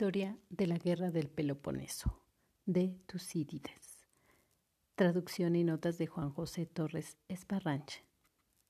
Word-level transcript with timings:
Historia 0.00 0.38
de 0.48 0.68
la 0.68 0.78
Guerra 0.78 1.10
del 1.10 1.28
Peloponeso, 1.28 2.22
de 2.66 3.00
Tucídides. 3.06 4.06
Traducción 4.94 5.56
y 5.56 5.64
notas 5.64 5.98
de 5.98 6.06
Juan 6.06 6.30
José 6.30 6.66
Torres 6.66 7.18
Esparranche. 7.26 8.04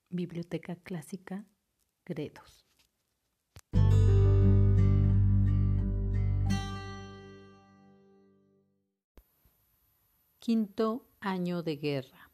Biblioteca 0.09 0.77
Clásica, 0.77 1.45
Gredos. 2.07 2.65
Quinto 10.39 11.05
año 11.21 11.63
de 11.63 11.77
guerra. 11.77 12.28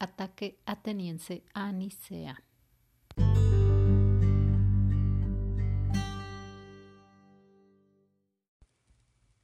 Ataque 0.00 0.58
ateniense 0.64 1.44
a 1.54 1.70
Nicea. 1.70 2.42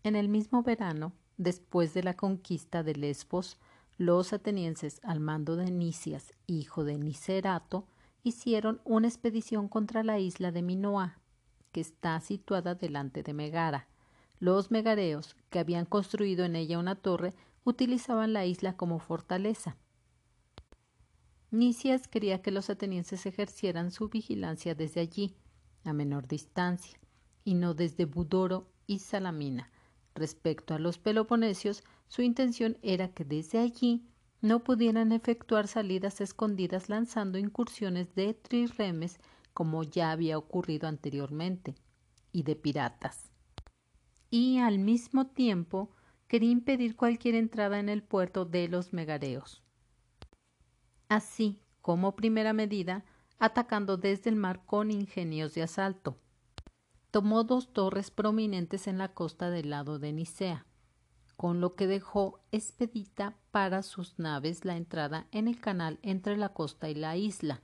En 0.02 0.16
el 0.16 0.28
mismo 0.28 0.62
verano, 0.62 1.12
después 1.36 1.92
de 1.94 2.02
la 2.02 2.14
conquista 2.14 2.82
de 2.82 2.94
Lesbos, 2.94 3.58
los 3.98 4.32
atenienses, 4.32 5.00
al 5.02 5.20
mando 5.20 5.56
de 5.56 5.70
Nicias, 5.70 6.32
hijo 6.46 6.84
de 6.84 6.98
Nicerato, 6.98 7.86
hicieron 8.22 8.80
una 8.84 9.08
expedición 9.08 9.68
contra 9.68 10.02
la 10.02 10.18
isla 10.18 10.52
de 10.52 10.62
Minoa, 10.62 11.18
que 11.72 11.80
está 11.80 12.18
situada 12.20 12.74
delante 12.74 13.22
de 13.22 13.34
Megara. 13.34 13.88
Los 14.38 14.70
megareos, 14.70 15.36
que 15.50 15.58
habían 15.58 15.86
construido 15.86 16.44
en 16.44 16.56
ella 16.56 16.78
una 16.78 16.94
torre, 16.94 17.34
utilizaban 17.64 18.32
la 18.32 18.46
isla 18.46 18.76
como 18.76 18.98
fortaleza. 19.00 19.76
Nicias 21.52 22.08
quería 22.08 22.42
que 22.42 22.50
los 22.50 22.70
atenienses 22.70 23.24
ejercieran 23.24 23.92
su 23.92 24.08
vigilancia 24.08 24.74
desde 24.74 25.00
allí, 25.00 25.36
a 25.84 25.92
menor 25.92 26.26
distancia, 26.26 26.98
y 27.44 27.54
no 27.54 27.72
desde 27.72 28.04
Budoro 28.04 28.66
y 28.88 28.98
Salamina. 28.98 29.70
Respecto 30.16 30.74
a 30.74 30.80
los 30.80 30.98
peloponesios, 30.98 31.84
su 32.08 32.22
intención 32.22 32.78
era 32.82 33.12
que 33.12 33.24
desde 33.24 33.60
allí 33.60 34.04
no 34.40 34.64
pudieran 34.64 35.12
efectuar 35.12 35.68
salidas 35.68 36.20
escondidas 36.20 36.88
lanzando 36.88 37.38
incursiones 37.38 38.12
de 38.16 38.34
trirremes 38.34 39.20
como 39.54 39.84
ya 39.84 40.10
había 40.10 40.38
ocurrido 40.38 40.88
anteriormente, 40.88 41.76
y 42.32 42.42
de 42.42 42.56
piratas. 42.56 43.30
Y 44.30 44.58
al 44.58 44.80
mismo 44.80 45.28
tiempo 45.28 45.92
quería 46.26 46.50
impedir 46.50 46.96
cualquier 46.96 47.36
entrada 47.36 47.78
en 47.78 47.88
el 47.88 48.02
puerto 48.02 48.44
de 48.44 48.66
los 48.68 48.92
megareos 48.92 49.62
así 51.08 51.62
como 51.82 52.16
primera 52.16 52.52
medida, 52.52 53.04
atacando 53.38 53.96
desde 53.96 54.30
el 54.30 54.36
mar 54.36 54.64
con 54.66 54.90
ingenios 54.90 55.54
de 55.54 55.62
asalto. 55.62 56.16
Tomó 57.10 57.44
dos 57.44 57.72
torres 57.72 58.10
prominentes 58.10 58.86
en 58.86 58.98
la 58.98 59.14
costa 59.14 59.50
del 59.50 59.70
lado 59.70 59.98
de 59.98 60.12
Nicea, 60.12 60.66
con 61.36 61.60
lo 61.60 61.74
que 61.74 61.86
dejó 61.86 62.40
expedita 62.50 63.36
para 63.50 63.82
sus 63.82 64.18
naves 64.18 64.64
la 64.64 64.76
entrada 64.76 65.26
en 65.32 65.48
el 65.48 65.60
canal 65.60 65.98
entre 66.02 66.36
la 66.36 66.50
costa 66.50 66.88
y 66.88 66.94
la 66.94 67.16
isla. 67.16 67.60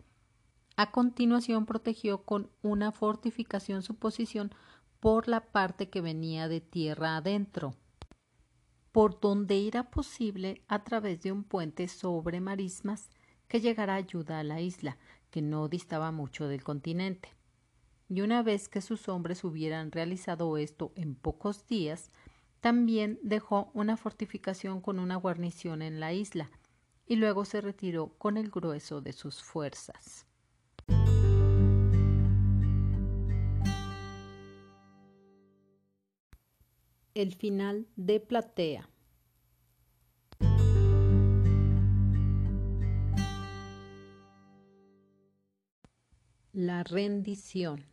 A 0.77 0.91
continuación 0.91 1.67
protegió 1.67 2.23
con 2.23 2.51
una 2.63 2.93
fortificación 2.93 3.83
su 3.83 3.97
posición 3.97 4.53
por 5.01 5.27
la 5.27 5.41
parte 5.53 5.91
que 5.91 6.01
venía 6.01 6.49
de 6.49 6.61
tierra 6.61 7.17
adentro, 7.17 7.75
por 8.93 9.21
donde 9.21 9.67
era 9.67 9.91
posible 9.91 10.63
a 10.69 10.85
través 10.85 11.23
de 11.23 11.33
un 11.33 11.45
puente 11.45 11.89
sobre 11.89 12.41
marismas 12.41 13.11
que 13.53 13.61
llegara 13.61 13.97
ayuda 13.97 14.39
a 14.39 14.45
la 14.45 14.63
isla, 14.63 14.97
que 15.31 15.43
no 15.43 15.69
distaba 15.69 16.11
mucho 16.11 16.49
del 16.49 16.65
continente. 16.65 17.29
Y 18.09 18.23
una 18.23 18.43
vez 18.43 18.71
que 18.71 18.81
sus 18.81 19.11
hombres 19.11 19.45
hubieran 19.45 19.93
realizado 19.93 20.57
esto 20.57 20.91
en 20.97 21.15
pocos 21.15 21.67
días, 21.67 22.11
también 22.63 23.19
dejó 23.23 23.71
una 23.75 23.99
fortificación 23.99 24.81
con 24.81 24.99
una 24.99 25.17
guarnición 25.17 25.83
en 25.83 26.01
la 26.01 26.15
isla, 26.15 26.51
y 27.07 27.17
luego 27.17 27.45
se 27.45 27.61
retiró 27.61 28.15
con 28.17 28.39
el 28.39 28.49
grueso 28.49 29.03
de 29.03 29.13
sus 29.13 29.43
fuerzas. 29.43 30.25
El 37.13 37.35
final 37.35 37.87
de 37.97 38.19
Platea 38.19 38.89
La 46.55 46.85
rendición. 46.85 47.87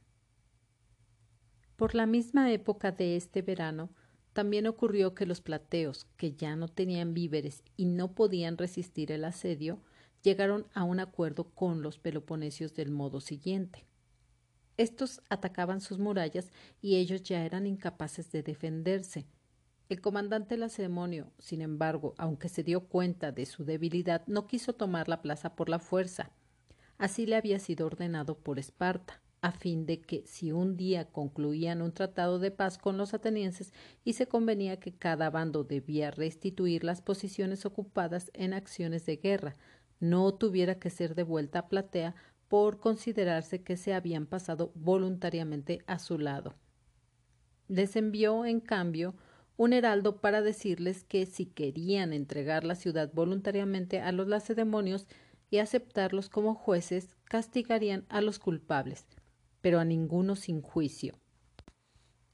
Por 1.77 1.95
la 1.95 2.05
misma 2.05 2.51
época 2.51 2.91
de 2.91 3.15
este 3.15 3.41
verano, 3.41 3.89
también 4.33 4.67
ocurrió 4.67 5.15
que 5.15 5.25
los 5.25 5.39
plateos, 5.39 6.07
que 6.17 6.33
ya 6.33 6.57
no 6.57 6.67
tenían 6.67 7.13
víveres 7.13 7.63
y 7.77 7.85
no 7.85 8.15
podían 8.15 8.57
resistir 8.57 9.13
el 9.13 9.23
asedio, 9.23 9.79
llegaron 10.23 10.67
a 10.73 10.83
un 10.83 10.99
acuerdo 10.99 11.45
con 11.51 11.81
los 11.81 11.99
peloponesios 11.99 12.73
del 12.73 12.91
modo 12.91 13.21
siguiente. 13.21 13.85
Estos 14.75 15.21
atacaban 15.29 15.79
sus 15.79 15.97
murallas 15.97 16.51
y 16.81 16.97
ellos 16.97 17.23
ya 17.23 17.45
eran 17.45 17.65
incapaces 17.65 18.29
de 18.33 18.43
defenderse. 18.43 19.25
El 19.87 20.01
comandante 20.01 20.57
lacedemonio, 20.57 21.31
sin 21.39 21.61
embargo, 21.61 22.13
aunque 22.17 22.49
se 22.49 22.63
dio 22.63 22.81
cuenta 22.89 23.31
de 23.31 23.45
su 23.45 23.63
debilidad, 23.63 24.27
no 24.27 24.47
quiso 24.47 24.73
tomar 24.73 25.07
la 25.07 25.21
plaza 25.21 25.55
por 25.55 25.69
la 25.69 25.79
fuerza, 25.79 26.33
Así 26.99 27.25
le 27.25 27.37
había 27.37 27.59
sido 27.59 27.87
ordenado 27.87 28.37
por 28.37 28.59
Esparta, 28.59 29.21
a 29.41 29.53
fin 29.53 29.85
de 29.85 30.01
que 30.01 30.23
si 30.27 30.51
un 30.51 30.75
día 30.75 31.05
concluían 31.05 31.81
un 31.81 31.93
tratado 31.93 32.39
de 32.39 32.51
paz 32.51 32.77
con 32.77 32.97
los 32.97 33.13
atenienses 33.13 33.73
y 34.03 34.13
se 34.13 34.27
convenía 34.27 34.81
que 34.81 34.91
cada 34.91 35.29
bando 35.29 35.63
debía 35.63 36.11
restituir 36.11 36.83
las 36.83 37.01
posiciones 37.01 37.65
ocupadas 37.65 38.31
en 38.33 38.53
acciones 38.53 39.05
de 39.05 39.15
guerra, 39.15 39.55
no 40.01 40.33
tuviera 40.33 40.77
que 40.77 40.89
ser 40.89 41.15
devuelta 41.15 41.59
a 41.59 41.67
Platea 41.69 42.15
por 42.49 42.79
considerarse 42.79 43.63
que 43.63 43.77
se 43.77 43.93
habían 43.93 44.25
pasado 44.25 44.73
voluntariamente 44.75 45.79
a 45.87 45.99
su 45.99 46.19
lado. 46.19 46.55
Les 47.69 47.95
envió, 47.95 48.43
en 48.45 48.59
cambio, 48.59 49.15
un 49.55 49.71
heraldo 49.71 50.19
para 50.19 50.41
decirles 50.41 51.05
que 51.05 51.25
si 51.25 51.45
querían 51.45 52.11
entregar 52.11 52.65
la 52.65 52.75
ciudad 52.75 53.09
voluntariamente 53.13 54.01
a 54.01 54.11
los 54.11 54.27
lacedemonios, 54.27 55.07
y 55.49 55.57
aceptarlos 55.57 56.29
como 56.29 56.55
jueces 56.55 57.15
castigarían 57.25 58.05
a 58.09 58.21
los 58.21 58.39
culpables, 58.39 59.05
pero 59.61 59.79
a 59.79 59.85
ninguno 59.85 60.35
sin 60.35 60.61
juicio. 60.61 61.15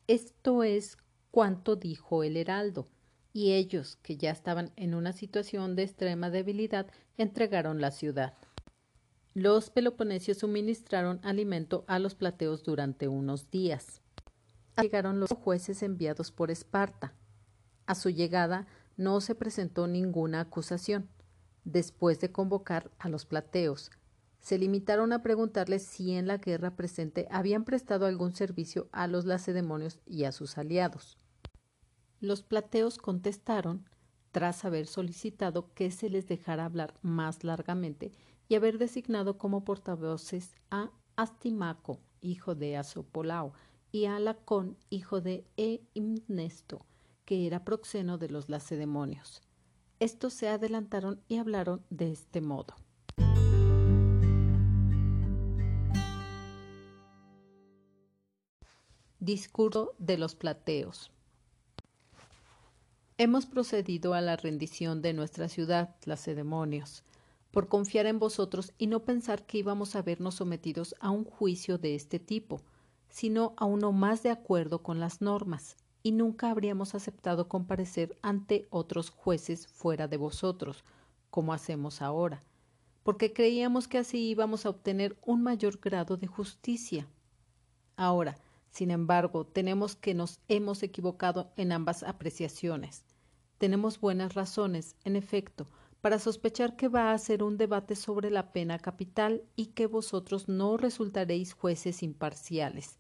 Esto 0.08 0.64
es 0.64 0.98
cuanto 1.32 1.76
dijo 1.76 2.24
el 2.24 2.38
heraldo, 2.38 2.88
y 3.34 3.54
ellos, 3.54 3.98
que 3.98 4.16
ya 4.16 4.32
estaban 4.32 4.72
en 4.78 4.96
una 4.96 5.12
situación 5.12 5.76
de 5.76 5.84
extrema 5.84 6.30
debilidad, 6.30 6.88
entregaron 7.18 7.82
la 7.82 7.92
ciudad. 7.92 8.34
Los 9.34 9.70
peloponesios 9.70 10.38
suministraron 10.38 11.20
alimento 11.24 11.84
a 11.88 12.00
los 12.00 12.16
plateos 12.16 12.64
durante 12.64 13.10
unos 13.10 13.52
días. 13.52 14.02
Llegaron 14.82 15.20
los 15.20 15.32
jueces 15.32 15.84
enviados 15.84 16.32
por 16.32 16.52
Esparta. 16.52 17.14
A 17.86 17.96
su 17.96 18.10
llegada 18.10 18.68
no 18.96 19.20
se 19.20 19.36
presentó 19.36 19.88
ninguna 19.88 20.40
acusación 20.40 21.10
después 21.66 22.20
de 22.20 22.32
convocar 22.32 22.92
a 23.00 23.10
los 23.10 23.26
plateos. 23.26 23.92
Se 24.40 24.58
limitaron 24.58 25.12
a 25.12 25.24
preguntarles 25.24 25.84
si 25.84 26.12
en 26.12 26.28
la 26.28 26.38
guerra 26.38 26.76
presente 26.76 27.28
habían 27.32 27.66
prestado 27.66 28.06
algún 28.06 28.32
servicio 28.34 28.88
a 28.92 29.08
los 29.08 29.26
lacedemonios 29.26 30.00
y 30.06 30.24
a 30.24 30.32
sus 30.32 30.58
aliados. 30.58 31.18
Los 32.22 32.44
plateos 32.44 32.98
contestaron, 32.98 33.90
tras 34.32 34.66
haber 34.66 34.86
solicitado 34.86 35.74
que 35.74 35.92
se 35.92 36.10
les 36.10 36.28
dejara 36.28 36.66
hablar 36.66 36.94
más 37.02 37.44
largamente 37.44 38.12
y 38.48 38.56
haber 38.56 38.78
designado 38.78 39.38
como 39.38 39.66
portavoces 39.66 40.56
a 40.70 40.92
Astimaco, 41.16 42.00
hijo 42.22 42.54
de 42.54 42.78
Asopolao, 42.78 43.54
y 43.92 44.06
a 44.06 44.20
Lacón, 44.20 44.78
hijo 44.90 45.22
de 45.22 45.46
Eimnesto, 45.56 46.86
que 47.24 47.48
era 47.48 47.64
proxeno 47.64 48.18
de 48.18 48.30
los 48.30 48.50
lacedemonios. 48.50 49.42
Estos 50.02 50.34
se 50.34 50.50
adelantaron 50.50 51.22
y 51.30 51.38
hablaron 51.38 51.82
de 51.90 52.12
este 52.12 52.42
modo. 52.42 52.76
Discurso 59.20 59.96
de 59.98 60.18
los 60.18 60.36
plateos. 60.36 61.12
Hemos 63.18 63.46
procedido 63.46 64.14
a 64.14 64.20
la 64.20 64.36
rendición 64.36 65.02
de 65.02 65.14
nuestra 65.14 65.48
ciudad, 65.48 65.96
lacedemonios, 66.04 67.04
por 67.52 67.70
confiar 67.70 68.06
en 68.06 68.20
vosotros 68.20 68.74
y 68.78 68.88
no 68.88 69.06
pensar 69.06 69.46
que 69.46 69.60
íbamos 69.60 69.96
a 69.96 70.02
vernos 70.02 70.36
sometidos 70.36 70.94
a 71.00 71.10
un 71.10 71.24
juicio 71.24 71.78
de 71.78 71.96
este 71.96 72.20
tipo, 72.20 72.60
sino 73.08 73.54
a 73.56 73.64
uno 73.64 73.94
más 73.94 74.24
de 74.24 74.32
acuerdo 74.32 74.84
con 74.84 75.00
las 75.00 75.22
normas, 75.22 75.78
y 76.06 76.12
nunca 76.12 76.52
habríamos 76.52 76.94
aceptado 76.94 77.50
comparecer 77.50 78.16
ante 78.22 78.68
otros 78.70 79.10
jueces 79.10 79.68
fuera 79.68 80.08
de 80.08 80.18
vosotros, 80.18 80.84
como 81.32 81.52
hacemos 81.52 82.02
ahora. 82.02 82.44
porque 83.04 83.34
creíamos 83.34 83.88
que 83.88 83.98
así 84.00 84.30
íbamos 84.30 84.66
a 84.66 84.70
obtener 84.70 85.18
un 85.24 85.44
mayor 85.44 85.80
grado 85.80 86.18
de 86.18 86.28
justicia. 86.28 87.08
Ahora, 87.98 88.38
sin 88.70 88.92
embargo, 88.92 89.46
tenemos 89.46 89.96
que 89.96 90.14
nos 90.14 90.40
hemos 90.48 90.84
equivocado 90.84 91.52
en 91.58 91.72
ambas 91.72 92.04
apreciaciones. 92.04 93.06
Tenemos 93.58 94.00
buenas 94.00 94.34
razones, 94.36 94.96
en 95.04 95.16
efecto, 95.16 95.68
para 96.02 96.20
sospechar 96.20 96.76
que 96.78 96.88
va 96.90 97.12
a 97.14 97.18
ser 97.18 97.44
un 97.44 97.58
debate 97.58 97.96
sobre 97.96 98.30
la 98.32 98.54
pena 98.54 98.80
capital 98.80 99.44
y 99.56 99.68
que 99.68 99.88
vosotros 99.88 100.48
no 100.50 100.78
resultaréis 100.78 101.54
jueces 101.54 102.04
imparciales. 102.04 103.00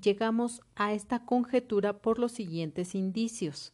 Llegamos 0.00 0.60
a 0.74 0.92
esta 0.92 1.24
conjetura 1.24 1.98
por 1.98 2.18
los 2.18 2.32
siguientes 2.32 2.94
indicios. 2.94 3.72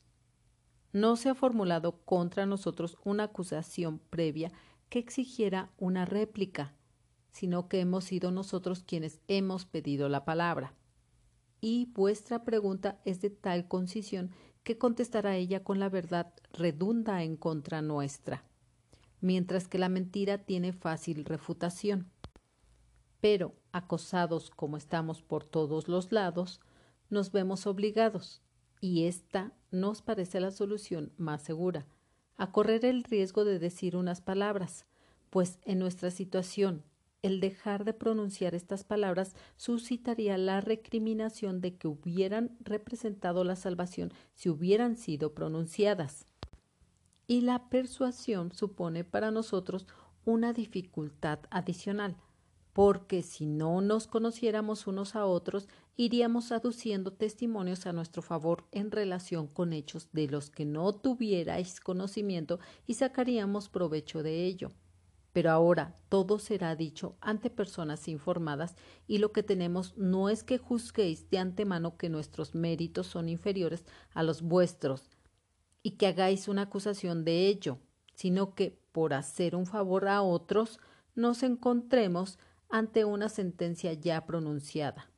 No 0.93 1.17
se 1.17 1.31
ha 1.31 1.35
formulado 1.35 2.01
contra 2.05 2.45
nosotros 2.47 2.99
una 3.05 3.25
acusación 3.25 3.99
previa 4.11 4.53
que 4.91 4.99
exigiera 4.99 5.71
una 5.79 6.05
réplica, 6.05 6.75
sino 7.31 7.69
que 7.69 7.81
hemos 7.81 8.05
sido 8.05 8.33
nosotros 8.33 8.83
quienes 8.83 9.21
hemos 9.29 9.65
pedido 9.65 10.09
la 10.09 10.25
palabra. 10.25 10.75
Y 11.61 11.87
vuestra 11.95 12.45
pregunta 12.45 13.01
es 13.05 13.21
de 13.21 13.31
tal 13.31 13.67
concisión 13.67 14.31
que 14.63 14.79
contestar 14.79 15.27
a 15.27 15.37
ella 15.37 15.65
con 15.65 15.79
la 15.79 15.89
verdad 15.89 16.35
redunda 16.53 17.23
en 17.23 17.37
contra 17.37 17.81
nuestra, 17.83 18.45
mientras 19.21 19.69
que 19.69 19.79
la 19.79 19.89
mentira 19.89 20.39
tiene 20.39 20.73
fácil 20.73 21.25
refutación. 21.25 22.11
Pero, 23.21 23.55
acosados 23.73 24.51
como 24.51 24.77
estamos 24.77 25.23
por 25.23 25.45
todos 25.45 25.89
los 25.89 26.13
lados, 26.13 26.61
nos 27.09 27.33
vemos 27.33 27.67
obligados, 27.67 28.43
y 28.81 29.05
esta 29.05 29.53
nos 29.71 30.03
parece 30.03 30.41
la 30.41 30.51
solución 30.51 31.13
más 31.17 31.43
segura, 31.43 31.87
a 32.37 32.53
correr 32.53 32.85
el 32.85 33.05
riesgo 33.05 33.45
de 33.45 33.59
decir 33.59 33.97
unas 33.97 34.21
palabras, 34.21 34.87
pues 35.31 35.59
en 35.65 35.79
nuestra 35.79 36.11
situación 36.11 36.85
el 37.23 37.41
dejar 37.41 37.85
de 37.85 37.93
pronunciar 37.93 38.55
estas 38.55 38.85
palabras 38.85 39.35
suscitaría 39.57 40.39
la 40.39 40.61
recriminación 40.61 41.61
de 41.61 41.77
que 41.77 41.87
hubieran 41.87 42.57
representado 42.61 43.45
la 43.45 43.57
salvación 43.57 44.13
si 44.35 44.49
hubieran 44.49 44.97
sido 44.97 45.35
pronunciadas. 45.35 46.25
Y 47.27 47.43
la 47.43 47.69
persuasión 47.69 48.53
supone 48.53 49.05
para 49.05 49.31
nosotros 49.31 49.87
una 50.25 50.53
dificultad 50.53 51.41
adicional, 51.51 52.17
porque 52.81 53.21
si 53.21 53.44
no 53.44 53.82
nos 53.82 54.06
conociéramos 54.06 54.87
unos 54.87 55.15
a 55.15 55.27
otros, 55.27 55.69
iríamos 55.99 56.50
aduciendo 56.50 57.12
testimonios 57.12 57.85
a 57.85 57.93
nuestro 57.93 58.23
favor 58.23 58.65
en 58.73 58.91
relación 58.91 59.49
con 59.49 59.75
hechos 59.75 60.09
de 60.12 60.29
los 60.29 60.49
que 60.49 60.65
no 60.65 60.94
tuvierais 60.94 61.79
conocimiento 61.79 62.59
y 62.87 62.94
sacaríamos 62.94 63.69
provecho 63.69 64.23
de 64.23 64.47
ello. 64.47 64.73
Pero 65.35 65.50
ahora 65.50 65.99
todo 66.09 66.38
será 66.38 66.75
dicho 66.75 67.17
ante 67.21 67.50
personas 67.50 68.09
informadas 68.09 68.77
y 69.06 69.19
lo 69.19 69.31
que 69.31 69.43
tenemos 69.43 69.94
no 69.99 70.31
es 70.31 70.43
que 70.43 70.56
juzguéis 70.56 71.29
de 71.29 71.37
antemano 71.37 71.99
que 71.99 72.09
nuestros 72.09 72.55
méritos 72.55 73.09
son 73.09 73.29
inferiores 73.29 73.85
a 74.15 74.23
los 74.23 74.41
vuestros 74.41 75.11
y 75.83 75.99
que 75.99 76.06
hagáis 76.06 76.49
una 76.49 76.62
acusación 76.62 77.26
de 77.26 77.47
ello, 77.49 77.76
sino 78.15 78.55
que 78.55 78.81
por 78.91 79.12
hacer 79.12 79.55
un 79.55 79.67
favor 79.67 80.09
a 80.09 80.23
otros 80.23 80.81
nos 81.15 81.43
encontremos 81.43 82.38
ante 82.71 83.05
una 83.05 83.29
sentencia 83.29 83.93
ya 83.93 84.25
pronunciada. 84.27 85.11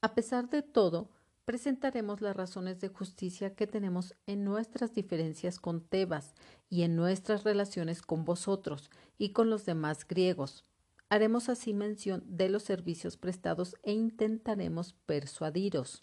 A 0.00 0.14
pesar 0.14 0.48
de 0.50 0.62
todo, 0.62 1.10
presentaremos 1.44 2.20
las 2.20 2.36
razones 2.36 2.80
de 2.80 2.88
justicia 2.88 3.54
que 3.54 3.66
tenemos 3.66 4.14
en 4.26 4.44
nuestras 4.44 4.92
diferencias 4.92 5.58
con 5.58 5.80
Tebas 5.80 6.34
y 6.68 6.82
en 6.82 6.94
nuestras 6.94 7.44
relaciones 7.44 8.02
con 8.02 8.24
vosotros 8.24 8.90
y 9.16 9.30
con 9.30 9.48
los 9.48 9.64
demás 9.64 10.06
griegos. 10.06 10.64
Haremos 11.08 11.48
así 11.48 11.72
mención 11.72 12.22
de 12.26 12.50
los 12.50 12.64
servicios 12.64 13.16
prestados 13.16 13.76
e 13.82 13.92
intentaremos 13.92 14.92
persuadiros. 15.06 16.02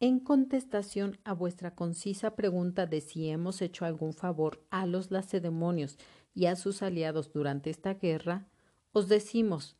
En 0.00 0.18
contestación 0.18 1.20
a 1.22 1.32
vuestra 1.32 1.76
concisa 1.76 2.34
pregunta 2.34 2.86
de 2.86 3.00
si 3.00 3.28
hemos 3.28 3.62
hecho 3.62 3.84
algún 3.84 4.12
favor 4.12 4.64
a 4.70 4.84
los 4.86 5.12
lacedemonios 5.12 5.96
y 6.34 6.46
a 6.46 6.56
sus 6.56 6.82
aliados 6.82 7.32
durante 7.32 7.70
esta 7.70 7.94
guerra, 7.94 8.48
os 8.92 9.08
decimos, 9.08 9.76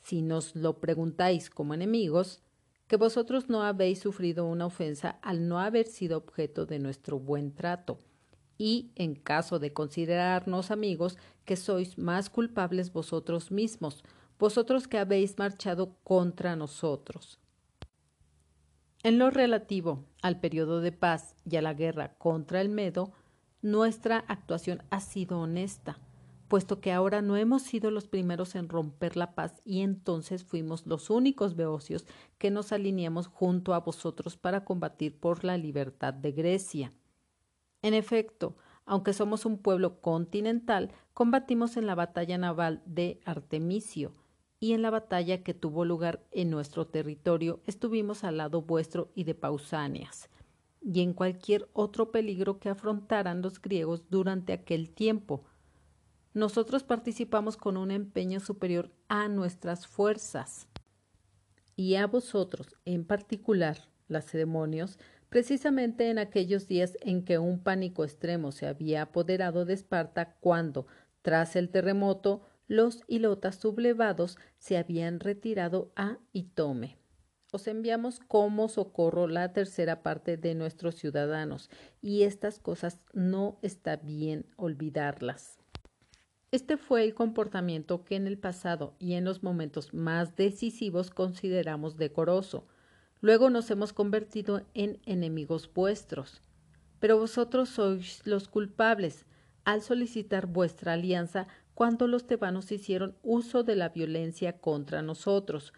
si 0.00 0.22
nos 0.22 0.56
lo 0.56 0.80
preguntáis 0.80 1.50
como 1.50 1.74
enemigos, 1.74 2.42
que 2.88 2.96
vosotros 2.96 3.48
no 3.48 3.62
habéis 3.62 4.00
sufrido 4.00 4.46
una 4.46 4.66
ofensa 4.66 5.18
al 5.22 5.46
no 5.46 5.60
haber 5.60 5.86
sido 5.86 6.18
objeto 6.18 6.66
de 6.66 6.80
nuestro 6.80 7.20
buen 7.20 7.54
trato, 7.54 7.98
y, 8.58 8.90
en 8.96 9.14
caso 9.14 9.58
de 9.58 9.72
considerarnos 9.72 10.70
amigos, 10.70 11.16
que 11.44 11.56
sois 11.56 11.96
más 11.96 12.28
culpables 12.28 12.92
vosotros 12.92 13.50
mismos, 13.50 14.02
vosotros 14.38 14.88
que 14.88 14.98
habéis 14.98 15.38
marchado 15.38 15.96
contra 16.02 16.56
nosotros. 16.56 17.38
En 19.02 19.18
lo 19.18 19.30
relativo 19.30 20.04
al 20.20 20.40
periodo 20.40 20.80
de 20.80 20.92
paz 20.92 21.36
y 21.48 21.56
a 21.56 21.62
la 21.62 21.72
guerra 21.72 22.14
contra 22.18 22.60
el 22.60 22.68
Medo, 22.68 23.12
nuestra 23.62 24.18
actuación 24.28 24.82
ha 24.90 25.00
sido 25.00 25.38
honesta 25.38 25.98
puesto 26.50 26.80
que 26.80 26.90
ahora 26.90 27.22
no 27.22 27.36
hemos 27.36 27.62
sido 27.62 27.92
los 27.92 28.08
primeros 28.08 28.56
en 28.56 28.68
romper 28.68 29.16
la 29.16 29.36
paz 29.36 29.62
y 29.64 29.82
entonces 29.82 30.42
fuimos 30.42 30.84
los 30.84 31.08
únicos 31.08 31.54
beocios 31.54 32.06
que 32.38 32.50
nos 32.50 32.72
alineamos 32.72 33.28
junto 33.28 33.72
a 33.72 33.78
vosotros 33.78 34.36
para 34.36 34.64
combatir 34.64 35.16
por 35.18 35.44
la 35.44 35.56
libertad 35.56 36.12
de 36.12 36.32
Grecia. 36.32 36.92
En 37.82 37.94
efecto, 37.94 38.56
aunque 38.84 39.12
somos 39.12 39.46
un 39.46 39.58
pueblo 39.58 40.00
continental, 40.00 40.90
combatimos 41.14 41.76
en 41.76 41.86
la 41.86 41.94
batalla 41.94 42.36
naval 42.36 42.82
de 42.84 43.20
Artemisio, 43.24 44.12
y 44.58 44.72
en 44.72 44.82
la 44.82 44.90
batalla 44.90 45.44
que 45.44 45.54
tuvo 45.54 45.84
lugar 45.84 46.26
en 46.32 46.50
nuestro 46.50 46.88
territorio 46.88 47.60
estuvimos 47.64 48.24
al 48.24 48.38
lado 48.38 48.60
vuestro 48.60 49.12
y 49.14 49.22
de 49.22 49.36
Pausanias, 49.36 50.28
y 50.82 51.00
en 51.00 51.14
cualquier 51.14 51.70
otro 51.74 52.10
peligro 52.10 52.58
que 52.58 52.70
afrontaran 52.70 53.40
los 53.40 53.62
griegos 53.62 54.10
durante 54.10 54.52
aquel 54.52 54.90
tiempo, 54.90 55.44
nosotros 56.32 56.84
participamos 56.84 57.56
con 57.56 57.76
un 57.76 57.90
empeño 57.90 58.40
superior 58.40 58.92
a 59.08 59.28
nuestras 59.28 59.86
fuerzas. 59.86 60.68
Y 61.76 61.96
a 61.96 62.06
vosotros, 62.06 62.76
en 62.84 63.04
particular, 63.04 63.78
las 64.06 64.32
demonios, 64.32 64.98
precisamente 65.28 66.10
en 66.10 66.18
aquellos 66.18 66.68
días 66.68 66.96
en 67.00 67.24
que 67.24 67.38
un 67.38 67.62
pánico 67.62 68.04
extremo 68.04 68.52
se 68.52 68.66
había 68.66 69.02
apoderado 69.02 69.64
de 69.64 69.74
Esparta 69.74 70.36
cuando, 70.40 70.86
tras 71.22 71.56
el 71.56 71.70
terremoto, 71.70 72.42
los 72.66 73.02
ilotas 73.08 73.56
sublevados 73.56 74.38
se 74.58 74.76
habían 74.76 75.20
retirado 75.20 75.92
a 75.96 76.18
Itome. 76.32 76.98
Os 77.52 77.66
enviamos 77.66 78.20
como 78.20 78.68
socorro 78.68 79.26
la 79.26 79.52
tercera 79.52 80.02
parte 80.02 80.36
de 80.36 80.54
nuestros 80.54 80.94
ciudadanos, 80.94 81.68
y 82.00 82.22
estas 82.22 82.60
cosas 82.60 83.00
no 83.12 83.58
está 83.62 83.96
bien 83.96 84.46
olvidarlas. 84.56 85.59
Este 86.52 86.76
fue 86.76 87.04
el 87.04 87.14
comportamiento 87.14 88.04
que 88.04 88.16
en 88.16 88.26
el 88.26 88.36
pasado 88.36 88.94
y 88.98 89.12
en 89.12 89.24
los 89.24 89.44
momentos 89.44 89.94
más 89.94 90.34
decisivos 90.34 91.10
consideramos 91.10 91.96
decoroso. 91.96 92.66
Luego 93.20 93.50
nos 93.50 93.70
hemos 93.70 93.92
convertido 93.92 94.62
en 94.74 94.98
enemigos 95.06 95.72
vuestros. 95.72 96.42
Pero 96.98 97.18
vosotros 97.18 97.68
sois 97.68 98.26
los 98.26 98.48
culpables 98.48 99.26
al 99.64 99.80
solicitar 99.80 100.48
vuestra 100.48 100.94
alianza 100.94 101.46
cuando 101.74 102.08
los 102.08 102.26
tebanos 102.26 102.72
hicieron 102.72 103.16
uso 103.22 103.62
de 103.62 103.76
la 103.76 103.90
violencia 103.90 104.58
contra 104.58 105.02
nosotros, 105.02 105.72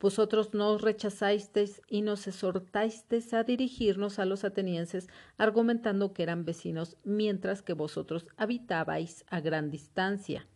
vosotros 0.00 0.54
nos 0.54 0.80
rechazasteis 0.80 1.82
y 1.88 2.02
nos 2.02 2.26
exhortasteis 2.26 3.34
a 3.34 3.42
dirigirnos 3.42 4.18
a 4.18 4.24
los 4.24 4.44
atenienses, 4.44 5.08
argumentando 5.36 6.12
que 6.12 6.22
eran 6.22 6.44
vecinos, 6.44 6.96
mientras 7.04 7.62
que 7.62 7.72
vosotros 7.72 8.26
habitabais 8.36 9.24
a 9.28 9.40
gran 9.40 9.70
distancia. 9.70 10.46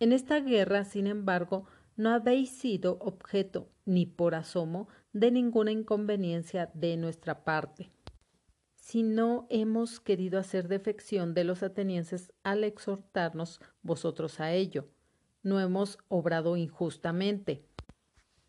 En 0.00 0.12
esta 0.12 0.40
guerra, 0.40 0.84
sin 0.84 1.06
embargo, 1.06 1.66
no 1.96 2.10
habéis 2.10 2.50
sido 2.50 2.98
objeto, 3.00 3.68
ni 3.84 4.06
por 4.06 4.34
asomo, 4.34 4.88
de 5.12 5.30
ninguna 5.30 5.70
inconveniencia 5.70 6.70
de 6.74 6.96
nuestra 6.96 7.44
parte. 7.44 7.90
Si 8.74 9.04
no 9.04 9.46
hemos 9.50 10.00
querido 10.00 10.40
hacer 10.40 10.66
defección 10.66 11.34
de 11.34 11.44
los 11.44 11.62
atenienses 11.62 12.32
al 12.42 12.64
exhortarnos 12.64 13.60
vosotros 13.82 14.40
a 14.40 14.52
ello, 14.52 14.88
no 15.44 15.60
hemos 15.60 15.98
obrado 16.08 16.56
injustamente 16.56 17.64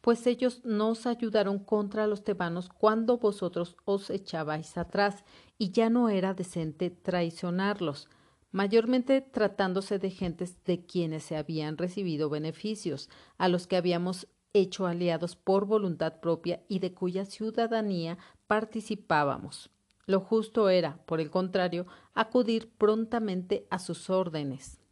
pues 0.03 0.27
ellos 0.27 0.60
nos 0.65 1.07
ayudaron 1.07 1.60
contra 1.60 2.07
los 2.07 2.25
tebanos 2.25 2.67
cuando 2.67 3.19
vosotros 3.19 3.77
os 3.86 4.10
echabais 4.10 4.77
atrás, 4.77 5.24
y 5.57 5.72
ya 5.72 5.89
no 5.89 6.10
era 6.10 6.33
decente 6.33 6.89
traicionarlos, 6.89 8.10
mayormente 8.51 9.22
tratándose 9.22 10.00
de 10.00 10.10
gentes 10.10 10.62
de 10.65 10.86
quienes 10.86 11.24
se 11.24 11.38
habían 11.38 11.77
recibido 11.77 12.29
beneficios, 12.29 13.10
a 13.38 13.48
los 13.48 13.65
que 13.65 13.77
habíamos 13.77 14.27
hecho 14.51 14.88
aliados 14.88 15.38
por 15.38 15.67
voluntad 15.67 16.19
propia 16.19 16.62
y 16.67 16.79
de 16.79 16.93
cuya 16.93 17.24
ciudadanía 17.24 18.17
participábamos. 18.45 19.69
Lo 20.05 20.19
justo 20.19 20.67
era, 20.67 20.98
por 21.05 21.22
el 21.22 21.31
contrario, 21.31 21.88
acudir 22.13 22.69
prontamente 22.77 23.67
a 23.69 23.79
sus 23.79 24.10
órdenes. 24.10 24.83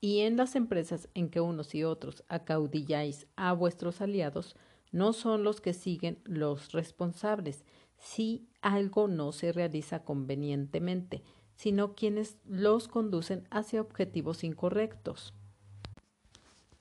Y 0.00 0.20
en 0.20 0.36
las 0.36 0.56
empresas 0.56 1.08
en 1.14 1.28
que 1.28 1.40
unos 1.40 1.74
y 1.74 1.84
otros 1.84 2.24
acaudilláis 2.28 3.26
a 3.36 3.52
vuestros 3.52 4.00
aliados, 4.00 4.56
no 4.92 5.12
son 5.12 5.44
los 5.44 5.60
que 5.60 5.72
siguen 5.72 6.18
los 6.24 6.72
responsables 6.72 7.64
si 7.98 8.48
algo 8.62 9.08
no 9.08 9.32
se 9.32 9.52
realiza 9.52 10.02
convenientemente, 10.02 11.22
sino 11.54 11.94
quienes 11.94 12.38
los 12.46 12.88
conducen 12.88 13.46
hacia 13.50 13.82
objetivos 13.82 14.42
incorrectos. 14.42 15.34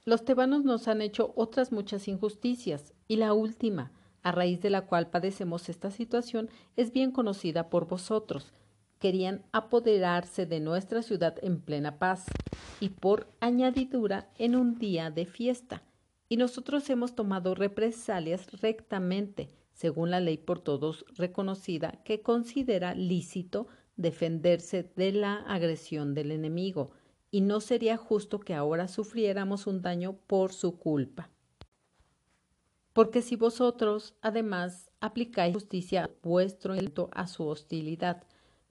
Los 0.05 0.23
tebanos 0.23 0.63
nos 0.63 0.87
han 0.87 1.01
hecho 1.01 1.33
otras 1.35 1.73
muchas 1.73 2.07
injusticias, 2.07 2.93
y 3.07 3.17
la 3.17 3.33
última, 3.33 3.91
a 4.23 4.31
raíz 4.31 4.61
de 4.61 4.69
la 4.69 4.85
cual 4.85 5.09
padecemos 5.09 5.67
esta 5.67 5.91
situación, 5.91 6.49
es 6.77 6.93
bien 6.93 7.11
conocida 7.11 7.69
por 7.69 7.87
vosotros. 7.87 8.53
Querían 8.99 9.45
apoderarse 9.51 10.45
de 10.45 10.59
nuestra 10.59 11.01
ciudad 11.01 11.35
en 11.41 11.61
plena 11.61 11.99
paz, 11.99 12.25
y 12.79 12.89
por 12.89 13.27
añadidura 13.39 14.29
en 14.37 14.55
un 14.55 14.77
día 14.77 15.09
de 15.09 15.25
fiesta. 15.25 15.83
Y 16.27 16.37
nosotros 16.37 16.89
hemos 16.89 17.15
tomado 17.15 17.55
represalias 17.55 18.61
rectamente, 18.61 19.49
según 19.73 20.11
la 20.11 20.19
ley 20.19 20.37
por 20.37 20.59
todos 20.59 21.05
reconocida, 21.15 22.01
que 22.03 22.21
considera 22.21 22.93
lícito 22.93 23.67
defenderse 23.95 24.91
de 24.95 25.11
la 25.11 25.35
agresión 25.35 26.13
del 26.13 26.31
enemigo, 26.31 26.91
y 27.31 27.41
no 27.41 27.61
sería 27.61 27.97
justo 27.97 28.39
que 28.39 28.53
ahora 28.53 28.87
sufriéramos 28.87 29.67
un 29.67 29.81
daño 29.81 30.17
por 30.27 30.53
su 30.53 30.77
culpa. 30.77 31.29
Porque 32.93 33.21
si 33.21 33.35
vosotros, 33.35 34.15
además, 34.21 34.89
aplicáis 34.99 35.53
justicia 35.53 36.09
vuestro 36.21 36.73
a 37.11 37.27
su 37.27 37.45
hostilidad, 37.45 38.23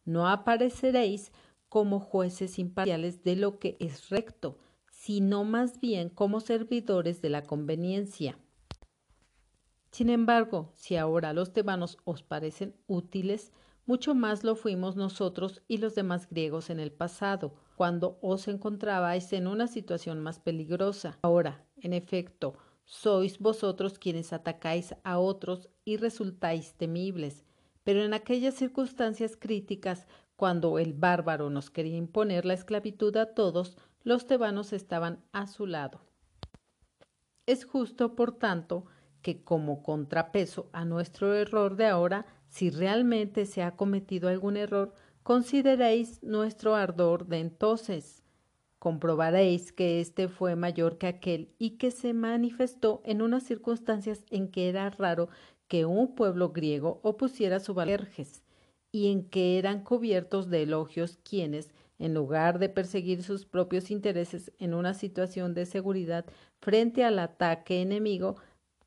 no 0.09 0.27
apareceréis 0.27 1.33
como 1.69 2.00
jueces 2.00 2.59
imparciales 2.59 3.23
de 3.25 3.37
lo 3.37 3.59
que 3.59 3.77
es 3.79 4.09
recto, 4.09 4.59
sino 4.91 5.45
más 5.45 5.81
bien 5.81 6.09
como 6.09 6.41
servidores 6.41 7.21
de 7.21 7.29
la 7.29 7.43
conveniencia. 7.43 8.38
Sin 9.91 10.09
embargo, 10.09 10.73
si 10.75 10.97
ahora 10.97 11.33
los 11.35 11.53
tebanos 11.53 11.99
os 12.05 12.23
parecen 12.23 12.75
útiles, 12.87 13.53
mucho 13.85 14.15
más 14.15 14.45
lo 14.45 14.57
fuimos 14.57 14.97
nosotros 14.97 15.62
y 15.69 15.79
los 15.79 15.95
demás 15.95 16.29
griegos 16.29 16.71
en 16.71 16.81
el 16.81 16.91
pasado, 16.91 17.55
cuando 17.77 18.19
os 18.23 18.49
encontrabais 18.49 19.33
en 19.35 19.47
una 19.47 19.67
situación 19.67 20.21
más 20.21 20.38
peligrosa. 20.38 21.19
Ahora, 21.23 21.67
en 21.77 21.93
efecto, 21.93 22.55
sois 22.85 23.38
vosotros 23.38 23.99
quienes 23.99 24.33
atacáis 24.33 24.95
a 25.05 25.19
otros 25.19 25.69
y 25.85 25.99
resultáis 25.99 26.75
temibles, 26.75 27.45
pero 27.88 28.04
en 28.04 28.12
aquellas 28.12 28.52
circunstancias 28.52 29.35
críticas 29.35 30.07
cuando 30.37 30.78
el 30.78 30.92
bárbaro 30.92 31.49
nos 31.49 31.71
quería 31.71 31.97
imponer 31.97 32.45
la 32.45 32.52
esclavitud 32.52 33.16
a 33.16 33.33
todos, 33.33 33.78
los 34.02 34.26
tebanos 34.26 34.75
estaban 34.75 35.25
a 35.33 35.47
su 35.47 35.64
lado. 35.64 36.02
Es 37.47 37.64
justo, 37.64 38.14
por 38.14 38.33
tanto, 38.33 38.85
que 39.23 39.42
como 39.42 39.83
contrapeso 39.83 40.68
a 40.75 40.85
nuestro 40.85 41.35
error 41.35 41.76
de 41.76 41.87
ahora, 41.87 42.26
si 42.49 42.68
realmente 42.68 43.47
se 43.47 43.62
ha 43.62 43.75
cometido 43.75 44.28
algún 44.28 44.59
error, 44.59 44.92
consideréis 45.23 46.23
nuestro 46.23 46.75
ardor 46.75 47.26
de 47.26 47.38
entonces. 47.38 48.23
Comprobaréis 48.78 49.73
que 49.73 50.02
éste 50.02 50.28
fue 50.28 50.57
mayor 50.57 50.99
que 50.99 51.07
aquel 51.07 51.54
y 51.59 51.78
que 51.78 51.90
se 51.90 52.12
manifestó 52.12 53.00
en 53.07 53.23
unas 53.23 53.45
circunstancias 53.45 54.26
en 54.28 54.50
que 54.50 54.68
era 54.68 54.90
raro 54.90 55.30
que 55.68 55.84
un 55.84 56.14
pueblo 56.14 56.50
griego 56.50 57.00
opusiera 57.02 57.60
su 57.60 57.75
valerges 57.75 58.42
y 58.90 59.12
en 59.12 59.28
que 59.28 59.58
eran 59.58 59.84
cubiertos 59.84 60.48
de 60.48 60.62
elogios 60.62 61.18
quienes, 61.22 61.72
en 61.98 62.14
lugar 62.14 62.58
de 62.58 62.68
perseguir 62.68 63.22
sus 63.22 63.44
propios 63.44 63.90
intereses 63.90 64.52
en 64.58 64.75
una 64.75 64.94
situación 64.94 65.54
de 65.54 65.66
seguridad 65.66 66.25
frente 66.60 67.04
al 67.04 67.18
ataque 67.18 67.82
enemigo, 67.82 68.37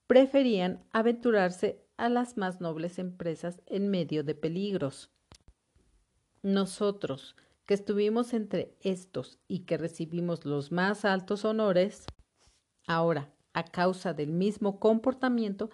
preferían 0.07 0.83
aventurarse 0.91 1.85
a 1.97 2.09
las 2.09 2.35
más 2.35 2.61
nobles 2.61 3.00
empresas 3.00 3.61
en 3.67 3.89
medio 3.89 4.23
de 4.23 4.33
peligros. 4.33 5.11
Nosotros, 6.41 7.35
que 7.65 7.75
estuvimos 7.75 8.33
entre 8.33 8.75
estos 8.81 9.39
y 9.47 9.59
que 9.59 9.77
recibimos 9.77 10.45
los 10.45 10.71
más 10.71 11.05
altos 11.05 11.45
honores, 11.45 12.05
ahora, 12.88 13.31
a 13.53 13.63
causa 13.65 14.13
del 14.13 14.31
mismo 14.31 14.79
comportamiento, 14.79 15.69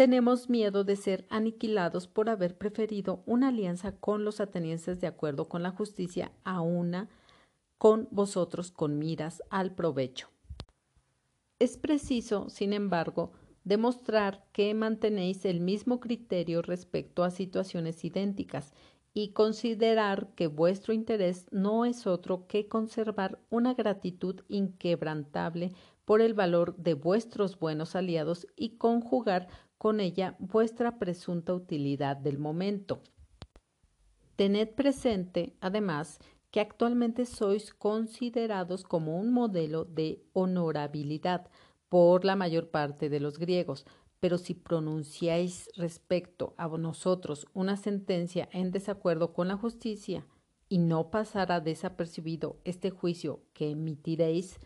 tenemos 0.00 0.48
miedo 0.48 0.82
de 0.82 0.96
ser 0.96 1.26
aniquilados 1.28 2.06
por 2.06 2.30
haber 2.30 2.56
preferido 2.56 3.22
una 3.26 3.48
alianza 3.48 3.92
con 3.92 4.24
los 4.24 4.40
atenienses 4.40 4.98
de 4.98 5.06
acuerdo 5.06 5.46
con 5.50 5.62
la 5.62 5.72
justicia 5.72 6.32
a 6.42 6.62
una 6.62 7.10
con 7.76 8.08
vosotros 8.10 8.70
con 8.70 8.98
miras 8.98 9.42
al 9.50 9.74
provecho. 9.74 10.30
Es 11.58 11.76
preciso, 11.76 12.48
sin 12.48 12.72
embargo, 12.72 13.32
demostrar 13.64 14.42
que 14.52 14.72
mantenéis 14.72 15.44
el 15.44 15.60
mismo 15.60 16.00
criterio 16.00 16.62
respecto 16.62 17.22
a 17.22 17.30
situaciones 17.30 18.02
idénticas 18.02 18.72
y 19.12 19.32
considerar 19.32 20.30
que 20.34 20.46
vuestro 20.46 20.94
interés 20.94 21.46
no 21.50 21.84
es 21.84 22.06
otro 22.06 22.46
que 22.46 22.68
conservar 22.68 23.38
una 23.50 23.74
gratitud 23.74 24.40
inquebrantable 24.48 25.74
por 26.06 26.22
el 26.22 26.32
valor 26.32 26.74
de 26.76 26.94
vuestros 26.94 27.58
buenos 27.58 27.94
aliados 27.94 28.46
y 28.56 28.78
conjugar 28.78 29.48
con 29.80 29.98
ella 29.98 30.36
vuestra 30.38 30.98
presunta 30.98 31.54
utilidad 31.54 32.14
del 32.18 32.36
momento. 32.36 33.00
Tened 34.36 34.74
presente, 34.74 35.56
además, 35.62 36.18
que 36.50 36.60
actualmente 36.60 37.24
sois 37.24 37.72
considerados 37.72 38.84
como 38.84 39.18
un 39.18 39.32
modelo 39.32 39.86
de 39.86 40.22
honorabilidad 40.34 41.48
por 41.88 42.26
la 42.26 42.36
mayor 42.36 42.68
parte 42.68 43.08
de 43.08 43.20
los 43.20 43.38
griegos, 43.38 43.86
pero 44.20 44.36
si 44.36 44.52
pronunciáis 44.52 45.70
respecto 45.76 46.52
a 46.58 46.68
nosotros 46.68 47.46
una 47.54 47.78
sentencia 47.78 48.50
en 48.52 48.72
desacuerdo 48.72 49.32
con 49.32 49.48
la 49.48 49.56
justicia, 49.56 50.26
y 50.68 50.76
no 50.76 51.10
pasará 51.10 51.60
desapercibido 51.60 52.58
este 52.64 52.90
juicio 52.90 53.40
que 53.54 53.70
emitiréis, 53.70 54.58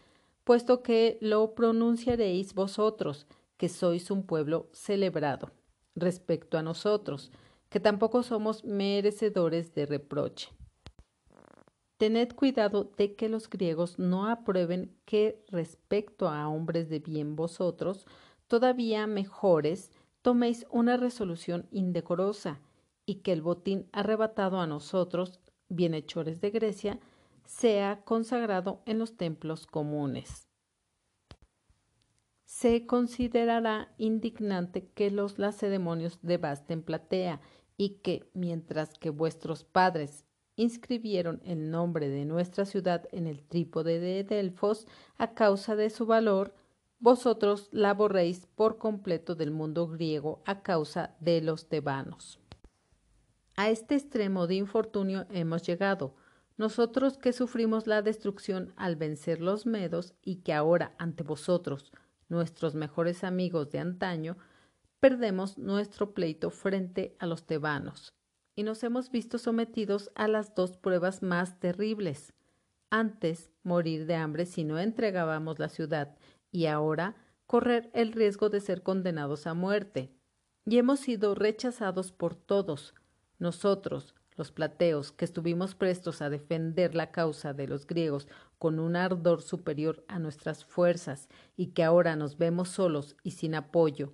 puesto 0.42 0.82
que 0.82 1.18
lo 1.20 1.54
pronunciaréis 1.54 2.52
vosotros, 2.52 3.28
que 3.56 3.68
sois 3.68 4.10
un 4.10 4.24
pueblo 4.24 4.68
celebrado 4.72 5.50
respecto 5.94 6.58
a 6.58 6.62
nosotros, 6.62 7.30
que 7.68 7.80
tampoco 7.80 8.22
somos 8.22 8.64
merecedores 8.64 9.74
de 9.74 9.86
reproche. 9.86 10.50
Tened 11.96 12.34
cuidado 12.34 12.92
de 12.96 13.14
que 13.14 13.28
los 13.28 13.48
griegos 13.48 13.98
no 13.98 14.26
aprueben 14.26 14.96
que 15.04 15.44
respecto 15.48 16.28
a 16.28 16.48
hombres 16.48 16.88
de 16.88 16.98
bien 16.98 17.36
vosotros, 17.36 18.06
todavía 18.48 19.06
mejores, 19.06 19.92
toméis 20.22 20.66
una 20.70 20.96
resolución 20.96 21.66
indecorosa 21.70 22.60
y 23.06 23.16
que 23.16 23.32
el 23.32 23.42
botín 23.42 23.88
arrebatado 23.92 24.60
a 24.60 24.66
nosotros, 24.66 25.40
bienhechores 25.68 26.40
de 26.40 26.50
Grecia, 26.50 26.98
sea 27.44 28.02
consagrado 28.04 28.82
en 28.86 28.98
los 28.98 29.16
templos 29.16 29.66
comunes 29.66 30.48
se 32.44 32.86
considerará 32.86 33.92
indignante 33.98 34.88
que 34.94 35.10
los 35.10 35.38
lacedemonios 35.38 36.18
devasten 36.22 36.82
Platea 36.82 37.40
y 37.76 38.00
que, 38.02 38.28
mientras 38.34 38.98
que 38.98 39.10
vuestros 39.10 39.64
padres 39.64 40.24
inscribieron 40.56 41.40
el 41.44 41.70
nombre 41.70 42.08
de 42.08 42.24
nuestra 42.24 42.64
ciudad 42.64 43.08
en 43.12 43.26
el 43.26 43.42
trípode 43.42 43.98
de 43.98 44.22
Delfos 44.24 44.86
a 45.16 45.34
causa 45.34 45.74
de 45.74 45.90
su 45.90 46.06
valor, 46.06 46.54
vosotros 47.00 47.68
la 47.72 47.92
borréis 47.92 48.46
por 48.54 48.78
completo 48.78 49.34
del 49.34 49.50
mundo 49.50 49.88
griego 49.88 50.42
a 50.46 50.62
causa 50.62 51.16
de 51.20 51.40
los 51.40 51.68
tebanos. 51.68 52.38
A 53.56 53.68
este 53.68 53.94
extremo 53.94 54.46
de 54.46 54.56
infortunio 54.56 55.26
hemos 55.30 55.62
llegado, 55.62 56.14
nosotros 56.56 57.18
que 57.18 57.32
sufrimos 57.32 57.86
la 57.86 58.00
destrucción 58.00 58.72
al 58.76 58.94
vencer 58.94 59.40
los 59.40 59.66
medos 59.66 60.14
y 60.22 60.36
que 60.36 60.52
ahora 60.52 60.94
ante 60.98 61.24
vosotros 61.24 61.92
nuestros 62.28 62.74
mejores 62.74 63.24
amigos 63.24 63.70
de 63.70 63.78
antaño, 63.78 64.36
perdemos 65.00 65.58
nuestro 65.58 66.14
pleito 66.14 66.50
frente 66.50 67.16
a 67.18 67.26
los 67.26 67.46
tebanos 67.46 68.14
y 68.56 68.62
nos 68.62 68.82
hemos 68.84 69.10
visto 69.10 69.38
sometidos 69.38 70.10
a 70.14 70.28
las 70.28 70.54
dos 70.54 70.76
pruebas 70.76 71.22
más 71.22 71.58
terribles. 71.58 72.32
Antes 72.90 73.50
morir 73.62 74.06
de 74.06 74.14
hambre 74.14 74.46
si 74.46 74.64
no 74.64 74.78
entregábamos 74.78 75.58
la 75.58 75.68
ciudad 75.68 76.16
y 76.50 76.66
ahora 76.66 77.16
correr 77.46 77.90
el 77.94 78.12
riesgo 78.12 78.48
de 78.48 78.60
ser 78.60 78.82
condenados 78.82 79.46
a 79.46 79.54
muerte. 79.54 80.12
Y 80.66 80.78
hemos 80.78 81.00
sido 81.00 81.34
rechazados 81.34 82.12
por 82.12 82.34
todos, 82.36 82.94
nosotros, 83.38 84.14
los 84.36 84.50
plateos, 84.50 85.12
que 85.12 85.24
estuvimos 85.24 85.74
prestos 85.74 86.22
a 86.22 86.30
defender 86.30 86.94
la 86.94 87.10
causa 87.10 87.52
de 87.52 87.66
los 87.66 87.86
griegos 87.86 88.28
con 88.58 88.78
un 88.78 88.96
ardor 88.96 89.42
superior 89.42 90.04
a 90.08 90.18
nuestras 90.18 90.64
fuerzas 90.64 91.28
y 91.56 91.68
que 91.68 91.84
ahora 91.84 92.16
nos 92.16 92.38
vemos 92.38 92.68
solos 92.68 93.16
y 93.22 93.32
sin 93.32 93.54
apoyo. 93.54 94.12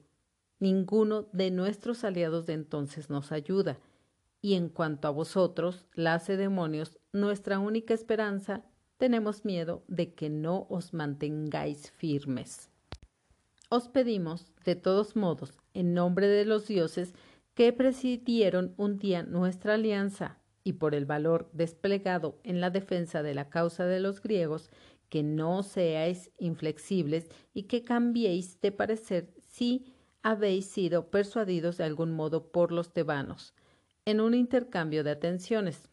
Ninguno 0.58 1.28
de 1.32 1.50
nuestros 1.50 2.04
aliados 2.04 2.46
de 2.46 2.54
entonces 2.54 3.10
nos 3.10 3.32
ayuda, 3.32 3.78
Y 4.42 4.54
en 4.54 4.70
cuanto 4.70 5.06
a 5.06 5.10
vosotros, 5.10 5.84
lacedemonios, 5.92 6.98
nuestra 7.12 7.58
única 7.58 7.92
esperanza, 7.92 8.64
tenemos 8.96 9.44
miedo 9.44 9.82
de 9.86 10.14
que 10.14 10.30
no 10.30 10.66
os 10.70 10.94
mantengáis 10.94 11.90
firmes. 11.90 12.70
Os 13.68 13.88
pedimos, 13.88 14.52
de 14.64 14.76
todos 14.76 15.14
modos, 15.14 15.58
en 15.74 15.94
nombre 15.94 16.26
de 16.26 16.44
los 16.44 16.66
dioses 16.66 17.14
que 17.54 17.72
presidieron 17.72 18.74
un 18.76 18.98
día 18.98 19.22
nuestra 19.22 19.74
alianza 19.74 20.38
y 20.64 20.74
por 20.74 20.94
el 20.94 21.06
valor 21.06 21.50
desplegado 21.52 22.38
en 22.44 22.60
la 22.60 22.70
defensa 22.70 23.22
de 23.22 23.34
la 23.34 23.48
causa 23.48 23.86
de 23.86 24.00
los 24.00 24.22
griegos, 24.22 24.70
que 25.08 25.22
no 25.22 25.62
seáis 25.62 26.30
inflexibles 26.38 27.28
y 27.52 27.64
que 27.64 27.82
cambiéis 27.82 28.60
de 28.60 28.72
parecer 28.72 29.34
si 29.48 29.92
habéis 30.22 30.66
sido 30.66 31.10
persuadidos 31.10 31.78
de 31.78 31.84
algún 31.84 32.12
modo 32.12 32.52
por 32.52 32.72
los 32.72 32.92
tebanos, 32.92 33.54
en 34.04 34.20
un 34.20 34.34
intercambio 34.34 35.02
de 35.02 35.10
atenciones. 35.10 35.88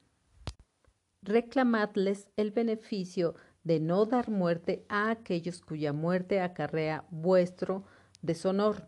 Reclamadles 1.21 2.29
el 2.35 2.51
beneficio 2.51 3.35
de 3.63 3.79
no 3.79 4.05
dar 4.05 4.29
muerte 4.29 4.85
a 4.87 5.09
aquellos 5.09 5.61
cuya 5.61 5.93
muerte 5.93 6.39
acarrea 6.39 7.05
vuestro 7.09 7.83
deshonor. 8.21 8.87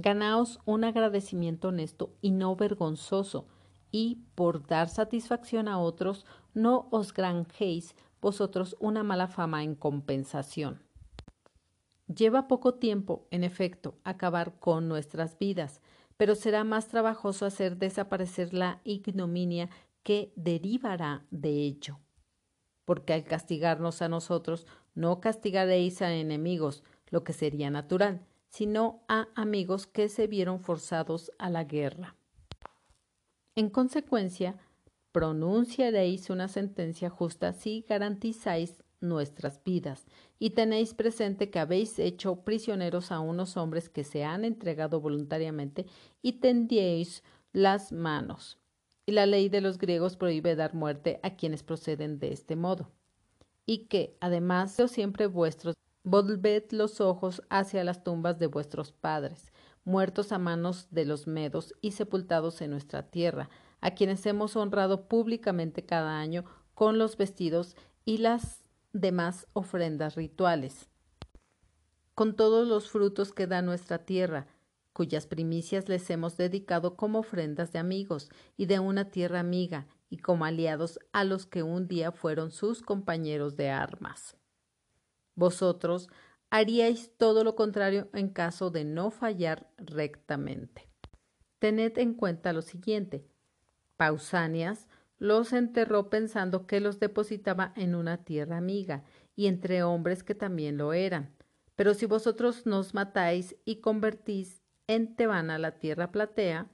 Ganaos 0.00 0.60
un 0.64 0.84
agradecimiento 0.84 1.68
honesto 1.68 2.14
y 2.22 2.30
no 2.30 2.56
vergonzoso, 2.56 3.46
y 3.90 4.22
por 4.34 4.66
dar 4.66 4.88
satisfacción 4.88 5.68
a 5.68 5.78
otros, 5.78 6.24
no 6.54 6.88
os 6.90 7.12
granjéis 7.12 7.94
vosotros 8.20 8.76
una 8.80 9.02
mala 9.02 9.28
fama 9.28 9.64
en 9.64 9.74
compensación. 9.74 10.80
Lleva 12.06 12.48
poco 12.48 12.74
tiempo, 12.74 13.26
en 13.30 13.44
efecto, 13.44 13.96
acabar 14.04 14.58
con 14.60 14.88
nuestras 14.88 15.38
vidas, 15.38 15.82
pero 16.16 16.34
será 16.34 16.64
más 16.64 16.88
trabajoso 16.88 17.44
hacer 17.44 17.76
desaparecer 17.76 18.54
la 18.54 18.80
ignominia 18.84 19.68
que 20.02 20.32
derivará 20.36 21.26
de 21.30 21.50
ello 21.50 21.98
porque 22.88 23.12
al 23.12 23.22
castigarnos 23.22 24.00
a 24.00 24.08
nosotros 24.08 24.66
no 24.94 25.20
castigaréis 25.20 26.00
a 26.00 26.10
enemigos, 26.10 26.82
lo 27.10 27.22
que 27.22 27.34
sería 27.34 27.68
natural, 27.68 28.24
sino 28.48 29.02
a 29.08 29.28
amigos 29.34 29.86
que 29.86 30.08
se 30.08 30.26
vieron 30.26 30.60
forzados 30.60 31.30
a 31.38 31.50
la 31.50 31.64
guerra. 31.64 32.16
En 33.54 33.70
consecuencia, 33.70 34.58
pronunciaréis 35.12 36.30
una 36.30 36.48
sentencia 36.48 37.10
justa 37.10 37.52
si 37.52 37.84
garantizáis 37.88 38.82
nuestras 39.00 39.62
vidas, 39.62 40.06
y 40.38 40.50
tenéis 40.50 40.92
presente 40.94 41.50
que 41.50 41.60
habéis 41.60 41.98
hecho 41.98 42.44
prisioneros 42.44 43.12
a 43.12 43.20
unos 43.20 43.56
hombres 43.56 43.88
que 43.88 44.02
se 44.02 44.24
han 44.24 44.44
entregado 44.44 45.00
voluntariamente 45.00 45.86
y 46.20 46.40
tendíais 46.40 47.22
las 47.52 47.92
manos 47.92 48.58
y 49.08 49.12
la 49.12 49.24
ley 49.24 49.48
de 49.48 49.62
los 49.62 49.78
griegos 49.78 50.18
prohíbe 50.18 50.54
dar 50.54 50.74
muerte 50.74 51.18
a 51.22 51.34
quienes 51.34 51.62
proceden 51.62 52.18
de 52.18 52.30
este 52.30 52.56
modo. 52.56 52.90
Y 53.64 53.86
que, 53.86 54.18
además, 54.20 54.76
siempre 54.86 55.26
vuestros, 55.26 55.76
volved 56.04 56.64
los 56.70 57.00
ojos 57.00 57.42
hacia 57.50 57.84
las 57.84 58.04
tumbas 58.04 58.38
de 58.38 58.46
vuestros 58.46 58.92
padres, 58.92 59.52
muertos 59.84 60.32
a 60.32 60.38
manos 60.38 60.88
de 60.90 61.04
los 61.04 61.26
medos 61.26 61.74
y 61.80 61.92
sepultados 61.92 62.60
en 62.60 62.70
nuestra 62.70 63.10
tierra, 63.10 63.50
a 63.80 63.92
quienes 63.92 64.24
hemos 64.26 64.56
honrado 64.56 65.08
públicamente 65.08 65.84
cada 65.84 66.18
año 66.18 66.44
con 66.74 66.98
los 66.98 67.16
vestidos 67.16 67.76
y 68.04 68.18
las 68.18 68.64
demás 68.92 69.46
ofrendas 69.52 70.14
rituales, 70.14 70.88
con 72.14 72.34
todos 72.34 72.66
los 72.66 72.90
frutos 72.90 73.32
que 73.32 73.46
da 73.46 73.62
nuestra 73.62 73.98
tierra, 73.98 74.46
cuyas 74.92 75.26
primicias 75.26 75.88
les 75.88 76.10
hemos 76.10 76.36
dedicado 76.36 76.96
como 76.96 77.20
ofrendas 77.20 77.72
de 77.72 77.78
amigos 77.78 78.30
y 78.56 78.66
de 78.66 78.80
una 78.80 79.10
tierra 79.10 79.38
amiga, 79.40 79.86
y 80.10 80.18
como 80.18 80.44
aliados 80.44 80.98
a 81.12 81.24
los 81.24 81.46
que 81.46 81.62
un 81.62 81.86
día 81.86 82.12
fueron 82.12 82.50
sus 82.50 82.82
compañeros 82.82 83.56
de 83.56 83.70
armas. 83.70 84.36
Vosotros 85.38 86.08
haríais 86.50 87.12
todo 87.16 87.44
lo 87.44 87.54
contrario 87.54 88.08
en 88.12 88.28
caso 88.28 88.72
de 88.72 88.84
no 88.84 89.12
fallar 89.12 89.70
rectamente. 89.76 90.88
Tened 91.60 91.96
en 91.98 92.14
cuenta 92.14 92.52
lo 92.52 92.60
siguiente. 92.60 93.24
Pausanias 93.96 94.88
los 95.18 95.52
enterró 95.52 96.10
pensando 96.10 96.66
que 96.66 96.80
los 96.80 96.98
depositaba 96.98 97.72
en 97.76 97.94
una 97.94 98.24
tierra 98.24 98.56
amiga 98.56 99.04
y 99.36 99.46
entre 99.46 99.84
hombres 99.84 100.24
que 100.24 100.34
también 100.34 100.76
lo 100.76 100.92
eran. 100.92 101.36
Pero 101.76 101.94
si 101.94 102.06
vosotros 102.06 102.66
nos 102.66 102.92
matáis 102.92 103.54
y 103.64 103.76
convertís 103.76 104.60
en 104.88 105.14
Tebana 105.14 105.56
la 105.58 105.78
tierra 105.78 106.10
platea, 106.10 106.66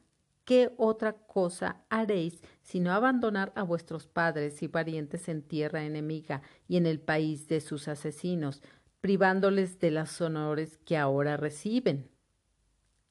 ¿qué 0.47 0.73
otra 0.79 1.13
cosa 1.27 1.85
haréis 1.91 2.41
sino 2.65 2.93
abandonar 2.93 3.53
a 3.55 3.63
vuestros 3.63 4.07
padres 4.07 4.63
y 4.63 4.69
parientes 4.69 5.29
en 5.29 5.43
tierra 5.43 5.85
enemiga 5.85 6.43
y 6.67 6.79
en 6.79 6.87
el 6.87 6.99
país 6.99 7.47
de 7.47 7.61
sus 7.61 7.87
asesinos, 7.89 8.63
privándoles 9.01 9.79
de 9.79 9.91
los 9.91 10.21
honores 10.21 10.79
que 10.79 10.97
ahora 10.97 11.37
reciben? 11.37 12.11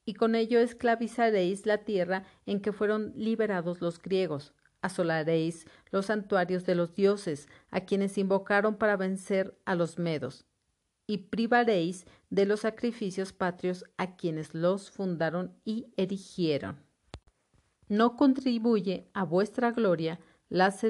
Y 0.04 0.14
con 0.14 0.34
ello 0.34 0.58
esclavizaréis 0.58 1.64
la 1.66 1.78
tierra 1.78 2.24
en 2.44 2.60
que 2.60 2.72
fueron 2.72 3.12
liberados 3.16 3.80
los 3.80 4.02
griegos, 4.02 4.52
asolaréis 4.82 5.66
los 5.90 6.06
santuarios 6.06 6.66
de 6.66 6.74
los 6.74 6.94
dioses, 6.94 7.48
a 7.70 7.80
quienes 7.80 8.18
invocaron 8.18 8.74
para 8.74 8.96
vencer 8.96 9.56
a 9.64 9.76
los 9.76 9.98
medos, 9.98 10.44
y 11.06 11.18
privaréis 11.18 12.06
de 12.28 12.44
los 12.44 12.60
sacrificios 12.60 13.32
patrios 13.32 13.84
a 13.96 14.16
quienes 14.16 14.52
los 14.52 14.90
fundaron 14.90 15.54
y 15.64 15.86
erigieron. 15.96 16.83
No 17.88 18.16
contribuye 18.16 19.08
a 19.12 19.24
vuestra 19.24 19.72
gloria 19.72 20.18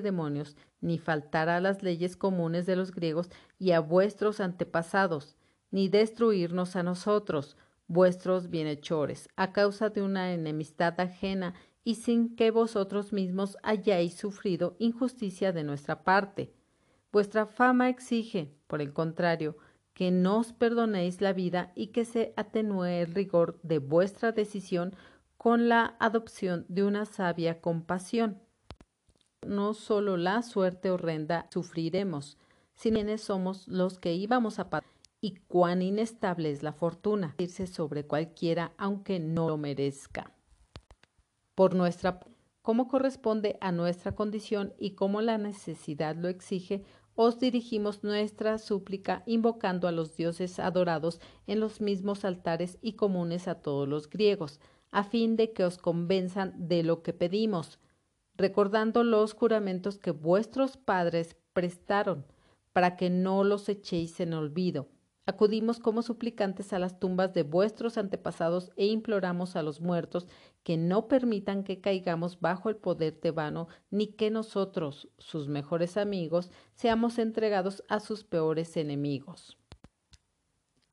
demonios, 0.03 0.57
ni 0.81 0.99
faltará 0.99 1.57
a 1.57 1.61
las 1.61 1.83
leyes 1.83 2.17
comunes 2.17 2.67
de 2.67 2.77
los 2.77 2.93
griegos 2.93 3.31
y 3.59 3.71
a 3.73 3.81
vuestros 3.81 4.41
antepasados, 4.41 5.37
ni 5.71 5.89
destruirnos 5.89 6.77
a 6.77 6.83
nosotros, 6.83 7.57
vuestros 7.89 8.51
bienhechores, 8.51 9.29
a 9.37 9.53
causa 9.53 9.91
de 9.91 10.03
una 10.03 10.33
enemistad 10.33 11.01
ajena 11.01 11.55
y 11.85 11.97
sin 11.97 12.37
que 12.37 12.51
vosotros 12.51 13.13
mismos 13.13 13.57
hayáis 13.63 14.15
sufrido 14.15 14.77
injusticia 14.79 15.53
de 15.53 15.65
nuestra 15.65 16.03
parte. 16.03 16.53
Vuestra 17.13 17.47
fama 17.47 17.89
exige, 17.89 18.51
por 18.67 18.81
el 18.81 18.93
contrario, 18.93 19.57
que 19.95 20.11
nos 20.11 20.53
perdonéis 20.53 21.21
la 21.21 21.33
vida 21.33 21.73
y 21.75 21.89
que 21.89 22.05
se 22.05 22.33
atenúe 22.37 22.85
el 22.85 23.15
rigor 23.15 23.61
de 23.63 23.79
vuestra 23.79 24.33
decisión 24.33 24.95
con 25.45 25.69
la 25.69 25.95
adopción 26.01 26.65
de 26.71 26.85
una 26.85 27.05
sabia 27.05 27.61
compasión. 27.61 28.41
No 29.47 29.75
solo 29.75 30.17
la 30.17 30.41
suerte 30.41 30.91
horrenda 30.91 31.49
sufriremos, 31.53 32.39
sino 32.75 32.95
quienes 32.95 33.21
somos 33.21 33.69
los 33.69 33.99
que 33.99 34.15
íbamos 34.15 34.59
a 34.59 34.71
pagar 34.71 34.89
y 35.21 35.35
cuán 35.47 35.83
inestable 35.83 36.51
es 36.51 36.63
la 36.63 36.73
fortuna, 36.73 37.35
irse 37.37 37.67
sobre 37.67 38.07
cualquiera 38.07 38.73
aunque 38.79 39.21
no 39.21 39.51
lo 39.51 39.59
merezca. 39.59 40.33
Por 41.55 41.75
nuestra 41.75 42.21
como 42.63 42.89
corresponde 42.89 43.59
a 43.61 43.71
nuestra 43.71 44.15
condición 44.15 44.73
y 44.79 44.93
como 44.93 45.21
la 45.21 45.37
necesidad 45.37 46.17
lo 46.17 46.29
exige, 46.29 46.85
os 47.17 47.39
dirigimos 47.39 48.03
nuestra 48.03 48.57
súplica 48.57 49.23
invocando 49.27 49.89
a 49.89 49.93
los 49.93 50.17
dioses 50.17 50.59
adorados 50.59 51.21
en 51.47 51.61
los 51.61 51.83
mismos 51.83 52.25
altares 52.25 52.79
y 52.81 52.95
comunes 52.95 53.47
a 53.47 53.57
todos 53.57 53.87
los 53.87 54.09
griegos, 54.09 54.59
a 54.95 55.05
fin 55.05 55.37
de 55.37 55.53
que 55.53 55.65
os 55.65 55.77
convenzan 55.77 56.55
de 56.57 56.83
lo 56.83 57.03
que 57.03 57.13
pedimos, 57.13 57.79
recordando 58.37 59.05
los 59.05 59.35
juramentos 59.35 59.99
que 59.99 60.11
vuestros 60.11 60.77
padres 60.77 61.37
prestaron, 61.53 62.25
para 62.73 62.97
que 62.97 63.11
no 63.11 63.45
los 63.45 63.69
echéis 63.69 64.19
en 64.21 64.33
olvido, 64.33 64.89
Acudimos 65.27 65.79
como 65.79 66.03
suplicantes 66.03 66.75
a 66.75 66.79
las 66.79 67.01
tumbas 67.01 67.33
de 67.33 67.45
vuestros 67.45 67.97
antepasados 67.97 68.73
e 68.77 68.87
imploramos 68.87 69.57
a 69.57 69.63
los 69.63 69.81
muertos 69.81 70.27
que 70.63 70.77
no 70.77 71.09
permitan 71.09 71.65
que 71.65 71.81
caigamos 71.81 72.41
bajo 72.41 72.69
el 72.69 72.77
poder 72.77 73.15
tebano, 73.15 73.69
ni 73.91 74.09
que 74.09 74.31
nosotros, 74.31 75.09
sus 75.17 75.49
mejores 75.49 75.97
amigos, 75.97 76.51
seamos 76.75 77.19
entregados 77.19 77.83
a 77.89 78.01
sus 78.01 78.23
peores 78.23 78.77
enemigos. 78.77 79.57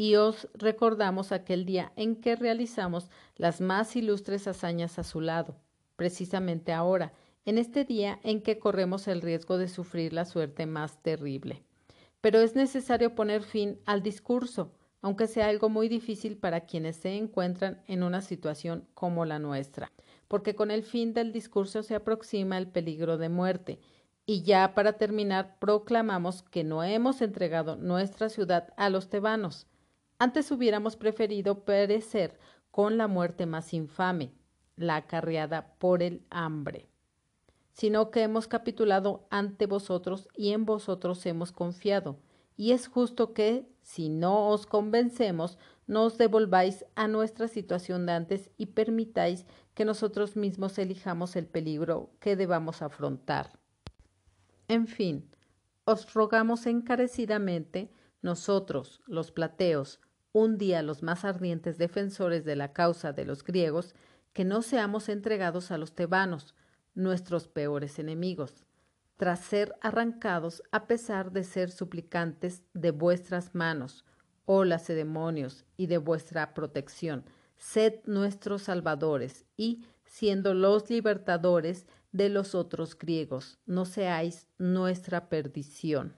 Y 0.01 0.15
os 0.15 0.47
recordamos 0.53 1.31
aquel 1.31 1.65
día 1.65 1.91
en 1.95 2.15
que 2.15 2.35
realizamos 2.35 3.09
las 3.35 3.61
más 3.61 3.95
ilustres 3.95 4.47
hazañas 4.47 4.97
a 4.97 5.03
su 5.03 5.21
lado, 5.21 5.55
precisamente 5.95 6.71
ahora, 6.73 7.13
en 7.45 7.57
este 7.57 7.85
día 7.85 8.19
en 8.23 8.41
que 8.41 8.57
corremos 8.57 9.07
el 9.07 9.21
riesgo 9.21 9.57
de 9.57 9.67
sufrir 9.67 10.13
la 10.13 10.25
suerte 10.25 10.65
más 10.65 11.01
terrible 11.03 11.63
pero 12.21 12.39
es 12.39 12.55
necesario 12.55 13.15
poner 13.15 13.41
fin 13.41 13.79
al 13.85 14.03
discurso, 14.03 14.71
aunque 15.01 15.25
sea 15.27 15.47
algo 15.47 15.69
muy 15.69 15.89
difícil 15.89 16.37
para 16.37 16.61
quienes 16.61 16.95
se 16.95 17.17
encuentran 17.17 17.81
en 17.87 18.03
una 18.03 18.21
situación 18.21 18.87
como 18.93 19.25
la 19.25 19.39
nuestra, 19.39 19.91
porque 20.27 20.55
con 20.55 20.69
el 20.69 20.83
fin 20.83 21.13
del 21.13 21.31
discurso 21.31 21.81
se 21.81 21.95
aproxima 21.95 22.59
el 22.59 22.67
peligro 22.67 23.17
de 23.17 23.29
muerte. 23.29 23.79
Y 24.27 24.43
ya 24.43 24.75
para 24.75 24.93
terminar, 24.93 25.57
proclamamos 25.59 26.43
que 26.43 26.63
no 26.63 26.83
hemos 26.83 27.21
entregado 27.23 27.75
nuestra 27.75 28.29
ciudad 28.29 28.71
a 28.77 28.89
los 28.91 29.09
tebanos. 29.09 29.65
Antes 30.21 30.51
hubiéramos 30.51 30.97
preferido 30.97 31.65
perecer 31.65 32.37
con 32.69 32.95
la 32.95 33.07
muerte 33.07 33.47
más 33.47 33.73
infame, 33.73 34.35
la 34.75 34.97
acarreada 34.97 35.73
por 35.79 36.03
el 36.03 36.21
hambre, 36.29 36.87
sino 37.73 38.11
que 38.11 38.21
hemos 38.21 38.47
capitulado 38.47 39.25
ante 39.31 39.65
vosotros 39.65 40.27
y 40.35 40.51
en 40.51 40.63
vosotros 40.63 41.25
hemos 41.25 41.51
confiado. 41.51 42.19
Y 42.55 42.71
es 42.73 42.87
justo 42.87 43.33
que, 43.33 43.67
si 43.81 44.09
no 44.09 44.49
os 44.49 44.67
convencemos, 44.67 45.57
nos 45.87 46.19
devolváis 46.19 46.85
a 46.93 47.07
nuestra 47.07 47.47
situación 47.47 48.05
de 48.05 48.11
antes 48.11 48.51
y 48.57 48.67
permitáis 48.67 49.47
que 49.73 49.85
nosotros 49.85 50.35
mismos 50.35 50.77
elijamos 50.77 51.35
el 51.35 51.47
peligro 51.47 52.11
que 52.19 52.35
debamos 52.35 52.83
afrontar. 52.83 53.57
En 54.67 54.85
fin, 54.85 55.31
os 55.83 56.13
rogamos 56.13 56.67
encarecidamente, 56.67 57.91
nosotros, 58.21 59.01
los 59.07 59.31
plateos, 59.31 59.99
un 60.33 60.57
día 60.57 60.81
los 60.81 61.03
más 61.03 61.25
ardientes 61.25 61.77
defensores 61.77 62.45
de 62.45 62.55
la 62.55 62.73
causa 62.73 63.11
de 63.13 63.25
los 63.25 63.43
griegos, 63.43 63.95
que 64.33 64.45
no 64.45 64.61
seamos 64.61 65.09
entregados 65.09 65.71
a 65.71 65.77
los 65.77 65.93
tebanos, 65.93 66.55
nuestros 66.93 67.47
peores 67.47 67.99
enemigos, 67.99 68.65
tras 69.17 69.39
ser 69.39 69.75
arrancados 69.81 70.63
a 70.71 70.87
pesar 70.87 71.31
de 71.31 71.43
ser 71.43 71.69
suplicantes 71.69 72.63
de 72.73 72.91
vuestras 72.91 73.53
manos, 73.53 74.05
oh 74.45 74.65
demonios, 74.65 75.65
y 75.77 75.87
de 75.87 75.97
vuestra 75.97 76.53
protección. 76.53 77.23
Sed 77.57 77.99
nuestros 78.05 78.63
salvadores, 78.63 79.45
y, 79.55 79.85
siendo 80.05 80.53
los 80.53 80.89
libertadores 80.89 81.85
de 82.11 82.29
los 82.29 82.55
otros 82.55 82.97
griegos, 82.97 83.59
no 83.65 83.85
seáis 83.85 84.47
nuestra 84.57 85.29
perdición. 85.29 86.15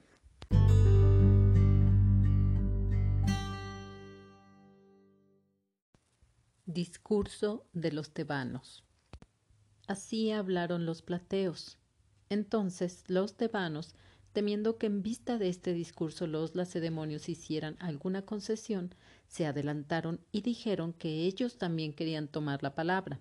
Discurso 6.74 7.68
de 7.72 7.92
los 7.92 8.10
tebanos. 8.10 8.82
Así 9.86 10.32
hablaron 10.32 10.86
los 10.86 11.02
plateos. 11.02 11.78
Entonces 12.30 13.04
los 13.06 13.36
tebanos, 13.36 13.94
temiendo 14.32 14.76
que 14.76 14.86
en 14.86 15.00
vista 15.00 15.38
de 15.38 15.50
este 15.50 15.72
discurso 15.72 16.26
los 16.26 16.56
lacedemonios 16.56 17.28
hicieran 17.28 17.76
alguna 17.78 18.22
concesión, 18.22 18.92
se 19.28 19.46
adelantaron 19.46 20.18
y 20.32 20.40
dijeron 20.40 20.92
que 20.92 21.26
ellos 21.26 21.58
también 21.58 21.92
querían 21.92 22.26
tomar 22.26 22.64
la 22.64 22.74
palabra, 22.74 23.20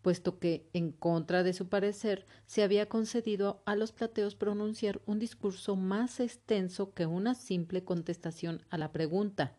puesto 0.00 0.38
que, 0.38 0.70
en 0.72 0.90
contra 0.90 1.42
de 1.42 1.52
su 1.52 1.68
parecer, 1.68 2.24
se 2.46 2.62
había 2.62 2.88
concedido 2.88 3.62
a 3.66 3.76
los 3.76 3.92
plateos 3.92 4.34
pronunciar 4.34 5.02
un 5.04 5.18
discurso 5.18 5.76
más 5.76 6.20
extenso 6.20 6.94
que 6.94 7.04
una 7.04 7.34
simple 7.34 7.84
contestación 7.84 8.62
a 8.70 8.78
la 8.78 8.92
pregunta. 8.92 9.58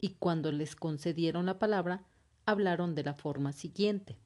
Y 0.00 0.14
cuando 0.14 0.50
les 0.50 0.74
concedieron 0.74 1.46
la 1.46 1.60
palabra, 1.60 2.09
hablaron 2.50 2.94
de 2.94 3.04
la 3.04 3.14
forma 3.14 3.52
siguiente. 3.52 4.18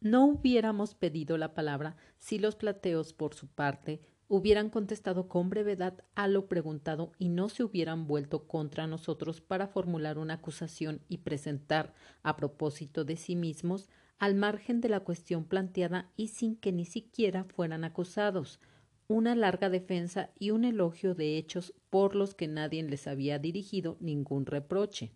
No 0.00 0.26
hubiéramos 0.26 0.94
pedido 0.94 1.38
la 1.38 1.54
palabra 1.54 1.96
si 2.18 2.38
los 2.38 2.54
plateos, 2.54 3.12
por 3.12 3.34
su 3.34 3.48
parte, 3.48 4.00
hubieran 4.28 4.70
contestado 4.70 5.28
con 5.28 5.50
brevedad 5.50 6.04
a 6.14 6.28
lo 6.28 6.46
preguntado 6.46 7.12
y 7.18 7.30
no 7.30 7.48
se 7.48 7.64
hubieran 7.64 8.06
vuelto 8.06 8.46
contra 8.46 8.86
nosotros 8.86 9.40
para 9.40 9.66
formular 9.66 10.18
una 10.18 10.34
acusación 10.34 11.00
y 11.08 11.18
presentar, 11.18 11.94
a 12.22 12.36
propósito 12.36 13.04
de 13.04 13.16
sí 13.16 13.34
mismos, 13.34 13.88
al 14.18 14.34
margen 14.34 14.80
de 14.80 14.88
la 14.88 15.00
cuestión 15.00 15.44
planteada 15.44 16.12
y 16.16 16.28
sin 16.28 16.56
que 16.56 16.72
ni 16.72 16.84
siquiera 16.84 17.44
fueran 17.44 17.84
acusados, 17.84 18.60
una 19.08 19.34
larga 19.34 19.70
defensa 19.70 20.30
y 20.38 20.50
un 20.50 20.64
elogio 20.64 21.14
de 21.14 21.38
hechos 21.38 21.74
por 21.88 22.14
los 22.14 22.34
que 22.34 22.46
nadie 22.46 22.82
les 22.82 23.06
había 23.06 23.38
dirigido 23.38 23.96
ningún 24.00 24.44
reproche 24.44 25.12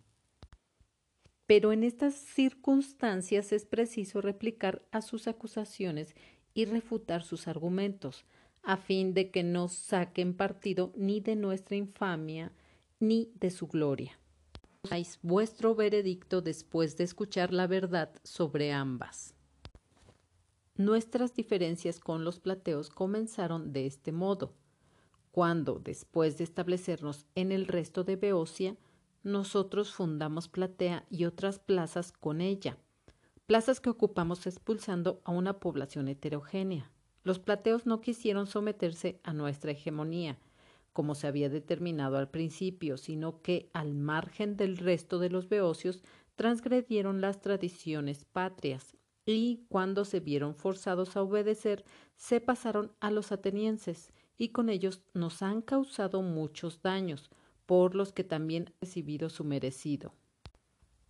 pero 1.45 1.73
en 1.73 1.83
estas 1.83 2.15
circunstancias 2.15 3.51
es 3.51 3.65
preciso 3.65 4.21
replicar 4.21 4.81
a 4.91 5.01
sus 5.01 5.27
acusaciones 5.27 6.15
y 6.53 6.65
refutar 6.65 7.23
sus 7.23 7.47
argumentos, 7.47 8.25
a 8.61 8.77
fin 8.77 9.13
de 9.13 9.29
que 9.29 9.43
no 9.43 9.67
saquen 9.67 10.35
partido 10.35 10.93
ni 10.95 11.19
de 11.19 11.35
nuestra 11.35 11.75
infamia 11.75 12.53
ni 12.99 13.31
de 13.35 13.51
su 13.51 13.67
gloria. 13.67 14.17
Dais 14.89 15.19
vuestro 15.21 15.75
veredicto 15.75 16.41
después 16.41 16.97
de 16.97 17.03
escuchar 17.03 17.53
la 17.53 17.67
verdad 17.67 18.13
sobre 18.23 18.71
ambas. 18.71 19.33
Nuestras 20.75 21.33
diferencias 21.35 21.99
con 21.99 22.23
los 22.23 22.39
plateos 22.39 22.89
comenzaron 22.89 23.73
de 23.73 23.85
este 23.85 24.11
modo. 24.11 24.53
Cuando, 25.31 25.79
después 25.79 26.37
de 26.37 26.43
establecernos 26.43 27.25
en 27.35 27.51
el 27.51 27.67
resto 27.67 28.03
de 28.03 28.15
Beocia, 28.15 28.75
nosotros 29.23 29.93
fundamos 29.93 30.47
Platea 30.47 31.05
y 31.09 31.25
otras 31.25 31.59
plazas 31.59 32.11
con 32.11 32.41
ella, 32.41 32.77
plazas 33.45 33.79
que 33.79 33.89
ocupamos 33.89 34.45
expulsando 34.47 35.21
a 35.23 35.31
una 35.31 35.59
población 35.59 36.07
heterogénea. 36.07 36.91
Los 37.23 37.39
plateos 37.39 37.85
no 37.85 38.01
quisieron 38.01 38.47
someterse 38.47 39.19
a 39.23 39.33
nuestra 39.33 39.71
hegemonía, 39.71 40.37
como 40.91 41.15
se 41.15 41.27
había 41.27 41.49
determinado 41.49 42.17
al 42.17 42.29
principio, 42.29 42.97
sino 42.97 43.41
que, 43.41 43.69
al 43.73 43.95
margen 43.95 44.57
del 44.57 44.77
resto 44.77 45.19
de 45.19 45.29
los 45.29 45.49
beocios, 45.49 46.03
transgredieron 46.35 47.21
las 47.21 47.41
tradiciones 47.41 48.25
patrias 48.25 48.97
y, 49.25 49.65
cuando 49.69 50.03
se 50.03 50.19
vieron 50.19 50.55
forzados 50.55 51.15
a 51.15 51.21
obedecer, 51.21 51.85
se 52.15 52.41
pasaron 52.41 52.91
a 52.99 53.09
los 53.09 53.31
atenienses, 53.31 54.11
y 54.37 54.49
con 54.49 54.69
ellos 54.69 55.01
nos 55.13 55.41
han 55.41 55.61
causado 55.61 56.21
muchos 56.21 56.81
daños, 56.81 57.29
por 57.65 57.95
los 57.95 58.11
que 58.11 58.23
también 58.23 58.69
ha 58.69 58.73
recibido 58.81 59.29
su 59.29 59.43
merecido. 59.43 60.13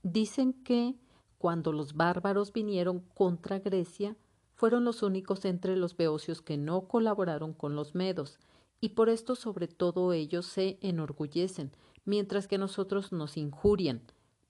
Dicen 0.04 0.54
que, 0.54 0.96
cuando 1.38 1.72
los 1.72 1.94
bárbaros 1.94 2.54
vinieron 2.54 3.00
contra 3.14 3.60
Grecia, 3.60 4.16
fueron 4.54 4.86
los 4.86 5.04
únicos 5.04 5.46
entre 5.46 5.76
los 5.76 5.98
beocios 5.98 6.42
que 6.42 6.58
no 6.58 6.88
colaboraron 6.88 7.54
con 7.54 7.76
los 7.76 7.96
medos, 7.96 8.40
y 8.80 8.90
por 8.90 9.10
esto 9.10 9.36
sobre 9.36 9.68
todo 9.68 10.14
ellos 10.14 10.46
se 10.46 10.78
enorgullecen, 10.82 11.72
mientras 12.06 12.48
que 12.48 12.58
nosotros 12.58 13.12
nos 13.12 13.38
injurian. 13.38 14.02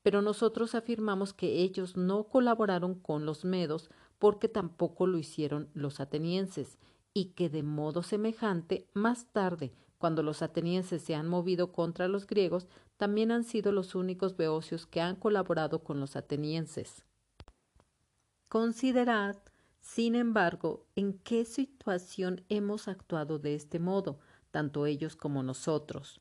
Pero 0.02 0.22
nosotros 0.22 0.76
afirmamos 0.76 1.34
que 1.34 1.62
ellos 1.62 1.96
no 1.96 2.26
colaboraron 2.26 2.96
con 2.96 3.26
los 3.26 3.46
medos 3.46 3.90
porque 4.20 4.50
tampoco 4.50 5.08
lo 5.08 5.18
hicieron 5.18 5.70
los 5.74 6.00
atenienses, 6.00 6.78
y 7.14 7.26
que 7.36 7.50
de 7.50 7.64
modo 7.64 8.02
semejante, 8.04 8.88
más 8.94 9.28
tarde, 9.32 9.72
cuando 10.04 10.22
los 10.22 10.42
atenienses 10.42 11.02
se 11.02 11.16
han 11.16 11.30
movido 11.30 11.72
contra 11.72 12.10
los 12.10 12.28
griegos, 12.28 12.68
también 12.98 13.32
han 13.32 13.46
sido 13.46 13.72
los 13.72 13.96
únicos 13.96 14.36
beocios 14.36 14.86
que 14.86 15.00
han 15.00 15.16
colaborado 15.16 15.82
con 15.82 16.02
los 16.02 16.18
atenienses. 16.18 17.06
Considerad, 18.50 19.38
sin 19.80 20.16
embargo, 20.16 20.86
en 20.98 21.14
qué 21.20 21.46
situación 21.46 22.44
hemos 22.50 22.90
actuado 22.90 23.40
de 23.40 23.56
este 23.56 23.80
modo, 23.80 24.20
tanto 24.52 24.88
ellos 24.88 25.16
como 25.16 25.42
nosotros. 25.42 26.20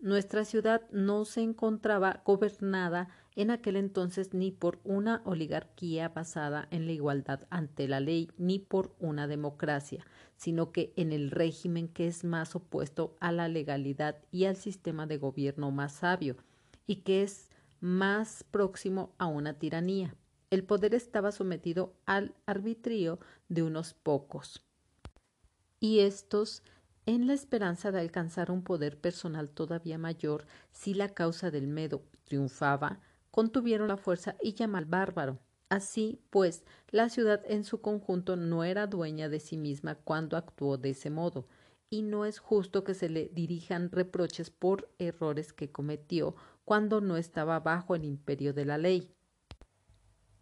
Nuestra 0.00 0.44
ciudad 0.44 0.82
no 0.90 1.24
se 1.24 1.42
encontraba 1.42 2.20
gobernada 2.24 3.10
en 3.36 3.50
aquel 3.50 3.76
entonces 3.76 4.32
ni 4.32 4.50
por 4.50 4.80
una 4.84 5.22
oligarquía 5.24 6.08
basada 6.08 6.68
en 6.70 6.86
la 6.86 6.92
igualdad 6.92 7.46
ante 7.50 7.88
la 7.88 8.00
ley 8.00 8.30
ni 8.38 8.58
por 8.58 8.94
una 8.98 9.26
democracia, 9.26 10.06
sino 10.36 10.72
que 10.72 10.92
en 10.96 11.12
el 11.12 11.30
régimen 11.30 11.88
que 11.88 12.06
es 12.06 12.24
más 12.24 12.54
opuesto 12.54 13.16
a 13.20 13.32
la 13.32 13.48
legalidad 13.48 14.16
y 14.30 14.44
al 14.44 14.56
sistema 14.56 15.06
de 15.06 15.18
gobierno 15.18 15.70
más 15.70 15.92
sabio, 15.94 16.36
y 16.86 16.96
que 16.96 17.22
es 17.22 17.50
más 17.80 18.44
próximo 18.50 19.14
a 19.18 19.26
una 19.26 19.54
tiranía. 19.54 20.14
El 20.50 20.64
poder 20.64 20.94
estaba 20.94 21.32
sometido 21.32 21.94
al 22.06 22.34
arbitrio 22.46 23.18
de 23.48 23.62
unos 23.62 23.94
pocos. 23.94 24.64
Y 25.80 26.00
estos 26.00 26.62
en 27.06 27.26
la 27.26 27.34
esperanza 27.34 27.92
de 27.92 28.00
alcanzar 28.00 28.50
un 28.50 28.62
poder 28.62 28.98
personal 28.98 29.50
todavía 29.50 29.98
mayor 29.98 30.46
si 30.72 30.94
la 30.94 31.10
causa 31.10 31.50
del 31.50 31.66
Medo 31.66 32.02
triunfaba, 32.24 33.00
contuvieron 33.34 33.88
la 33.88 33.96
fuerza 33.96 34.36
y 34.40 34.54
llamaron 34.54 34.84
al 34.84 34.90
bárbaro. 34.90 35.40
Así, 35.68 36.20
pues, 36.30 36.62
la 36.92 37.08
ciudad 37.08 37.42
en 37.48 37.64
su 37.64 37.80
conjunto 37.80 38.36
no 38.36 38.62
era 38.62 38.86
dueña 38.86 39.28
de 39.28 39.40
sí 39.40 39.56
misma 39.56 39.96
cuando 39.96 40.36
actuó 40.36 40.78
de 40.78 40.90
ese 40.90 41.10
modo, 41.10 41.48
y 41.90 42.02
no 42.02 42.26
es 42.26 42.38
justo 42.38 42.84
que 42.84 42.94
se 42.94 43.08
le 43.08 43.32
dirijan 43.34 43.90
reproches 43.90 44.50
por 44.50 44.88
errores 45.00 45.52
que 45.52 45.72
cometió 45.72 46.36
cuando 46.64 47.00
no 47.00 47.16
estaba 47.16 47.58
bajo 47.58 47.96
el 47.96 48.04
imperio 48.04 48.54
de 48.54 48.66
la 48.66 48.78
ley. 48.78 49.10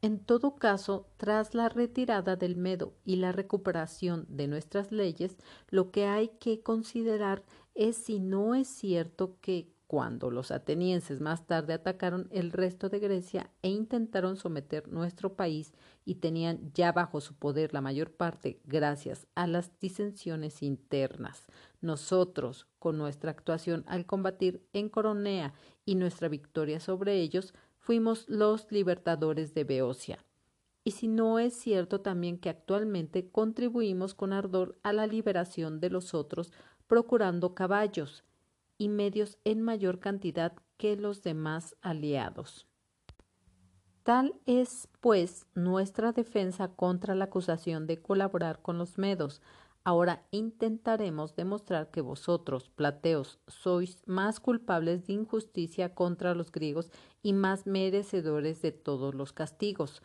En 0.03 0.19
todo 0.19 0.57
caso, 0.57 1.07
tras 1.17 1.55
la 1.55 1.71
retirada 1.71 2.37
del 2.37 2.57
Medo 2.57 2.93
y 3.07 3.17
la 3.17 3.33
recuperación 3.33 4.27
de 4.29 4.49
nuestras 4.49 4.93
leyes, 4.93 5.39
lo 5.71 5.91
que 5.93 6.05
hay 6.05 6.29
que 6.41 6.61
considerar 6.61 7.43
es 7.75 7.97
si 7.97 8.21
no 8.21 8.55
es 8.55 8.69
cierto 8.69 9.39
que 9.41 9.72
cuando 9.93 10.31
los 10.31 10.53
atenienses 10.53 11.21
más 11.21 11.47
tarde 11.47 11.75
atacaron 11.75 12.27
el 12.31 12.51
resto 12.51 12.89
de 12.89 12.99
Grecia 12.99 13.51
e 13.61 13.69
intentaron 13.69 14.39
someter 14.39 14.89
nuestro 14.89 15.37
país 15.37 15.75
y 16.07 16.15
tenían 16.15 16.73
ya 16.73 16.93
bajo 16.93 17.21
su 17.21 17.35
poder 17.35 17.75
la 17.75 17.83
mayor 17.83 18.11
parte 18.11 18.59
gracias 18.65 19.27
a 19.35 19.47
las 19.47 19.79
disensiones 19.81 20.63
internas. 20.63 21.47
Nosotros, 21.83 22.67
con 22.79 22.97
nuestra 22.97 23.33
actuación 23.33 23.85
al 23.87 24.07
combatir 24.07 24.67
en 24.73 24.89
Coronea 24.89 25.53
y 25.85 25.97
nuestra 25.97 26.29
victoria 26.29 26.81
sobre 26.81 27.21
ellos, 27.21 27.53
fuimos 27.77 28.27
los 28.31 28.73
libertadores 28.73 29.53
de 29.53 29.65
Beocia. 29.65 30.25
y 30.85 30.93
si 30.93 31.07
no 31.07 31.39
es 31.39 31.53
cierto 31.53 32.01
también 32.01 32.39
que 32.39 32.49
actualmente 32.49 33.29
contribuimos 33.31 34.15
con 34.15 34.33
ardor 34.33 34.79
a 34.83 34.95
la 34.95 35.07
liberación 35.07 35.81
de 35.81 35.91
los 35.91 36.15
otros 36.15 36.51
procurando 36.87 37.55
caballos 37.55 38.25
y 38.79 38.89
medios 38.89 39.39
en 39.45 39.63
mayor 39.63 40.01
cantidad 40.01 40.53
que 40.77 40.97
los 40.97 41.23
demás 41.23 41.77
aliados. 41.81 42.67
Tal 44.03 44.35
es, 44.47 44.89
pues, 45.01 45.47
nuestra 45.55 46.13
defensa 46.13 46.69
contra 46.69 47.15
la 47.15 47.27
acusación 47.27 47.87
de 47.87 48.03
colaborar 48.03 48.61
con 48.61 48.77
los 48.77 48.99
medos. 48.99 49.41
Ahora 49.85 50.25
intentaremos 50.33 51.37
demostrar 51.37 51.91
que 51.91 52.01
vosotros, 52.01 52.69
plateos, 52.69 53.39
sois 53.47 53.99
más 54.07 54.41
culpables 54.41 55.07
de 55.07 55.13
injusticia 55.13 55.95
contra 55.95 56.35
los 56.35 56.51
griegos 56.51 56.91
y 57.23 57.33
más 57.33 57.67
merecedores 57.67 58.61
de 58.61 58.73
todos 58.73 59.15
los 59.15 59.33
castigos. 59.33 60.03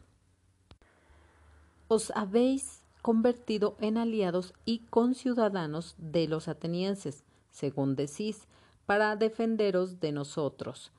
Os 1.88 2.12
habéis 2.12 2.84
convertido 3.02 3.78
en 3.80 3.98
aliados 3.98 4.54
y 4.66 4.80
conciudadanos 4.90 5.96
de 5.98 6.28
los 6.28 6.48
atenienses, 6.48 7.24
según 7.50 7.96
decís, 7.96 8.48
para 8.88 9.18
defenderos 9.18 10.00
de 10.00 10.14
nosotros. 10.14 10.94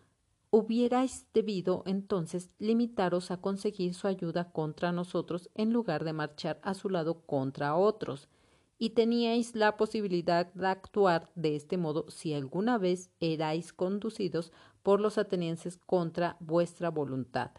Hubierais 0.51 1.27
debido 1.33 1.83
entonces 1.87 2.51
limitaros 2.59 3.31
a 3.31 3.39
conseguir 3.39 3.95
su 3.95 4.07
ayuda 4.07 4.53
contra 4.53 4.93
nosotros 4.93 5.51
en 5.55 5.73
lugar 5.73 6.05
de 6.05 6.13
marchar 6.13 6.61
a 6.63 6.75
su 6.75 6.91
lado 6.91 7.23
contra 7.23 7.75
otros, 7.75 8.29
y 8.79 8.91
teníais 8.91 9.57
la 9.57 9.77
posibilidad 9.77 10.53
de 10.53 10.67
actuar 10.69 11.31
de 11.35 11.57
este 11.57 11.79
modo 11.79 12.09
si 12.11 12.35
alguna 12.35 12.79
vez 12.79 13.11
erais 13.21 13.73
conducidos 13.73 14.53
por 14.83 15.01
los 15.01 15.19
atenienses 15.19 15.79
contra 15.79 16.37
vuestra 16.41 16.91
voluntad. 16.91 17.51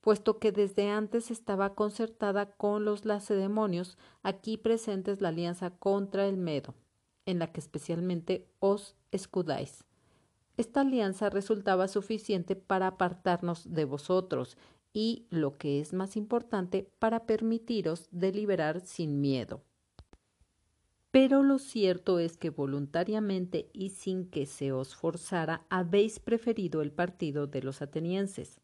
Puesto 0.00 0.38
que 0.38 0.52
desde 0.52 0.90
antes 0.90 1.30
estaba 1.30 1.74
concertada 1.74 2.50
con 2.56 2.84
los 2.84 3.04
lacedemonios, 3.04 3.96
aquí 4.22 4.58
presentes 4.58 5.20
la 5.22 5.28
alianza 5.28 5.70
contra 5.70 6.26
el 6.26 6.36
Medo, 6.36 6.74
en 7.26 7.38
la 7.38 7.52
que 7.52 7.60
especialmente 7.60 8.46
os 8.60 8.96
escudáis 9.12 9.84
esta 10.56 10.82
alianza 10.82 11.30
resultaba 11.30 11.88
suficiente 11.88 12.54
para 12.54 12.86
apartarnos 12.86 13.72
de 13.72 13.84
vosotros 13.84 14.56
y, 14.92 15.26
lo 15.30 15.58
que 15.58 15.80
es 15.80 15.92
más 15.92 16.16
importante, 16.16 16.88
para 17.00 17.26
permitiros 17.26 18.08
deliberar 18.12 18.80
sin 18.80 19.20
miedo. 19.20 19.62
Pero 21.10 21.42
lo 21.42 21.58
cierto 21.58 22.18
es 22.18 22.36
que 22.36 22.50
voluntariamente 22.50 23.68
y 23.72 23.90
sin 23.90 24.30
que 24.30 24.46
se 24.46 24.72
os 24.72 24.94
forzara 24.94 25.64
habéis 25.68 26.20
preferido 26.20 26.82
el 26.82 26.92
partido 26.92 27.46
de 27.46 27.62
los 27.62 27.82
atenienses 27.82 28.60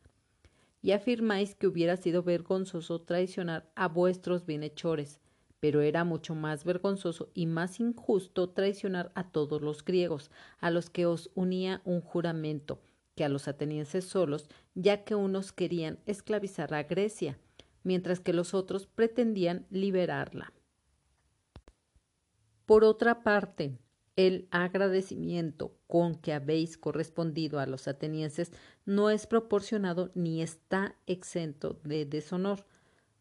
y 0.82 0.92
afirmáis 0.92 1.54
que 1.54 1.66
hubiera 1.66 1.96
sido 1.96 2.22
vergonzoso 2.22 3.02
traicionar 3.02 3.70
a 3.74 3.86
vuestros 3.86 4.46
bienhechores, 4.46 5.20
pero 5.60 5.82
era 5.82 6.04
mucho 6.04 6.34
más 6.34 6.64
vergonzoso 6.64 7.30
y 7.34 7.46
más 7.46 7.78
injusto 7.80 8.48
traicionar 8.48 9.12
a 9.14 9.30
todos 9.30 9.60
los 9.60 9.84
griegos, 9.84 10.30
a 10.58 10.70
los 10.70 10.90
que 10.90 11.06
os 11.06 11.30
unía 11.34 11.82
un 11.84 12.00
juramento, 12.00 12.80
que 13.14 13.24
a 13.24 13.28
los 13.28 13.46
atenienses 13.46 14.06
solos, 14.06 14.48
ya 14.74 15.04
que 15.04 15.14
unos 15.14 15.52
querían 15.52 15.98
esclavizar 16.06 16.72
a 16.72 16.84
Grecia, 16.84 17.38
mientras 17.84 18.20
que 18.20 18.32
los 18.32 18.54
otros 18.54 18.86
pretendían 18.86 19.66
liberarla. 19.70 20.52
Por 22.64 22.84
otra 22.84 23.22
parte, 23.22 23.78
el 24.16 24.48
agradecimiento 24.50 25.76
con 25.86 26.14
que 26.14 26.32
habéis 26.32 26.78
correspondido 26.78 27.58
a 27.58 27.66
los 27.66 27.88
atenienses 27.88 28.52
no 28.84 29.10
es 29.10 29.26
proporcionado 29.26 30.10
ni 30.14 30.42
está 30.42 30.94
exento 31.06 31.80
de 31.84 32.06
deshonor, 32.06 32.64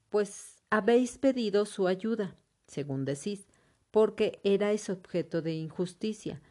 pues 0.09 0.58
habéis 0.69 1.17
pedido 1.17 1.65
su 1.65 1.87
ayuda, 1.87 2.35
según 2.67 3.05
decís, 3.05 3.47
porque 3.91 4.39
erais 4.43 4.89
objeto 4.89 5.41
de 5.41 5.53
injusticia, 5.53 6.41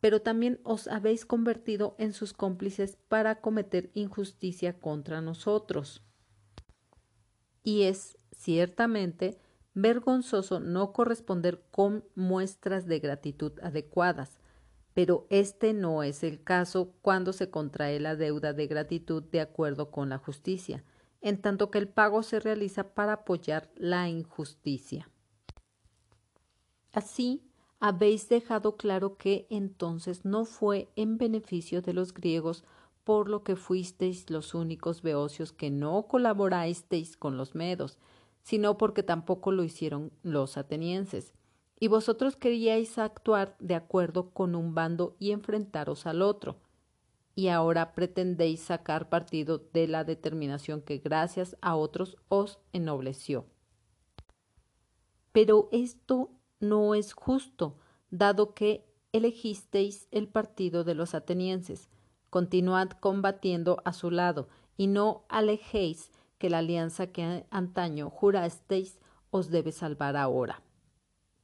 pero 0.00 0.20
también 0.20 0.60
os 0.64 0.88
habéis 0.88 1.24
convertido 1.24 1.94
en 1.98 2.12
sus 2.12 2.32
cómplices 2.32 2.98
para 3.08 3.40
cometer 3.40 3.90
injusticia 3.94 4.78
contra 4.78 5.20
nosotros. 5.20 6.02
Y 7.62 7.82
es 7.82 8.18
ciertamente 8.36 9.38
vergonzoso 9.74 10.60
no 10.60 10.92
corresponder 10.92 11.62
con 11.70 12.04
muestras 12.14 12.86
de 12.86 12.98
gratitud 12.98 13.52
adecuadas, 13.62 14.40
pero 14.92 15.26
este 15.30 15.72
no 15.72 16.02
es 16.02 16.22
el 16.22 16.42
caso 16.42 16.92
cuando 17.00 17.32
se 17.32 17.48
contrae 17.48 17.98
la 18.00 18.16
deuda 18.16 18.52
de 18.52 18.66
gratitud 18.66 19.22
de 19.22 19.40
acuerdo 19.40 19.90
con 19.90 20.10
la 20.10 20.18
justicia, 20.18 20.84
en 21.22 21.40
tanto 21.40 21.70
que 21.70 21.78
el 21.78 21.88
pago 21.88 22.22
se 22.22 22.40
realiza 22.40 22.94
para 22.94 23.14
apoyar 23.14 23.70
la 23.76 24.08
injusticia. 24.08 25.08
Así, 26.92 27.42
habéis 27.80 28.28
dejado 28.28 28.76
claro 28.76 29.16
que 29.16 29.46
entonces 29.48 30.24
no 30.24 30.44
fue 30.44 30.88
en 30.94 31.16
beneficio 31.16 31.80
de 31.80 31.94
los 31.94 32.12
griegos 32.12 32.64
por 33.04 33.28
lo 33.28 33.42
que 33.42 33.56
fuisteis 33.56 34.30
los 34.30 34.54
únicos 34.54 35.02
beocios 35.02 35.52
que 35.52 35.70
no 35.70 36.06
colaborasteis 36.06 37.16
con 37.16 37.36
los 37.36 37.54
medos, 37.54 37.98
sino 38.42 38.78
porque 38.78 39.02
tampoco 39.02 39.52
lo 39.52 39.64
hicieron 39.64 40.12
los 40.22 40.56
atenienses, 40.56 41.34
y 41.80 41.88
vosotros 41.88 42.36
queríais 42.36 42.98
actuar 42.98 43.56
de 43.58 43.74
acuerdo 43.74 44.30
con 44.30 44.54
un 44.54 44.74
bando 44.74 45.16
y 45.18 45.32
enfrentaros 45.32 46.06
al 46.06 46.22
otro, 46.22 46.60
y 47.34 47.48
ahora 47.48 47.94
pretendéis 47.94 48.60
sacar 48.60 49.08
partido 49.08 49.58
de 49.72 49.88
la 49.88 50.04
determinación 50.04 50.82
que 50.82 50.98
gracias 50.98 51.56
a 51.60 51.76
otros 51.76 52.16
os 52.28 52.58
ennobleció. 52.72 53.46
Pero 55.32 55.68
esto 55.72 56.30
no 56.60 56.94
es 56.94 57.14
justo, 57.14 57.78
dado 58.10 58.54
que 58.54 58.86
elegisteis 59.12 60.08
el 60.10 60.28
partido 60.28 60.84
de 60.84 60.94
los 60.94 61.14
atenienses. 61.14 61.88
Continuad 62.30 62.90
combatiendo 62.90 63.82
a 63.84 63.92
su 63.92 64.10
lado, 64.10 64.48
y 64.76 64.86
no 64.86 65.24
alejéis 65.28 66.10
que 66.38 66.50
la 66.50 66.58
alianza 66.58 67.08
que 67.08 67.46
antaño 67.50 68.10
jurasteis 68.10 68.98
os 69.30 69.50
debe 69.50 69.72
salvar 69.72 70.16
ahora. 70.16 70.62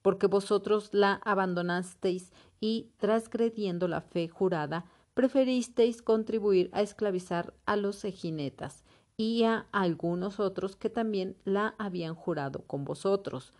Porque 0.03 0.27
vosotros 0.27 0.91
la 0.93 1.15
abandonasteis 1.25 2.33
y, 2.61 2.91
transgrediendo 2.97 3.89
la 3.89 4.01
fe 4.01 4.29
jurada, 4.29 4.87
preferisteis 5.19 6.01
contribuir 6.01 6.71
a 6.73 6.81
esclavizar 6.81 7.53
a 7.67 7.75
los 7.75 8.05
eginetas 8.05 8.85
y 9.17 9.43
a 9.43 9.67
algunos 9.73 10.39
otros 10.39 10.77
que 10.77 10.91
también 10.91 11.37
la 11.45 11.75
habían 11.77 12.15
jurado 12.15 12.63
con 12.69 12.85
vosotros, 12.85 13.53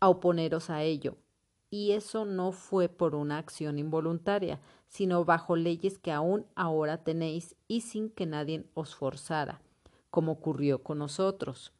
a 0.00 0.08
oponeros 0.08 0.70
a 0.70 0.84
ello. 0.84 1.18
Y 1.68 1.92
eso 1.92 2.24
no 2.24 2.50
fue 2.50 2.88
por 2.88 3.14
una 3.14 3.36
acción 3.36 3.78
involuntaria, 3.78 4.58
sino 4.88 5.26
bajo 5.26 5.54
leyes 5.54 5.98
que 5.98 6.12
aún 6.12 6.46
ahora 6.54 7.04
tenéis 7.04 7.56
y 7.68 7.82
sin 7.82 8.08
que 8.08 8.24
nadie 8.24 8.64
os 8.72 8.94
forzara, 8.94 9.60
como 10.08 10.32
ocurrió 10.32 10.82
con 10.82 10.96
nosotros. 10.96 11.74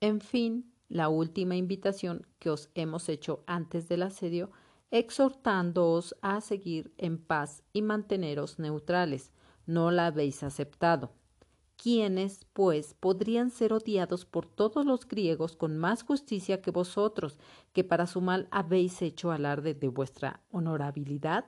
En 0.00 0.20
fin, 0.20 0.74
la 0.88 1.08
última 1.08 1.54
invitación 1.54 2.26
que 2.40 2.50
os 2.50 2.70
hemos 2.74 3.08
hecho 3.08 3.44
antes 3.46 3.88
del 3.88 4.02
asedio 4.02 4.50
exhortándoos 4.90 6.16
a 6.20 6.40
seguir 6.40 6.92
en 6.98 7.18
paz 7.18 7.62
y 7.72 7.82
manteneros 7.82 8.58
neutrales. 8.58 9.32
No 9.66 9.90
la 9.90 10.06
habéis 10.06 10.42
aceptado. 10.42 11.12
¿Quiénes, 11.76 12.44
pues, 12.52 12.94
podrían 12.94 13.50
ser 13.50 13.72
odiados 13.72 14.26
por 14.26 14.46
todos 14.46 14.84
los 14.84 15.08
griegos 15.08 15.56
con 15.56 15.78
más 15.78 16.02
justicia 16.02 16.60
que 16.60 16.70
vosotros, 16.70 17.38
que 17.72 17.84
para 17.84 18.06
su 18.06 18.20
mal 18.20 18.48
habéis 18.50 19.00
hecho 19.00 19.30
alarde 19.30 19.72
de 19.72 19.88
vuestra 19.88 20.42
honorabilidad? 20.50 21.46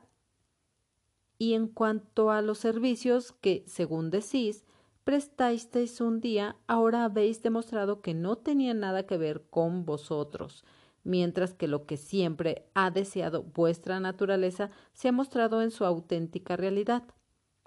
Y 1.37 1.53
en 1.53 1.67
cuanto 1.67 2.31
a 2.31 2.41
los 2.41 2.59
servicios 2.59 3.33
que, 3.33 3.65
según 3.67 4.11
decís, 4.11 4.65
prestasteis 5.05 6.01
un 6.01 6.21
día, 6.21 6.57
ahora 6.67 7.05
habéis 7.05 7.43
demostrado 7.43 8.01
que 8.01 8.15
no 8.15 8.37
tenían 8.39 8.81
nada 8.81 9.05
que 9.07 9.19
ver 9.19 9.45
con 9.51 9.85
vosotros, 9.85 10.65
mientras 11.05 11.55
que 11.55 11.69
lo 11.69 11.87
que 11.87 11.97
siempre 11.97 12.69
ha 12.75 12.91
deseado 12.91 13.43
vuestra 13.43 14.01
naturaleza 14.01 14.71
se 14.93 15.09
ha 15.09 15.13
mostrado 15.13 15.63
en 15.63 15.71
su 15.71 15.85
auténtica 15.85 16.57
realidad. 16.57 17.05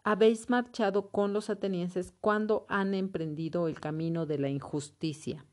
Habéis 0.04 0.50
marchado 0.50 1.10
con 1.10 1.34
los 1.34 1.50
atenienses 1.50 2.14
cuando 2.22 2.66
han 2.70 2.94
emprendido 2.94 3.68
el 3.68 3.80
camino 3.80 4.26
de 4.26 4.38
la 4.38 4.50
injusticia. 4.50 5.46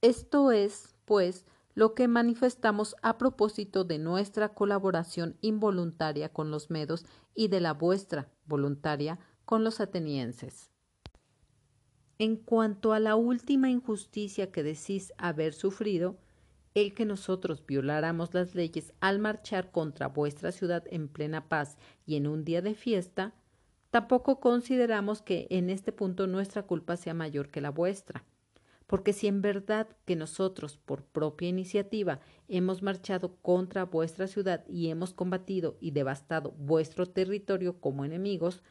Esto 0.00 0.52
es, 0.52 0.96
pues, 1.04 1.44
lo 1.74 1.94
que 1.94 2.08
manifestamos 2.08 2.96
a 3.02 3.18
propósito 3.18 3.84
de 3.84 3.98
nuestra 3.98 4.54
colaboración 4.54 5.36
involuntaria 5.42 6.30
con 6.30 6.50
los 6.50 6.70
medos 6.70 7.04
y 7.34 7.48
de 7.48 7.60
la 7.60 7.74
vuestra 7.74 8.32
voluntaria 8.46 9.18
con 9.44 9.62
los 9.62 9.80
atenienses. 9.80 10.70
En 12.18 12.36
cuanto 12.36 12.94
a 12.94 13.00
la 13.00 13.14
última 13.14 13.68
injusticia 13.68 14.50
que 14.50 14.62
decís 14.62 15.12
haber 15.18 15.52
sufrido, 15.52 16.16
el 16.76 16.94
que 16.94 17.04
nosotros 17.04 17.66
violáramos 17.66 18.32
las 18.32 18.54
leyes 18.54 18.92
al 19.00 19.18
marchar 19.18 19.72
contra 19.72 20.06
vuestra 20.06 20.52
ciudad 20.52 20.84
en 20.90 21.08
plena 21.08 21.48
paz 21.48 21.76
y 22.06 22.14
en 22.14 22.28
un 22.28 22.44
día 22.44 22.62
de 22.62 22.74
fiesta, 22.74 23.34
Tampoco 23.96 24.40
consideramos 24.40 25.22
que 25.22 25.46
en 25.48 25.70
este 25.70 25.90
punto 25.90 26.26
nuestra 26.26 26.64
culpa 26.64 26.98
sea 26.98 27.14
mayor 27.14 27.48
que 27.48 27.62
la 27.62 27.70
vuestra. 27.70 28.24
Porque 28.86 29.14
si 29.14 29.26
en 29.26 29.40
verdad 29.40 29.88
que 30.04 30.16
nosotros, 30.16 30.76
por 30.76 31.02
propia 31.02 31.48
iniciativa, 31.48 32.20
hemos 32.46 32.82
marchado 32.82 33.36
contra 33.36 33.84
vuestra 33.84 34.26
ciudad 34.26 34.66
y 34.68 34.90
hemos 34.90 35.14
combatido 35.14 35.78
y 35.80 35.92
devastado 35.92 36.50
vuestro 36.58 37.06
territorio 37.06 37.80
como 37.80 38.04
enemigos, 38.04 38.62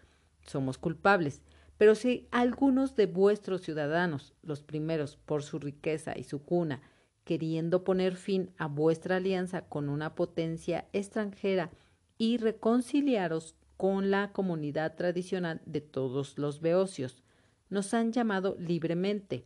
somos 0.46 0.78
culpables. 0.78 1.42
Pero 1.80 1.96
si 1.96 2.28
algunos 2.30 2.96
de 2.96 3.08
vuestros 3.08 3.62
ciudadanos, 3.62 4.36
los 4.44 4.62
primeros 4.62 5.18
por 5.18 5.42
su 5.42 5.58
riqueza 5.58 6.14
y 6.16 6.24
su 6.24 6.44
cuna, 6.44 6.82
queriendo 7.26 7.84
poner 7.84 8.16
fin 8.16 8.54
a 8.58 8.68
vuestra 8.68 9.18
alianza 9.18 9.68
con 9.68 9.90
una 9.90 10.16
potencia 10.16 10.88
extranjera 10.94 11.72
y 12.18 12.38
reconciliaros 12.38 13.56
con 13.76 14.12
la 14.12 14.32
comunidad 14.32 14.96
tradicional 14.96 15.62
de 15.66 15.82
todos 15.82 16.38
los 16.38 16.62
beocios, 16.62 17.24
nos 17.70 17.94
han 17.94 18.14
llamado 18.14 18.56
libremente. 18.58 19.46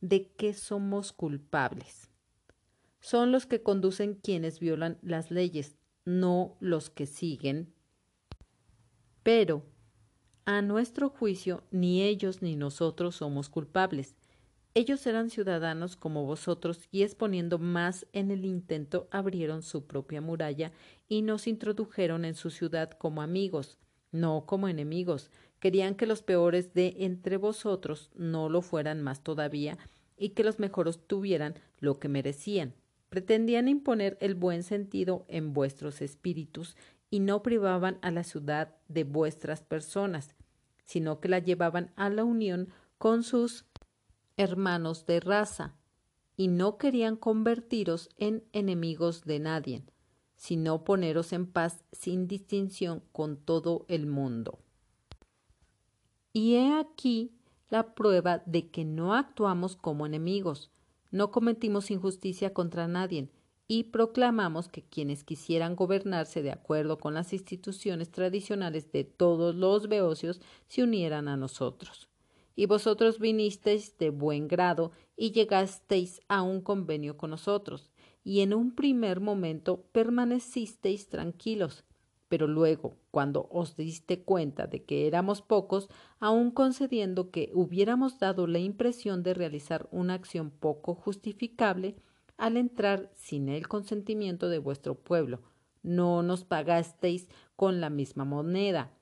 ¿De 0.00 0.28
qué 0.32 0.54
somos 0.54 1.12
culpables? 1.12 2.10
Son 3.00 3.32
los 3.32 3.44
que 3.44 3.62
conducen 3.62 4.14
quienes 4.14 4.60
violan 4.60 4.98
las 5.02 5.30
leyes, 5.30 5.76
no 6.04 6.56
los 6.60 6.90
que 6.90 7.06
siguen. 7.06 7.74
Pero, 9.22 9.64
a 10.44 10.62
nuestro 10.62 11.10
juicio, 11.10 11.64
ni 11.70 12.02
ellos 12.02 12.40
ni 12.40 12.56
nosotros 12.56 13.16
somos 13.16 13.48
culpables. 13.48 14.14
Ellos 14.76 15.06
eran 15.06 15.30
ciudadanos 15.30 15.96
como 15.96 16.26
vosotros 16.26 16.86
y 16.92 17.02
exponiendo 17.02 17.58
más 17.58 18.06
en 18.12 18.30
el 18.30 18.44
intento 18.44 19.08
abrieron 19.10 19.62
su 19.62 19.86
propia 19.86 20.20
muralla 20.20 20.70
y 21.08 21.22
nos 21.22 21.46
introdujeron 21.46 22.26
en 22.26 22.34
su 22.34 22.50
ciudad 22.50 22.90
como 22.90 23.22
amigos, 23.22 23.78
no 24.12 24.44
como 24.44 24.68
enemigos. 24.68 25.30
Querían 25.60 25.94
que 25.94 26.04
los 26.04 26.22
peores 26.22 26.74
de 26.74 26.94
entre 26.98 27.38
vosotros 27.38 28.10
no 28.16 28.50
lo 28.50 28.60
fueran 28.60 29.00
más 29.00 29.22
todavía 29.22 29.78
y 30.18 30.34
que 30.34 30.44
los 30.44 30.58
mejores 30.58 31.00
tuvieran 31.06 31.54
lo 31.78 31.98
que 31.98 32.10
merecían. 32.10 32.74
Pretendían 33.08 33.68
imponer 33.68 34.18
el 34.20 34.34
buen 34.34 34.62
sentido 34.62 35.24
en 35.28 35.54
vuestros 35.54 36.02
espíritus 36.02 36.76
y 37.08 37.20
no 37.20 37.42
privaban 37.42 37.96
a 38.02 38.10
la 38.10 38.24
ciudad 38.24 38.76
de 38.88 39.04
vuestras 39.04 39.62
personas, 39.62 40.34
sino 40.84 41.18
que 41.18 41.30
la 41.30 41.38
llevaban 41.38 41.92
a 41.96 42.10
la 42.10 42.24
unión 42.24 42.68
con 42.98 43.22
sus 43.22 43.65
hermanos 44.36 45.06
de 45.06 45.20
raza, 45.20 45.74
y 46.36 46.48
no 46.48 46.76
querían 46.76 47.16
convertiros 47.16 48.10
en 48.18 48.44
enemigos 48.52 49.24
de 49.24 49.40
nadie, 49.40 49.84
sino 50.36 50.84
poneros 50.84 51.32
en 51.32 51.46
paz 51.46 51.84
sin 51.92 52.28
distinción 52.28 53.02
con 53.12 53.38
todo 53.38 53.86
el 53.88 54.06
mundo. 54.06 54.58
Y 56.32 56.56
he 56.56 56.74
aquí 56.74 57.32
la 57.70 57.94
prueba 57.94 58.42
de 58.44 58.70
que 58.70 58.84
no 58.84 59.14
actuamos 59.14 59.76
como 59.76 60.04
enemigos, 60.04 60.70
no 61.10 61.30
cometimos 61.30 61.90
injusticia 61.90 62.52
contra 62.52 62.86
nadie, 62.86 63.30
y 63.68 63.84
proclamamos 63.84 64.68
que 64.68 64.84
quienes 64.84 65.24
quisieran 65.24 65.74
gobernarse 65.74 66.42
de 66.42 66.52
acuerdo 66.52 66.98
con 66.98 67.14
las 67.14 67.32
instituciones 67.32 68.10
tradicionales 68.10 68.92
de 68.92 69.04
todos 69.04 69.54
los 69.56 69.88
beocios 69.88 70.40
se 70.68 70.84
unieran 70.84 71.26
a 71.26 71.36
nosotros. 71.36 72.08
Y 72.56 72.66
vosotros 72.66 73.20
vinisteis 73.20 73.96
de 73.98 74.10
buen 74.10 74.48
grado 74.48 74.90
y 75.16 75.30
llegasteis 75.30 76.20
a 76.26 76.42
un 76.42 76.60
convenio 76.62 77.16
con 77.16 77.30
nosotros, 77.30 77.92
y 78.24 78.40
en 78.40 78.54
un 78.54 78.74
primer 78.74 79.20
momento 79.20 79.84
permanecisteis 79.92 81.08
tranquilos, 81.08 81.84
pero 82.28 82.48
luego, 82.48 82.96
cuando 83.12 83.46
os 83.52 83.76
diste 83.76 84.22
cuenta 84.22 84.66
de 84.66 84.84
que 84.84 85.06
éramos 85.06 85.42
pocos, 85.42 85.88
aun 86.18 86.50
concediendo 86.50 87.30
que 87.30 87.50
hubiéramos 87.54 88.18
dado 88.18 88.46
la 88.46 88.58
impresión 88.58 89.22
de 89.22 89.34
realizar 89.34 89.88
una 89.92 90.14
acción 90.14 90.50
poco 90.50 90.94
justificable, 90.94 91.94
al 92.36 92.56
entrar 92.56 93.10
sin 93.14 93.48
el 93.48 93.68
consentimiento 93.68 94.48
de 94.48 94.58
vuestro 94.58 94.94
pueblo. 94.94 95.40
No 95.82 96.22
nos 96.22 96.44
pagasteis 96.44 97.28
con 97.54 97.80
la 97.80 97.90
misma 97.90 98.24
moneda, 98.24 98.92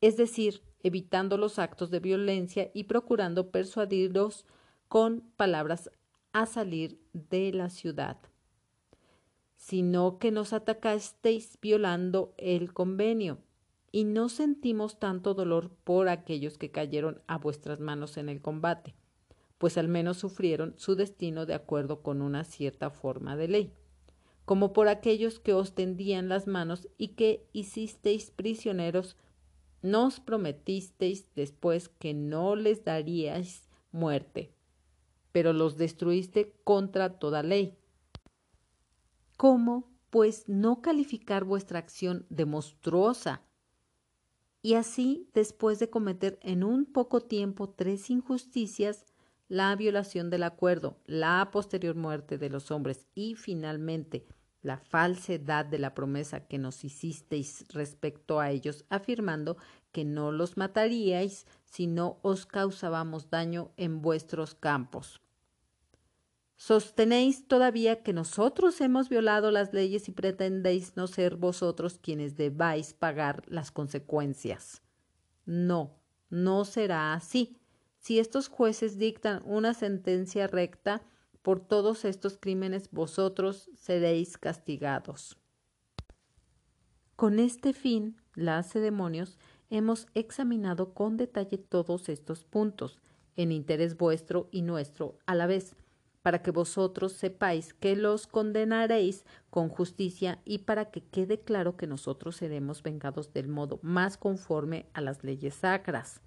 es 0.00 0.16
decir, 0.16 0.62
evitando 0.82 1.36
los 1.36 1.58
actos 1.58 1.90
de 1.90 2.00
violencia 2.00 2.70
y 2.74 2.84
procurando 2.84 3.50
persuadiros 3.50 4.46
con 4.88 5.22
palabras 5.36 5.90
a 6.32 6.46
salir 6.46 7.00
de 7.12 7.52
la 7.52 7.70
ciudad, 7.70 8.18
sino 9.56 10.18
que 10.18 10.30
nos 10.30 10.52
atacasteis 10.52 11.58
violando 11.60 12.34
el 12.36 12.72
convenio, 12.72 13.38
y 13.90 14.04
no 14.04 14.28
sentimos 14.28 14.98
tanto 14.98 15.34
dolor 15.34 15.70
por 15.84 16.08
aquellos 16.08 16.58
que 16.58 16.70
cayeron 16.70 17.22
a 17.26 17.38
vuestras 17.38 17.80
manos 17.80 18.18
en 18.18 18.28
el 18.28 18.42
combate 18.42 18.94
pues 19.58 19.76
al 19.76 19.88
menos 19.88 20.16
sufrieron 20.16 20.74
su 20.78 20.94
destino 20.94 21.44
de 21.44 21.54
acuerdo 21.54 22.00
con 22.00 22.22
una 22.22 22.44
cierta 22.44 22.90
forma 22.90 23.36
de 23.36 23.48
ley, 23.48 23.72
como 24.44 24.72
por 24.72 24.88
aquellos 24.88 25.40
que 25.40 25.52
os 25.52 25.74
tendían 25.74 26.28
las 26.28 26.46
manos 26.46 26.88
y 26.96 27.08
que 27.08 27.44
hicisteis 27.52 28.30
prisioneros, 28.30 29.16
nos 29.82 30.20
prometisteis 30.20 31.26
después 31.34 31.88
que 31.88 32.14
no 32.14 32.56
les 32.56 32.84
daríais 32.84 33.68
muerte, 33.92 34.52
pero 35.32 35.52
los 35.52 35.76
destruiste 35.76 36.54
contra 36.64 37.18
toda 37.18 37.42
ley. 37.42 37.76
¿Cómo, 39.36 39.90
pues, 40.10 40.48
no 40.48 40.82
calificar 40.82 41.44
vuestra 41.44 41.78
acción 41.78 42.26
de 42.28 42.44
monstruosa? 42.44 43.42
Y 44.62 44.74
así, 44.74 45.28
después 45.34 45.78
de 45.78 45.90
cometer 45.90 46.38
en 46.42 46.64
un 46.64 46.84
poco 46.84 47.20
tiempo 47.20 47.68
tres 47.70 48.10
injusticias, 48.10 49.06
la 49.46 49.74
violación 49.76 50.28
del 50.28 50.42
acuerdo, 50.42 50.98
la 51.06 51.50
posterior 51.52 51.94
muerte 51.94 52.36
de 52.36 52.50
los 52.50 52.70
hombres 52.70 53.06
y 53.14 53.34
finalmente 53.34 54.26
la 54.62 54.78
falsedad 54.78 55.64
de 55.66 55.78
la 55.78 55.94
promesa 55.94 56.46
que 56.46 56.58
nos 56.58 56.84
hicisteis 56.84 57.64
respecto 57.68 58.40
a 58.40 58.50
ellos, 58.50 58.84
afirmando 58.88 59.56
que 59.92 60.04
no 60.04 60.32
los 60.32 60.56
mataríais 60.56 61.46
si 61.64 61.86
no 61.86 62.18
os 62.22 62.46
causábamos 62.46 63.30
daño 63.30 63.70
en 63.76 64.02
vuestros 64.02 64.54
campos. 64.54 65.20
¿Sostenéis 66.56 67.46
todavía 67.46 68.02
que 68.02 68.12
nosotros 68.12 68.80
hemos 68.80 69.08
violado 69.08 69.52
las 69.52 69.72
leyes 69.72 70.08
y 70.08 70.12
pretendéis 70.12 70.96
no 70.96 71.06
ser 71.06 71.36
vosotros 71.36 72.00
quienes 72.02 72.36
debáis 72.36 72.94
pagar 72.94 73.44
las 73.46 73.70
consecuencias? 73.70 74.82
No, 75.46 75.94
no 76.30 76.64
será 76.64 77.14
así 77.14 77.58
si 77.98 78.18
estos 78.18 78.48
jueces 78.48 78.98
dictan 78.98 79.40
una 79.44 79.72
sentencia 79.72 80.48
recta, 80.48 81.02
por 81.48 81.60
todos 81.60 82.04
estos 82.04 82.36
crímenes 82.36 82.90
vosotros 82.90 83.70
seréis 83.74 84.36
castigados. 84.36 85.38
Con 87.16 87.38
este 87.38 87.72
fin, 87.72 88.20
las 88.34 88.74
demonios, 88.74 89.38
hemos 89.70 90.08
examinado 90.12 90.92
con 90.92 91.16
detalle 91.16 91.56
todos 91.56 92.10
estos 92.10 92.44
puntos, 92.44 93.00
en 93.34 93.50
interés 93.50 93.96
vuestro 93.96 94.50
y 94.50 94.60
nuestro 94.60 95.16
a 95.24 95.34
la 95.34 95.46
vez, 95.46 95.74
para 96.20 96.42
que 96.42 96.50
vosotros 96.50 97.12
sepáis 97.12 97.72
que 97.72 97.96
los 97.96 98.26
condenaréis 98.26 99.24
con 99.48 99.70
justicia 99.70 100.42
y 100.44 100.58
para 100.58 100.90
que 100.90 101.00
quede 101.00 101.40
claro 101.40 101.78
que 101.78 101.86
nosotros 101.86 102.36
seremos 102.36 102.82
vengados 102.82 103.32
del 103.32 103.48
modo 103.48 103.78
más 103.80 104.18
conforme 104.18 104.84
a 104.92 105.00
las 105.00 105.24
leyes 105.24 105.54
sacras. 105.54 106.20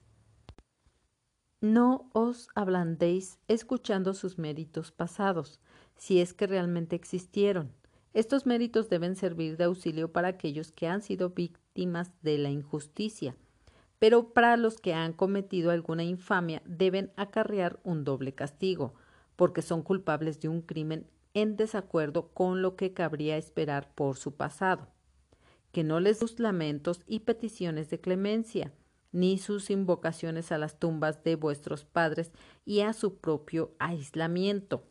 No 1.62 2.10
os 2.14 2.48
ablandéis 2.56 3.38
escuchando 3.48 4.16
sus 4.16 4.40
méritos 4.40 4.92
pasados, 4.92 5.60
si 5.96 6.20
es 6.20 6.34
que 6.34 6.48
realmente 6.48 6.96
existieron. 6.96 7.72
Estos 8.16 8.48
méritos 8.48 8.90
deben 8.90 9.16
servir 9.16 9.58
de 9.58 9.66
auxilio 9.66 10.12
para 10.12 10.30
aquellos 10.30 10.72
que 10.72 10.88
han 10.88 11.04
sido 11.04 11.30
víctimas 11.30 12.12
de 12.24 12.40
la 12.40 12.50
injusticia, 12.50 13.36
pero 14.00 14.34
para 14.34 14.58
los 14.58 14.80
que 14.80 14.96
han 14.96 15.14
cometido 15.14 15.70
alguna 15.70 16.04
infamia 16.04 16.64
deben 16.66 17.12
acarrear 17.16 17.80
un 17.84 18.06
doble 18.06 18.34
castigo, 18.34 18.96
porque 19.36 19.62
son 19.62 19.84
culpables 19.84 20.40
de 20.40 20.50
un 20.50 20.64
crimen 20.64 21.06
en 21.36 21.58
desacuerdo 21.58 22.30
con 22.30 22.64
lo 22.64 22.76
que 22.76 22.94
cabría 22.94 23.38
esperar 23.38 23.94
por 23.94 24.18
su 24.18 24.34
pasado. 24.34 24.88
Que 25.72 25.84
no 25.84 26.00
les 26.00 26.18
sus 26.18 26.40
lamentos 26.40 27.02
y 27.06 27.20
peticiones 27.20 27.92
de 27.92 28.02
clemencia, 28.02 28.74
ni 29.12 29.38
sus 29.38 29.70
invocaciones 29.70 30.52
a 30.52 30.58
las 30.58 30.80
tumbas 30.80 31.24
de 31.24 31.36
vuestros 31.36 31.86
padres 31.86 32.32
y 32.66 32.82
a 32.82 32.94
su 32.94 33.18
propio 33.18 33.76
aislamiento. 33.80 34.84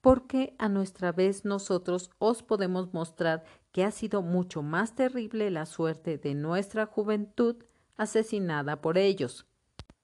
Porque 0.00 0.54
a 0.58 0.68
nuestra 0.68 1.12
vez 1.12 1.44
nosotros 1.44 2.10
os 2.18 2.42
podemos 2.42 2.92
mostrar 2.92 3.44
que 3.72 3.84
ha 3.84 3.90
sido 3.90 4.22
mucho 4.22 4.62
más 4.62 4.94
terrible 4.94 5.50
la 5.50 5.66
suerte 5.66 6.18
de 6.18 6.34
nuestra 6.34 6.86
juventud 6.86 7.56
asesinada 7.96 8.80
por 8.80 8.96
ellos. 8.96 9.46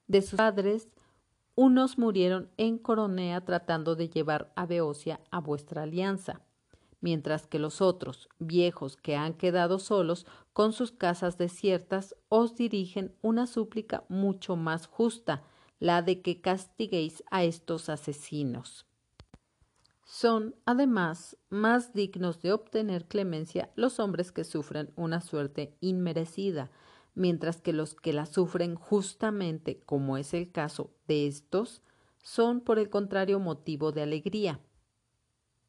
De 0.07 0.21
sus 0.21 0.37
padres, 0.37 0.89
unos 1.55 1.99
murieron 1.99 2.51
en 2.57 2.79
Coronea 2.79 3.45
tratando 3.45 3.95
de 3.95 4.09
llevar 4.09 4.53
a 4.57 4.67
Beocia 4.67 5.21
a 5.31 5.41
vuestra 5.41 5.85
alianza, 5.85 6.43
mientras 7.05 7.47
que 7.47 7.59
los 7.59 7.83
otros, 7.83 8.31
viejos 8.39 8.97
que 8.97 9.15
han 9.15 9.35
quedado 9.35 9.79
solos, 9.79 10.25
con 10.55 10.73
sus 10.73 10.91
casas 10.91 11.37
desiertas, 11.37 12.17
os 12.31 12.57
dirigen 12.57 13.15
una 13.21 13.47
súplica 13.47 14.05
mucho 14.09 14.57
más 14.57 14.87
justa, 14.87 15.43
la 15.79 16.01
de 16.01 16.23
que 16.23 16.41
castiguéis 16.41 17.23
a 17.31 17.45
estos 17.45 17.91
asesinos. 17.91 18.87
Son, 20.07 20.55
además, 20.65 21.37
más 21.51 21.93
dignos 21.93 22.41
de 22.41 22.55
obtener 22.55 23.05
clemencia 23.05 23.71
los 23.77 24.01
hombres 24.01 24.33
que 24.33 24.45
sufren 24.45 24.91
una 24.97 25.21
suerte 25.21 25.77
inmerecida, 25.83 26.71
mientras 27.15 27.61
que 27.61 27.75
los 27.75 27.95
que 27.95 28.15
la 28.15 28.25
sufren 28.25 28.77
justamente, 28.77 29.79
como 29.85 30.17
es 30.17 30.33
el 30.33 30.51
caso 30.51 30.91
de 31.07 31.27
estos, 31.27 31.83
son 32.23 32.63
por 32.63 32.79
el 32.79 32.89
contrario 32.89 33.41
motivo 33.41 33.93
de 33.93 34.01
alegría. 34.01 34.59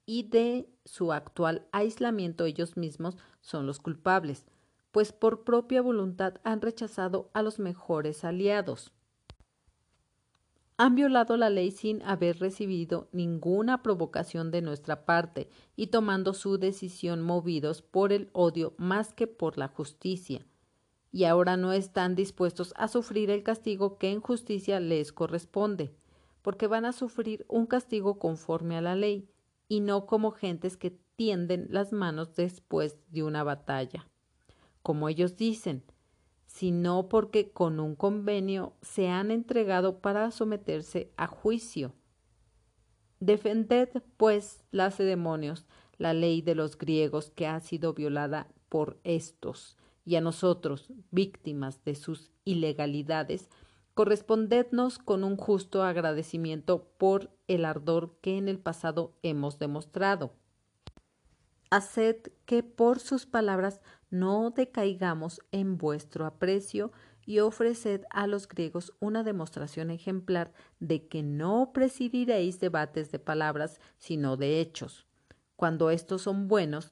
Y 0.05 0.29
de 0.29 0.69
su 0.85 1.11
actual 1.11 1.67
aislamiento 1.71 2.45
ellos 2.45 2.77
mismos 2.77 3.17
son 3.41 3.65
los 3.65 3.79
culpables, 3.79 4.45
pues 4.91 5.11
por 5.11 5.43
propia 5.43 5.81
voluntad 5.81 6.35
han 6.43 6.61
rechazado 6.61 7.29
a 7.33 7.41
los 7.41 7.59
mejores 7.59 8.23
aliados 8.23 8.93
han 10.77 10.95
violado 10.95 11.37
la 11.37 11.49
ley 11.49 11.71
sin 11.71 12.01
haber 12.03 12.39
recibido 12.39 13.07
ninguna 13.13 13.81
provocación 13.81 14.51
de 14.51 14.61
nuestra 14.61 15.05
parte 15.05 15.49
y 15.77 15.87
tomando 15.87 16.33
su 16.33 16.57
decisión 16.57 17.21
movidos 17.21 17.81
por 17.81 18.11
el 18.11 18.29
odio 18.33 18.73
más 18.77 19.13
que 19.13 19.25
por 19.27 19.57
la 19.57 19.69
justicia. 19.69 20.45
Y 21.13 21.23
ahora 21.23 21.55
no 21.55 21.71
están 21.71 22.15
dispuestos 22.15 22.73
a 22.75 22.89
sufrir 22.89 23.29
el 23.29 23.41
castigo 23.41 23.97
que 23.97 24.11
en 24.11 24.19
justicia 24.19 24.81
les 24.81 25.13
corresponde, 25.13 25.95
porque 26.41 26.67
van 26.67 26.83
a 26.83 26.91
sufrir 26.91 27.45
un 27.47 27.67
castigo 27.67 28.19
conforme 28.19 28.75
a 28.75 28.81
la 28.81 28.95
ley, 28.95 29.29
y 29.67 29.79
no 29.79 30.05
como 30.05 30.31
gentes 30.31 30.77
que 30.77 30.91
tienden 31.15 31.67
las 31.69 31.91
manos 31.91 32.35
después 32.35 32.97
de 33.09 33.23
una 33.23 33.43
batalla. 33.43 34.07
Como 34.81 35.09
ellos 35.09 35.37
dicen, 35.37 35.83
sino 36.45 37.09
porque 37.09 37.51
con 37.51 37.79
un 37.79 37.95
convenio 37.95 38.73
se 38.81 39.09
han 39.09 39.31
entregado 39.31 39.99
para 39.99 40.31
someterse 40.31 41.11
a 41.17 41.27
juicio. 41.27 41.93
Defended, 43.19 43.89
pues, 44.17 44.63
las 44.71 44.97
demonios, 44.97 45.65
la 45.97 46.13
ley 46.13 46.41
de 46.41 46.55
los 46.55 46.77
griegos 46.77 47.29
que 47.29 47.47
ha 47.47 47.59
sido 47.59 47.93
violada 47.93 48.47
por 48.69 48.99
estos, 49.03 49.77
y 50.05 50.15
a 50.15 50.21
nosotros, 50.21 50.91
víctimas 51.11 51.83
de 51.83 51.95
sus 51.95 52.31
ilegalidades, 52.43 53.49
correspondednos 53.95 54.99
con 54.99 55.23
un 55.23 55.37
justo 55.37 55.81
agradecimiento 55.81 56.89
por 56.97 57.31
el 57.47 57.63
ardor 57.63 58.17
que 58.21 58.37
en 58.37 58.49
el 58.49 58.59
pasado 58.59 59.15
hemos 59.23 59.57
demostrado. 59.57 60.33
Haced 61.71 62.17
que 62.45 62.61
por 62.61 62.99
sus 62.99 63.25
palabras 63.25 63.81
no 64.09 64.51
decaigamos 64.51 65.41
en 65.51 65.77
vuestro 65.77 66.25
aprecio 66.25 66.91
y 67.25 67.39
ofreced 67.39 68.01
a 68.11 68.27
los 68.27 68.47
griegos 68.49 68.93
una 68.99 69.23
demostración 69.23 69.89
ejemplar 69.89 70.53
de 70.79 71.07
que 71.07 71.23
no 71.23 71.71
presidiréis 71.73 72.59
debates 72.59 73.11
de 73.11 73.19
palabras, 73.19 73.79
sino 73.97 74.35
de 74.35 74.59
hechos. 74.59 75.07
Cuando 75.55 75.89
estos 75.89 76.21
son 76.21 76.49
buenos, 76.49 76.91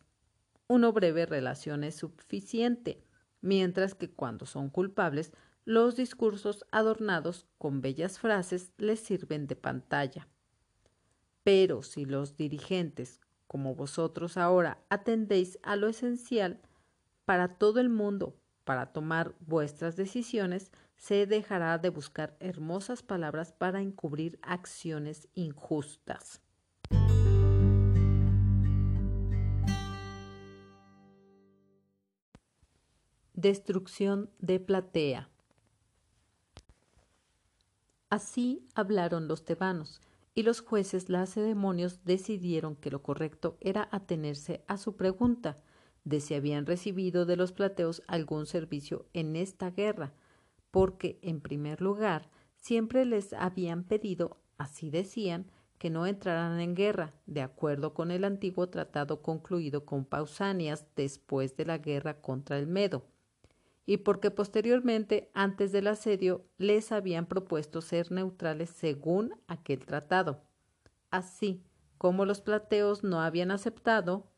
una 0.68 0.90
breve 0.90 1.26
relación 1.26 1.84
es 1.84 1.96
suficiente, 1.96 3.04
mientras 3.42 3.94
que 3.94 4.10
cuando 4.10 4.46
son 4.46 4.70
culpables, 4.70 5.34
los 5.66 5.96
discursos 5.96 6.66
adornados 6.72 7.48
con 7.58 7.82
bellas 7.82 8.20
frases 8.20 8.74
les 8.78 9.00
sirven 9.00 9.48
de 9.48 9.56
pantalla. 9.56 10.28
Pero 11.44 11.84
si 11.84 12.06
los 12.06 12.36
dirigentes, 12.36 13.20
como 13.48 13.76
vosotros 13.76 14.38
ahora, 14.38 14.84
atendéis 14.90 15.60
a 15.64 15.76
lo 15.76 15.88
esencial, 15.88 16.62
para 17.26 17.58
todo 17.58 17.80
el 17.80 17.90
mundo, 17.90 18.36
para 18.66 18.88
tomar 18.92 19.36
vuestras 19.40 19.96
decisiones, 19.96 20.72
se 20.96 21.26
dejará 21.26 21.78
de 21.78 21.90
buscar 21.90 22.36
hermosas 22.40 23.04
palabras 23.04 23.54
para 23.54 23.82
encubrir 23.82 24.40
acciones 24.42 25.28
injustas. 25.34 26.42
Destrucción 33.34 34.30
de 34.40 34.60
Platea. 34.60 35.33
Así 38.14 38.64
hablaron 38.76 39.28
los 39.28 39.44
tebanos, 39.44 40.00
y 40.36 40.44
los 40.44 40.62
jueces 40.62 41.10
lacedemonios 41.10 42.06
decidieron 42.06 42.76
que 42.76 42.92
lo 42.92 43.02
correcto 43.02 43.58
era 43.60 43.90
atenerse 43.92 44.64
a 44.68 44.78
su 44.78 44.96
pregunta, 44.96 45.56
de 46.04 46.20
si 46.20 46.36
habían 46.36 46.68
recibido 46.68 47.26
de 47.26 47.38
los 47.38 47.54
plateos 47.54 48.04
algún 48.06 48.46
servicio 48.46 49.08
en 49.14 49.36
esta 49.36 49.72
guerra, 49.72 50.14
porque, 50.70 51.18
en 51.24 51.42
primer 51.42 51.82
lugar, 51.82 52.30
siempre 52.56 53.04
les 53.06 53.34
habían 53.34 53.84
pedido, 53.84 54.38
así 54.60 54.92
decían, 54.92 55.50
que 55.80 55.90
no 55.90 56.06
entraran 56.06 56.60
en 56.60 56.76
guerra, 56.76 57.16
de 57.26 57.42
acuerdo 57.42 57.96
con 57.96 58.12
el 58.12 58.26
antiguo 58.26 58.70
tratado 58.70 59.24
concluido 59.24 59.86
con 59.86 60.06
Pausanias 60.06 60.86
después 60.96 61.58
de 61.58 61.66
la 61.66 61.80
guerra 61.80 62.22
contra 62.22 62.60
el 62.60 62.68
Medo, 62.68 63.08
y 63.86 63.98
porque 63.98 64.32
posteriormente, 64.32 65.30
antes 65.34 65.72
del 65.72 65.88
asedio, 65.88 66.46
les 66.58 66.92
habían 66.92 67.26
propuesto 67.26 67.82
ser 67.82 68.12
neutrales 68.12 68.70
según 68.70 69.34
aquel 69.48 69.86
tratado. 69.86 70.42
Así 71.12 71.64
como 71.98 72.26
los 72.26 72.42
plateos 72.42 73.04
no 73.04 73.22
habían 73.22 73.52
aceptado, 73.52 74.32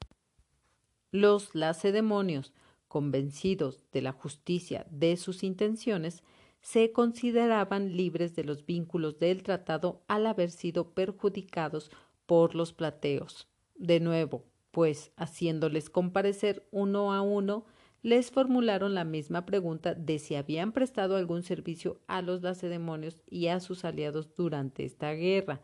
los 1.12 1.56
lacedemonios, 1.56 2.54
convencidos 2.88 3.84
de 3.92 4.02
la 4.02 4.12
justicia 4.12 4.86
de 4.90 5.18
sus 5.18 5.44
intenciones, 5.44 6.24
se 6.62 6.92
consideraban 6.92 7.96
libres 7.96 8.36
de 8.36 8.44
los 8.44 8.66
vínculos 8.66 9.20
del 9.20 9.44
tratado 9.44 10.04
al 10.08 10.26
haber 10.26 10.50
sido 10.50 10.94
perjudicados 10.94 11.92
por 12.26 12.56
los 12.56 12.74
plateos. 12.74 13.48
De 13.76 14.00
nuevo, 14.00 14.46
pues, 14.72 15.12
haciéndoles 15.16 15.90
comparecer 15.90 16.68
uno 16.72 17.14
a 17.14 17.22
uno, 17.22 17.66
les 18.06 18.30
formularon 18.30 18.94
la 18.94 19.04
misma 19.04 19.48
pregunta 19.48 19.96
de 19.96 20.20
si 20.20 20.36
habían 20.36 20.74
prestado 20.74 21.16
algún 21.16 21.42
servicio 21.42 22.02
a 22.06 22.22
los 22.22 22.44
lacedemonios 22.44 23.24
y 23.26 23.48
a 23.48 23.60
sus 23.60 23.84
aliados 23.84 24.36
durante 24.36 24.86
esta 24.86 25.12
guerra, 25.14 25.64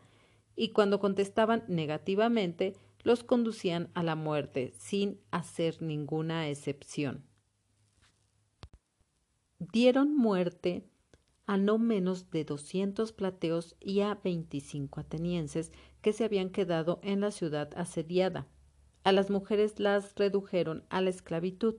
y 0.56 0.70
cuando 0.70 0.98
contestaban 0.98 1.62
negativamente, 1.68 2.74
los 3.04 3.22
conducían 3.22 3.90
a 3.94 4.02
la 4.02 4.16
muerte 4.16 4.72
sin 4.76 5.20
hacer 5.30 5.82
ninguna 5.82 6.48
excepción. 6.48 7.24
Dieron 9.60 10.12
muerte 10.12 10.84
a 11.46 11.56
no 11.56 11.78
menos 11.78 12.28
de 12.32 12.44
doscientos 12.44 13.12
plateos 13.12 13.76
y 13.78 14.00
a 14.00 14.16
veinticinco 14.16 14.98
atenienses 14.98 15.70
que 16.00 16.12
se 16.12 16.24
habían 16.24 16.50
quedado 16.50 16.98
en 17.04 17.20
la 17.20 17.30
ciudad 17.30 17.70
asediada. 17.76 18.48
A 19.04 19.12
las 19.12 19.30
mujeres 19.30 19.78
las 19.78 20.16
redujeron 20.16 20.84
a 20.88 21.00
la 21.00 21.10
esclavitud. 21.10 21.76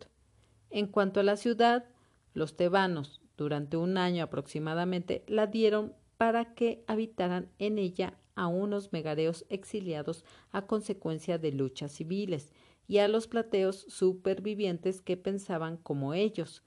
En 0.74 0.88
cuanto 0.88 1.20
a 1.20 1.24
la 1.24 1.38
ciudad, 1.38 1.86
los 2.34 2.58
tebanos, 2.58 3.22
durante 3.38 3.78
un 3.78 3.96
año 3.96 4.24
aproximadamente, 4.24 5.24
la 5.28 5.46
dieron 5.46 5.94
para 6.18 6.56
que 6.56 6.84
habitaran 6.88 7.48
en 7.60 7.78
ella 7.78 8.18
a 8.34 8.48
unos 8.48 8.92
megareos 8.92 9.46
exiliados 9.50 10.26
a 10.50 10.66
consecuencia 10.66 11.38
de 11.38 11.52
luchas 11.52 11.92
civiles 11.92 12.52
y 12.88 12.98
a 12.98 13.08
los 13.08 13.28
plateos 13.28 13.86
supervivientes 13.88 15.04
que 15.04 15.16
pensaban 15.16 15.78
como 15.78 16.16
ellos, 16.16 16.64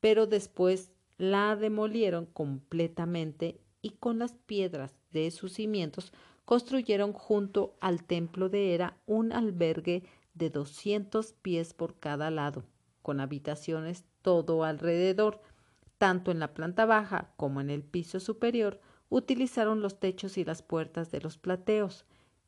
pero 0.00 0.26
después 0.26 0.90
la 1.18 1.54
demolieron 1.54 2.24
completamente 2.24 3.60
y 3.82 3.90
con 3.90 4.20
las 4.20 4.32
piedras 4.46 4.94
de 5.10 5.30
sus 5.30 5.52
cimientos 5.52 6.14
construyeron 6.46 7.12
junto 7.12 7.76
al 7.82 8.04
templo 8.04 8.48
de 8.48 8.72
Hera 8.72 8.96
un 9.04 9.34
albergue 9.34 10.04
de 10.32 10.48
doscientos 10.48 11.34
pies 11.42 11.74
por 11.74 11.98
cada 11.98 12.30
lado, 12.30 12.64
con 13.02 13.20
habitaciones 13.20 14.04
todo 14.22 14.64
alrededor, 14.64 15.40
tanto 15.98 16.30
en 16.30 16.38
la 16.38 16.54
planta 16.54 16.86
baja 16.86 17.32
como 17.36 17.60
en 17.60 17.70
el 17.70 17.82
piso 17.82 18.20
superior, 18.20 18.80
utilizaron 19.08 19.82
los 19.82 20.00
techos 20.00 20.38
y 20.38 20.44
las 20.44 20.62
puertas 20.62 21.10
de 21.10 21.20
los 21.20 21.36
plateos 21.36 22.06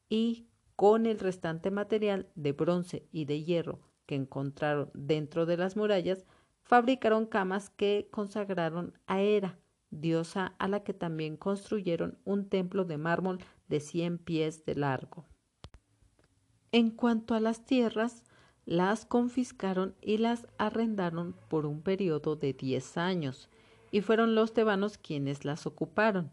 y 0.09 0.47
con 0.77 1.07
el 1.07 1.19
restante 1.19 1.71
material 1.71 2.29
de 2.35 2.53
bronce 2.53 3.07
y 3.13 3.25
de 3.25 3.43
hierro 3.43 3.81
que 4.07 4.15
encontraron 4.15 4.91
dentro 4.95 5.47
de 5.47 5.57
las 5.57 5.77
murallas, 5.77 6.25
fabricaron 6.63 7.27
camas 7.27 7.71
que 7.71 8.09
consagraron 8.11 8.99
a 9.07 9.21
Hera, 9.21 9.59
diosa 9.91 10.55
a 10.59 10.69
la 10.69 10.83
que 10.83 10.95
también 10.95 11.37
construyeron 11.37 12.19
un 12.25 12.49
templo 12.49 12.85
de 12.85 12.99
mármol 12.99 13.39
de 13.69 13.81
cien 13.81 14.19
pies 14.19 14.65
de 14.65 14.75
largo. 14.75 15.27
En 16.73 16.91
cuanto 16.91 17.35
a 17.35 17.41
las 17.41 17.67
tierras, 17.67 18.25
las 18.65 19.05
confiscaron 19.05 19.95
y 20.01 20.19
las 20.19 20.47
arrendaron 20.59 21.35
por 21.49 21.67
un 21.67 21.83
periodo 21.83 22.37
de 22.37 22.53
diez 22.53 22.97
años, 22.97 23.49
y 23.91 24.01
fueron 24.01 24.35
los 24.35 24.53
tebanos 24.55 24.99
quienes 24.99 25.45
las 25.45 25.67
ocuparon. 25.67 26.31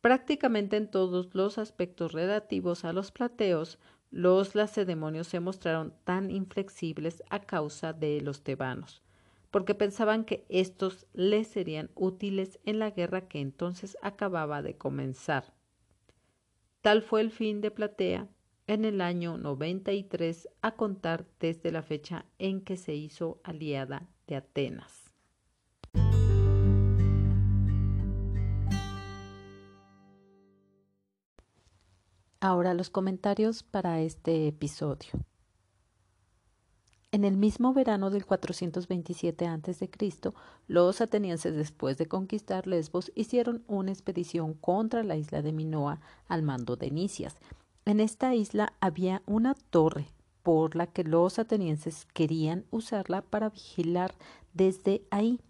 Prácticamente 0.00 0.76
en 0.76 0.90
todos 0.90 1.34
los 1.34 1.58
aspectos 1.58 2.12
relativos 2.12 2.84
a 2.84 2.92
los 2.92 3.10
plateos, 3.10 3.78
los 4.10 4.54
lacedemonios 4.54 5.26
se 5.26 5.40
mostraron 5.40 5.94
tan 6.04 6.30
inflexibles 6.30 7.22
a 7.30 7.40
causa 7.40 7.92
de 7.92 8.20
los 8.20 8.42
tebanos, 8.42 9.02
porque 9.50 9.74
pensaban 9.74 10.24
que 10.24 10.44
estos 10.48 11.06
les 11.14 11.48
serían 11.48 11.90
útiles 11.94 12.60
en 12.64 12.78
la 12.78 12.90
guerra 12.90 13.28
que 13.28 13.40
entonces 13.40 13.96
acababa 14.02 14.62
de 14.62 14.76
comenzar. 14.76 15.54
Tal 16.80 17.02
fue 17.02 17.22
el 17.22 17.30
fin 17.30 17.62
de 17.62 17.70
Platea 17.70 18.28
en 18.66 18.84
el 18.84 19.00
año 19.00 19.36
93 19.36 20.48
a 20.62 20.72
contar 20.72 21.26
desde 21.38 21.70
la 21.70 21.82
fecha 21.82 22.24
en 22.38 22.62
que 22.62 22.76
se 22.76 22.94
hizo 22.94 23.40
aliada 23.44 24.08
de 24.26 24.36
Atenas. 24.36 25.04
Ahora 32.40 32.74
los 32.74 32.90
comentarios 32.90 33.62
para 33.62 34.00
este 34.02 34.48
episodio. 34.48 35.12
En 37.10 37.24
el 37.24 37.36
mismo 37.36 37.72
verano 37.72 38.10
del 38.10 38.26
427 38.26 39.46
a.C., 39.46 39.90
los 40.66 41.00
atenienses, 41.00 41.54
después 41.54 41.96
de 41.96 42.06
conquistar 42.06 42.66
Lesbos, 42.66 43.12
hicieron 43.14 43.62
una 43.66 43.92
expedición 43.92 44.52
contra 44.52 45.04
la 45.04 45.16
isla 45.16 45.40
de 45.40 45.52
Minoa 45.52 46.00
al 46.26 46.42
mando 46.42 46.76
de 46.76 46.90
Nicias. 46.90 47.36
En 47.86 48.00
esta 48.00 48.34
isla 48.34 48.72
había 48.80 49.22
una 49.26 49.54
torre 49.54 50.06
por 50.42 50.74
la 50.74 50.86
que 50.86 51.04
los 51.04 51.38
atenienses 51.38 52.06
querían 52.12 52.64
usarla 52.70 53.22
para 53.22 53.50
vigilar 53.50 54.14
desde 54.54 55.06
ahí. 55.10 55.40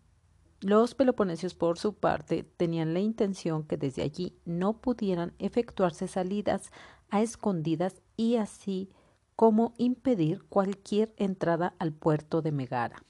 Los 0.60 0.94
peloponesios, 0.94 1.54
por 1.54 1.78
su 1.78 1.94
parte, 1.94 2.42
tenían 2.56 2.94
la 2.94 3.00
intención 3.00 3.64
que 3.64 3.76
desde 3.76 4.02
allí 4.02 4.36
no 4.44 4.80
pudieran 4.80 5.34
efectuarse 5.38 6.08
salidas 6.08 6.72
a 7.10 7.22
escondidas 7.22 8.02
y 8.16 8.36
así 8.36 8.90
como 9.36 9.74
impedir 9.78 10.44
cualquier 10.44 11.12
entrada 11.16 11.74
al 11.78 11.92
puerto 11.92 12.40
de 12.42 12.52
Megara. 12.52 13.04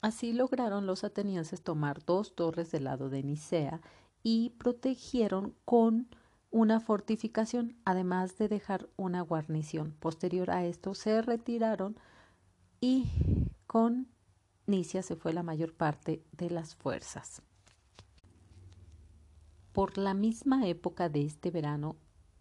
Así 0.00 0.32
lograron 0.32 0.86
los 0.86 1.02
atenienses 1.02 1.62
tomar 1.62 2.04
dos 2.04 2.34
torres 2.34 2.70
del 2.70 2.84
lado 2.84 3.10
de 3.10 3.22
Nicea 3.22 3.80
y 4.22 4.50
protegieron 4.50 5.54
con 5.64 6.08
una 6.50 6.80
fortificación, 6.80 7.76
además 7.84 8.38
de 8.38 8.48
dejar 8.48 8.88
una 8.96 9.20
guarnición. 9.20 9.94
Posterior 10.00 10.50
a 10.50 10.64
esto 10.64 10.94
se 10.94 11.20
retiraron 11.22 11.96
y 12.80 13.06
con 13.66 14.08
Nicia 14.66 15.02
se 15.02 15.16
fue 15.16 15.32
la 15.32 15.42
mayor 15.42 15.74
parte 15.74 16.22
de 16.32 16.50
las 16.50 16.74
fuerzas. 16.74 17.42
Por 19.72 19.98
la 19.98 20.14
misma 20.14 20.66
época 20.66 21.08
de 21.08 21.24
este 21.24 21.50
verano, 21.50 21.96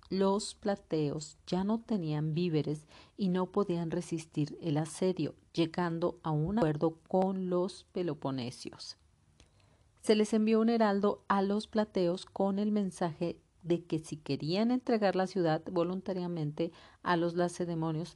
los 0.10 0.56
plateos 0.56 1.38
ya 1.46 1.64
no 1.64 1.82
tenían 1.82 2.34
víveres 2.34 2.88
y 3.18 3.30
no 3.30 3.52
podían 3.52 3.92
resistir 3.92 4.58
el 4.62 4.78
asedio, 4.78 5.36
llegando 5.54 6.20
a 6.24 6.32
un 6.32 6.60
acuerdo 6.60 6.98
con 7.08 7.50
los 7.50 7.84
peloponesios. 7.92 8.98
Se 10.02 10.16
les 10.16 10.34
envió 10.34 10.62
un 10.62 10.70
heraldo 10.70 11.26
a 11.28 11.42
los 11.42 11.68
plateos 11.68 12.26
con 12.26 12.60
el 12.60 12.72
mensaje 12.72 13.38
de 13.68 13.84
que 13.86 14.00
si 14.00 14.18
querían 14.18 14.72
entregar 14.72 15.16
la 15.16 15.28
ciudad 15.28 15.62
voluntariamente 15.72 16.72
a 17.04 17.18
los 17.18 17.36
lacedemonios, 17.36 18.16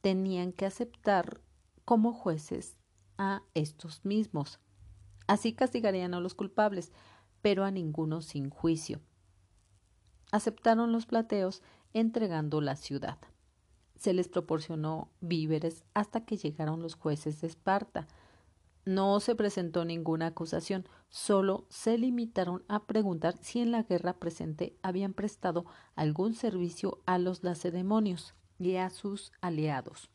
tenían 0.00 0.52
que 0.52 0.66
aceptar 0.66 1.40
como 1.84 2.12
jueces 2.12 2.76
a 3.18 3.42
estos 3.54 4.04
mismos. 4.04 4.58
Así 5.26 5.52
castigarían 5.52 6.14
a 6.14 6.20
los 6.20 6.34
culpables, 6.34 6.92
pero 7.40 7.64
a 7.64 7.70
ninguno 7.70 8.20
sin 8.20 8.50
juicio. 8.50 9.00
Aceptaron 10.32 10.92
los 10.92 11.06
plateos 11.06 11.62
entregando 11.92 12.60
la 12.60 12.76
ciudad. 12.76 13.18
Se 13.96 14.12
les 14.12 14.28
proporcionó 14.28 15.10
víveres 15.20 15.84
hasta 15.94 16.24
que 16.24 16.36
llegaron 16.36 16.82
los 16.82 16.94
jueces 16.94 17.40
de 17.40 17.46
Esparta. 17.46 18.08
No 18.84 19.20
se 19.20 19.34
presentó 19.36 19.84
ninguna 19.84 20.28
acusación, 20.28 20.88
solo 21.08 21.66
se 21.68 21.98
limitaron 21.98 22.64
a 22.68 22.84
preguntar 22.84 23.36
si 23.40 23.60
en 23.60 23.70
la 23.70 23.84
guerra 23.84 24.14
presente 24.14 24.76
habían 24.82 25.12
prestado 25.12 25.66
algún 25.94 26.34
servicio 26.34 26.98
a 27.06 27.18
los 27.18 27.44
lacedemonios 27.44 28.34
y 28.58 28.76
a 28.76 28.90
sus 28.90 29.32
aliados. 29.40 30.10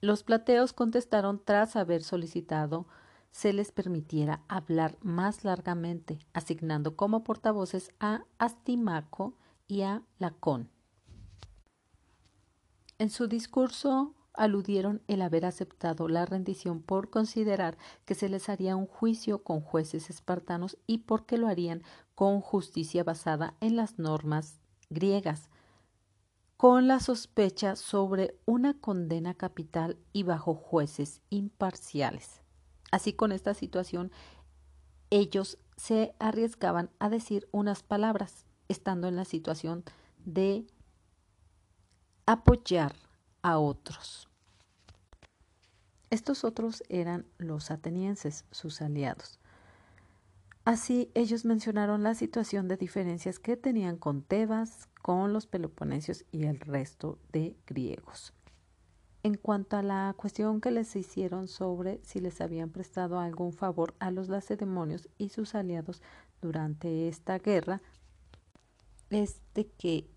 Los 0.00 0.22
plateos 0.22 0.74
contestaron 0.74 1.40
tras 1.42 1.76
haber 1.76 2.02
solicitado 2.02 2.86
se 3.30 3.52
les 3.52 3.72
permitiera 3.72 4.44
hablar 4.46 4.96
más 5.00 5.42
largamente, 5.42 6.20
asignando 6.34 6.94
como 6.94 7.24
portavoces 7.24 7.90
a 7.98 8.24
Astimaco 8.38 9.34
y 9.66 9.82
a 9.82 10.02
Lacón. 10.18 10.70
En 12.98 13.10
su 13.10 13.26
discurso 13.26 14.14
aludieron 14.34 15.02
el 15.08 15.22
haber 15.22 15.46
aceptado 15.46 16.08
la 16.08 16.26
rendición 16.26 16.82
por 16.82 17.08
considerar 17.08 17.78
que 18.04 18.14
se 18.14 18.28
les 18.28 18.48
haría 18.48 18.76
un 18.76 18.86
juicio 18.86 19.42
con 19.42 19.60
jueces 19.60 20.10
espartanos 20.10 20.76
y 20.86 20.98
porque 20.98 21.38
lo 21.38 21.48
harían 21.48 21.82
con 22.14 22.40
justicia 22.40 23.04
basada 23.04 23.54
en 23.60 23.76
las 23.76 23.98
normas 23.98 24.60
griegas, 24.90 25.48
con 26.56 26.88
la 26.88 27.00
sospecha 27.00 27.76
sobre 27.76 28.38
una 28.44 28.74
condena 28.74 29.34
capital 29.34 29.98
y 30.12 30.24
bajo 30.24 30.54
jueces 30.54 31.20
imparciales. 31.30 32.42
Así 32.90 33.12
con 33.12 33.32
esta 33.32 33.54
situación, 33.54 34.12
ellos 35.10 35.58
se 35.76 36.14
arriesgaban 36.18 36.90
a 36.98 37.08
decir 37.08 37.48
unas 37.50 37.82
palabras, 37.82 38.46
estando 38.68 39.08
en 39.08 39.16
la 39.16 39.24
situación 39.24 39.84
de 40.24 40.66
apoyar 42.26 42.94
a 43.44 43.58
otros. 43.58 44.26
Estos 46.08 46.44
otros 46.44 46.82
eran 46.88 47.26
los 47.36 47.70
atenienses, 47.70 48.46
sus 48.50 48.80
aliados. 48.80 49.38
Así 50.64 51.10
ellos 51.12 51.44
mencionaron 51.44 52.02
la 52.02 52.14
situación 52.14 52.68
de 52.68 52.78
diferencias 52.78 53.38
que 53.38 53.58
tenían 53.58 53.98
con 53.98 54.22
Tebas, 54.22 54.88
con 55.02 55.34
los 55.34 55.46
peloponesios 55.46 56.24
y 56.32 56.44
el 56.44 56.58
resto 56.58 57.18
de 57.32 57.54
griegos. 57.66 58.32
En 59.22 59.34
cuanto 59.34 59.76
a 59.76 59.82
la 59.82 60.14
cuestión 60.16 60.62
que 60.62 60.70
les 60.70 60.96
hicieron 60.96 61.46
sobre 61.46 62.00
si 62.02 62.20
les 62.20 62.40
habían 62.40 62.70
prestado 62.70 63.20
algún 63.20 63.52
favor 63.52 63.94
a 63.98 64.10
los 64.10 64.30
lacedemonios 64.30 65.10
y 65.18 65.28
sus 65.28 65.54
aliados 65.54 66.00
durante 66.40 67.08
esta 67.08 67.38
guerra, 67.38 67.82
es 69.10 69.42
de 69.52 69.66
que 69.66 70.13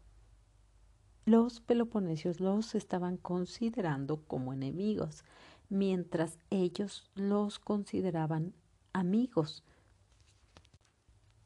los 1.28 1.60
peloponesios 1.60 2.40
los 2.40 2.74
estaban 2.74 3.18
considerando 3.18 4.24
como 4.28 4.54
enemigos, 4.54 5.26
mientras 5.68 6.40
ellos 6.50 7.04
los 7.16 7.60
consideraban 7.60 8.54
amigos 8.94 9.62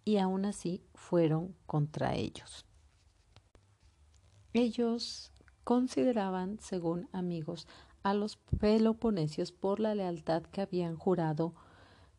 y 0.05 0.17
aún 0.17 0.45
así 0.45 0.83
fueron 0.93 1.55
contra 1.65 2.13
ellos. 2.13 2.63
Ellos 4.53 5.31
consideraban, 5.63 6.59
según 6.59 7.09
amigos, 7.11 7.67
a 8.03 8.13
los 8.13 8.37
peloponesios 8.59 9.51
por 9.51 9.79
la 9.79 9.95
lealtad 9.95 10.43
que 10.43 10.61
habían 10.61 10.95
jurado 10.95 11.55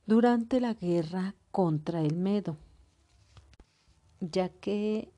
durante 0.05 0.61
la 0.61 0.75
guerra 0.75 1.37
contra 1.53 2.01
el 2.01 2.17
Medo, 2.17 2.57
ya 4.19 4.49
que 4.49 5.13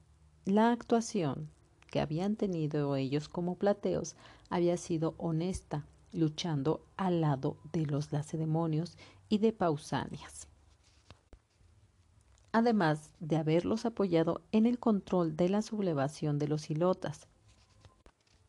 la 0.45 0.73
actuación 0.73 1.54
que 1.95 2.01
habían 2.01 2.35
tenido 2.35 2.97
ellos 2.97 3.29
como 3.29 3.55
plateos 3.55 4.17
había 4.51 4.77
sido 4.77 5.15
honesta, 5.17 5.87
luchando 6.13 6.85
al 6.97 7.21
lado 7.21 7.57
de 7.73 7.87
los 7.87 8.11
lacedemonios 8.11 8.99
y 9.29 9.39
de 9.39 9.53
Pausanias 9.53 10.49
además 12.51 13.13
de 13.21 13.37
haberlos 13.37 13.87
apoyado 13.87 14.41
en 14.51 14.67
el 14.67 14.81
control 14.81 15.37
de 15.37 15.49
la 15.49 15.63
sublevación 15.63 16.39
de 16.39 16.49
los 16.49 16.71
hilotas. 16.71 17.27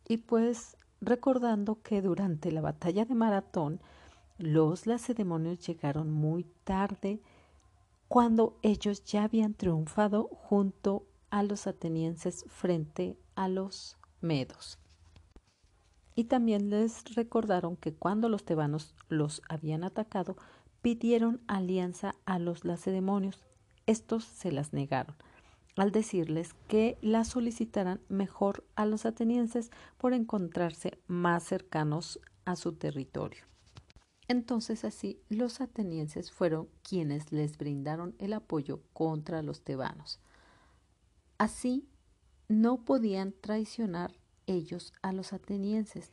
Y 0.07 0.17
pues 0.17 0.77
recordando 1.01 1.81
que 1.81 2.03
durante 2.03 2.51
la 2.51 2.61
batalla 2.61 3.05
de 3.05 3.15
Maratón 3.15 3.79
los 4.37 4.85
lacedemonios 4.85 5.59
llegaron 5.65 6.11
muy 6.11 6.45
tarde 6.63 7.19
cuando 8.07 8.57
ellos 8.61 9.03
ya 9.05 9.23
habían 9.23 9.55
triunfado 9.55 10.29
junto 10.31 11.07
a 11.31 11.41
los 11.43 11.67
atenienses 11.67 12.45
frente 12.47 13.17
a 13.35 13.47
los 13.47 13.97
medos. 14.21 14.79
Y 16.15 16.25
también 16.25 16.69
les 16.69 17.15
recordaron 17.15 17.75
que 17.75 17.93
cuando 17.93 18.29
los 18.29 18.45
tebanos 18.45 18.95
los 19.09 19.41
habían 19.49 19.83
atacado, 19.83 20.37
pidieron 20.81 21.41
alianza 21.47 22.15
a 22.25 22.39
los 22.39 22.63
lacedemonios 22.63 23.43
estos 23.87 24.23
se 24.23 24.51
las 24.51 24.73
negaron, 24.73 25.15
al 25.77 25.91
decirles 25.91 26.55
que 26.67 26.97
la 27.01 27.23
solicitaran 27.23 28.01
mejor 28.09 28.63
a 28.75 28.85
los 28.85 29.05
atenienses 29.05 29.69
por 29.97 30.13
encontrarse 30.13 30.97
más 31.07 31.43
cercanos 31.43 32.19
a 32.45 32.55
su 32.55 32.73
territorio. 32.73 33.43
Entonces 34.27 34.83
así 34.85 35.19
los 35.29 35.61
atenienses 35.61 36.31
fueron 36.31 36.67
quienes 36.81 37.31
les 37.31 37.59
brindaron 37.59 38.15
el 38.17 38.33
apoyo 38.33 38.81
contra 38.93 39.43
los 39.43 39.61
tebanos. 39.61 40.19
Así 41.37 41.87
no 42.47 42.83
podían 42.83 43.33
traicionar 43.41 44.13
ellos 44.47 44.93
a 45.01 45.11
los 45.11 45.33
atenienses. 45.33 46.11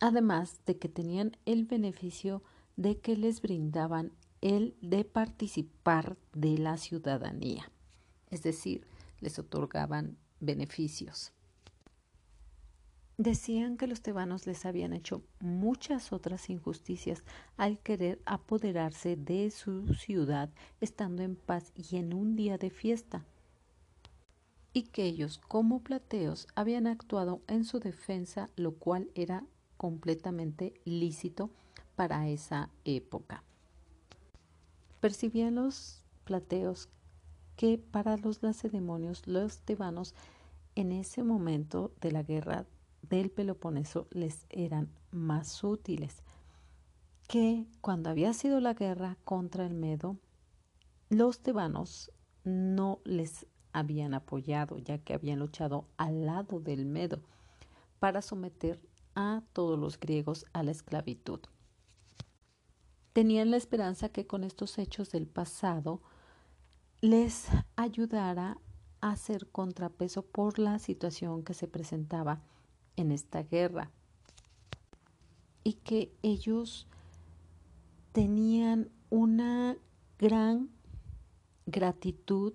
Además 0.00 0.60
de 0.66 0.78
que 0.78 0.88
tenían 0.88 1.36
el 1.44 1.64
beneficio 1.64 2.42
de 2.76 2.98
que 3.00 3.16
les 3.16 3.42
brindaban 3.42 4.12
el 4.40 4.76
de 4.80 5.04
participar 5.04 6.16
de 6.32 6.58
la 6.58 6.76
ciudadanía, 6.76 7.70
es 8.30 8.42
decir, 8.42 8.86
les 9.20 9.38
otorgaban 9.38 10.16
beneficios. 10.38 11.32
Decían 13.16 13.76
que 13.76 13.88
los 13.88 14.00
tebanos 14.00 14.46
les 14.46 14.64
habían 14.64 14.92
hecho 14.92 15.24
muchas 15.40 16.12
otras 16.12 16.50
injusticias 16.50 17.24
al 17.56 17.80
querer 17.80 18.22
apoderarse 18.26 19.16
de 19.16 19.50
su 19.50 19.92
ciudad 19.94 20.50
estando 20.80 21.24
en 21.24 21.34
paz 21.34 21.72
y 21.74 21.96
en 21.96 22.14
un 22.14 22.36
día 22.36 22.58
de 22.58 22.70
fiesta, 22.70 23.26
y 24.78 24.84
que 24.84 25.06
ellos 25.06 25.38
como 25.48 25.80
plateos 25.80 26.46
habían 26.54 26.86
actuado 26.86 27.42
en 27.48 27.64
su 27.64 27.80
defensa, 27.80 28.48
lo 28.54 28.76
cual 28.76 29.10
era 29.16 29.44
completamente 29.76 30.72
lícito 30.84 31.50
para 31.96 32.28
esa 32.28 32.70
época. 32.84 33.42
Percibían 35.00 35.56
los 35.56 36.04
plateos 36.22 36.88
que 37.56 37.76
para 37.76 38.18
los 38.18 38.40
lacedemonios 38.44 39.26
los 39.26 39.58
tebanos 39.62 40.14
en 40.76 40.92
ese 40.92 41.24
momento 41.24 41.92
de 42.00 42.12
la 42.12 42.22
guerra 42.22 42.64
del 43.02 43.32
Peloponeso 43.32 44.06
les 44.12 44.46
eran 44.48 44.92
más 45.10 45.64
útiles 45.64 46.22
que 47.26 47.66
cuando 47.80 48.10
había 48.10 48.32
sido 48.32 48.60
la 48.60 48.74
guerra 48.74 49.16
contra 49.24 49.66
el 49.66 49.74
Medo, 49.74 50.18
los 51.08 51.40
tebanos 51.40 52.12
no 52.44 53.00
les 53.04 53.44
habían 53.78 54.14
apoyado, 54.14 54.78
ya 54.78 54.98
que 54.98 55.14
habían 55.14 55.38
luchado 55.38 55.86
al 55.96 56.26
lado 56.26 56.60
del 56.60 56.84
Medo 56.84 57.20
para 57.98 58.22
someter 58.22 58.80
a 59.14 59.42
todos 59.52 59.78
los 59.78 59.98
griegos 59.98 60.46
a 60.52 60.62
la 60.62 60.70
esclavitud. 60.70 61.40
Tenían 63.12 63.50
la 63.50 63.56
esperanza 63.56 64.10
que 64.10 64.26
con 64.26 64.44
estos 64.44 64.78
hechos 64.78 65.10
del 65.10 65.26
pasado 65.26 66.00
les 67.00 67.48
ayudara 67.76 68.58
a 69.00 69.10
hacer 69.10 69.50
contrapeso 69.50 70.22
por 70.22 70.58
la 70.58 70.78
situación 70.78 71.42
que 71.42 71.54
se 71.54 71.68
presentaba 71.68 72.42
en 72.96 73.12
esta 73.12 73.42
guerra 73.42 73.90
y 75.64 75.74
que 75.74 76.12
ellos 76.22 76.86
tenían 78.12 78.90
una 79.10 79.76
gran 80.18 80.70
gratitud 81.66 82.54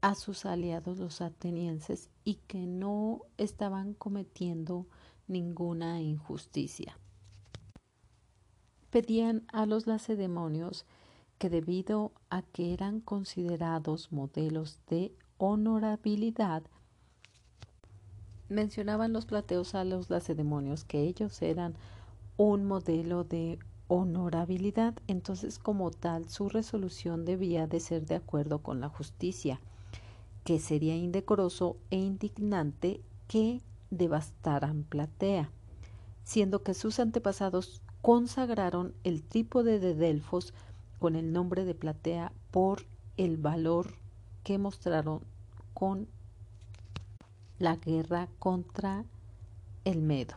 a 0.00 0.14
sus 0.14 0.46
aliados 0.46 0.98
los 0.98 1.20
atenienses 1.20 2.08
y 2.24 2.36
que 2.46 2.66
no 2.66 3.22
estaban 3.36 3.94
cometiendo 3.94 4.86
ninguna 5.28 6.00
injusticia. 6.00 6.98
Pedían 8.90 9.44
a 9.52 9.66
los 9.66 9.86
lacedemonios 9.86 10.84
que 11.38 11.48
debido 11.48 12.12
a 12.28 12.42
que 12.42 12.72
eran 12.74 13.00
considerados 13.00 14.12
modelos 14.12 14.78
de 14.88 15.14
honorabilidad, 15.38 16.62
mencionaban 18.48 19.12
los 19.12 19.26
plateos 19.26 19.74
a 19.74 19.84
los 19.84 20.10
lacedemonios 20.10 20.84
que 20.84 21.02
ellos 21.02 21.40
eran 21.40 21.76
un 22.36 22.64
modelo 22.64 23.24
de 23.24 23.58
honorabilidad, 23.88 24.94
entonces 25.06 25.58
como 25.58 25.90
tal 25.90 26.28
su 26.28 26.48
resolución 26.48 27.24
debía 27.24 27.66
de 27.66 27.80
ser 27.80 28.06
de 28.06 28.16
acuerdo 28.16 28.58
con 28.58 28.80
la 28.80 28.88
justicia, 28.88 29.60
que 30.50 30.58
sería 30.58 30.96
indecoroso 30.96 31.76
e 31.90 31.96
indignante 31.96 33.00
que 33.28 33.62
devastaran 33.90 34.82
Platea, 34.82 35.48
siendo 36.24 36.64
que 36.64 36.74
sus 36.74 36.98
antepasados 36.98 37.80
consagraron 38.02 38.92
el 39.04 39.22
trípode 39.22 39.78
de 39.78 39.94
Delfos 39.94 40.52
con 40.98 41.14
el 41.14 41.32
nombre 41.32 41.64
de 41.64 41.76
Platea 41.76 42.32
por 42.50 42.84
el 43.16 43.36
valor 43.36 43.94
que 44.42 44.58
mostraron 44.58 45.20
con 45.72 46.08
la 47.60 47.76
guerra 47.76 48.26
contra 48.40 49.04
el 49.84 50.02
Medo. 50.02 50.34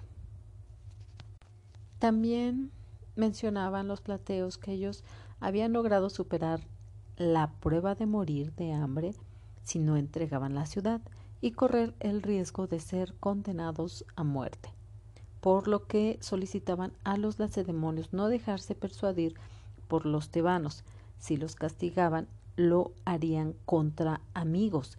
También 1.97 2.69
mencionaban 3.15 3.87
los 3.87 4.01
plateos 4.01 4.59
que 4.59 4.73
ellos 4.73 5.03
habían 5.39 5.73
logrado 5.73 6.11
superar 6.11 6.59
la 7.17 7.49
prueba 7.61 7.95
de 7.95 8.05
morir 8.05 8.53
de 8.53 8.73
hambre 8.73 9.15
si 9.63 9.79
no 9.79 9.97
entregaban 9.97 10.55
la 10.55 10.65
ciudad 10.65 11.01
y 11.41 11.51
correr 11.51 11.93
el 11.99 12.21
riesgo 12.21 12.67
de 12.67 12.79
ser 12.79 13.13
condenados 13.19 14.05
a 14.15 14.23
muerte, 14.23 14.69
por 15.41 15.67
lo 15.67 15.87
que 15.87 16.17
solicitaban 16.21 16.93
a 17.03 17.17
los 17.17 17.39
lacedemonios 17.39 18.13
no 18.13 18.27
dejarse 18.27 18.75
persuadir 18.75 19.35
por 19.87 20.05
los 20.05 20.29
tebanos. 20.29 20.83
Si 21.19 21.37
los 21.37 21.55
castigaban, 21.55 22.27
lo 22.55 22.93
harían 23.05 23.55
contra 23.65 24.21
amigos 24.33 24.97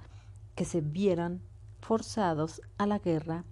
que 0.54 0.64
se 0.64 0.80
vieran 0.80 1.40
forzados 1.80 2.60
a 2.78 2.86
la 2.86 2.98
guerra 2.98 3.44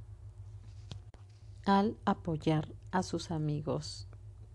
al 1.64 1.96
apoyar 2.04 2.68
a 2.90 3.02
sus 3.02 3.30
amigos 3.30 4.06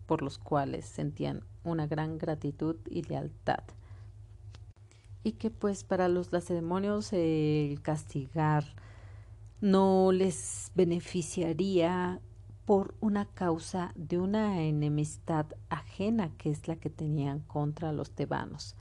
por 0.05 0.21
los 0.21 0.37
cuales 0.37 0.85
sentían 0.85 1.43
una 1.63 1.85
gran 1.85 2.17
gratitud 2.17 2.77
y 2.89 3.03
lealtad. 3.03 3.63
Y 5.27 5.33
que 5.33 5.49
pues 5.49 5.83
para 5.83 6.07
los 6.07 6.31
lacedemonios 6.31 7.11
el 7.11 7.81
castigar 7.81 8.63
no 9.59 10.11
les 10.13 10.71
beneficiaría 10.75 12.21
por 12.65 12.95
una 13.01 13.25
causa 13.25 13.91
de 13.95 14.19
una 14.19 14.61
enemistad 14.61 15.47
ajena 15.69 16.31
que 16.37 16.51
es 16.51 16.67
la 16.67 16.75
que 16.77 16.89
tenían 16.89 17.39
contra 17.39 17.91
los 17.91 18.11
tebanos 18.11 18.75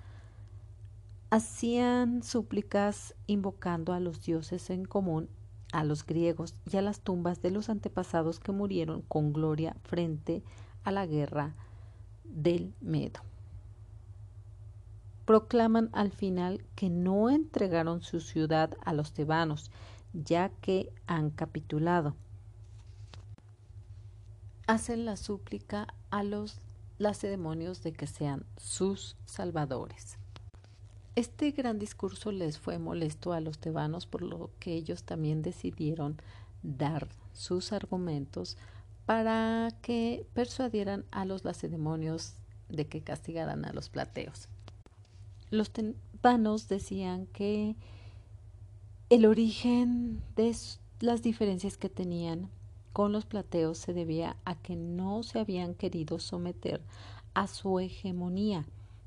hacían 1.30 2.22
súplicas 2.22 3.14
invocando 3.26 3.92
a 3.92 4.00
los 4.00 4.22
dioses 4.24 4.70
en 4.70 4.84
común, 4.84 5.28
a 5.72 5.84
los 5.84 6.06
griegos 6.06 6.54
y 6.70 6.76
a 6.76 6.82
las 6.82 7.00
tumbas 7.00 7.42
de 7.42 7.50
los 7.50 7.68
antepasados 7.68 8.38
que 8.38 8.52
murieron 8.52 9.02
con 9.02 9.32
gloria 9.32 9.76
frente 9.82 10.42
a 10.84 10.92
la 10.92 11.06
guerra 11.06 11.54
del 12.24 12.72
Medo. 12.80 13.20
Proclaman 15.26 15.90
al 15.92 16.12
final 16.12 16.64
que 16.76 16.88
no 16.88 17.30
entregaron 17.30 18.00
su 18.00 18.20
ciudad 18.20 18.76
a 18.84 18.94
los 18.94 19.12
tebanos, 19.12 19.72
ya 20.14 20.48
que 20.48 20.92
han 21.06 21.30
capitulado. 21.30 22.14
Hacen 24.68 25.04
la 25.04 25.16
súplica 25.16 25.88
a 26.10 26.22
los 26.22 26.60
lacedemonios 26.98 27.82
de 27.82 27.92
que 27.92 28.06
sean 28.06 28.46
sus 28.56 29.16
salvadores. 29.26 30.16
Este 31.16 31.50
gran 31.50 31.78
discurso 31.78 32.30
les 32.30 32.58
fue 32.58 32.78
molesto 32.78 33.32
a 33.32 33.40
los 33.40 33.58
tebanos, 33.58 34.06
por 34.06 34.22
lo 34.22 34.50
que 34.60 34.74
ellos 34.74 35.02
también 35.02 35.42
decidieron 35.42 36.20
dar 36.62 37.08
sus 37.32 37.72
argumentos 37.72 38.56
para 39.06 39.70
que 39.82 40.26
persuadieran 40.34 41.04
a 41.10 41.24
los 41.24 41.44
lacedemonios 41.44 42.34
de 42.68 42.86
que 42.86 43.02
castigaran 43.02 43.64
a 43.64 43.72
los 43.72 43.88
plateos. 43.88 44.48
Los 45.50 45.70
tebanos 45.70 46.68
decían 46.68 47.26
que 47.26 47.76
el 49.10 49.26
origen 49.26 50.22
de 50.34 50.54
las 51.00 51.22
diferencias 51.22 51.76
que 51.76 51.88
tenían 51.88 52.48
con 52.92 53.12
los 53.12 53.26
plateos 53.26 53.78
se 53.78 53.92
debía 53.92 54.36
a 54.44 54.54
que 54.54 54.76
no 54.76 55.22
se 55.22 55.38
habían 55.38 55.74
querido 55.74 56.18
someter 56.18 56.80
a 57.34 57.46
su 57.46 57.78
hegemonía 57.78 58.66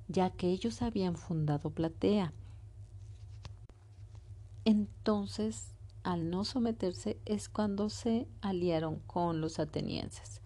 ya 0.10 0.32
que 0.32 0.50
ellos 0.50 0.82
habían 0.82 1.16
fundado 1.16 1.70
Platea. 1.70 2.34
Entonces, 4.66 5.72
al 6.04 6.30
no 6.30 6.44
someterse 6.44 7.18
es 7.26 7.48
cuando 7.48 7.90
se 7.90 8.28
aliaron 8.42 9.00
con 9.06 9.40
los 9.40 9.60
atenienses. 9.60 10.39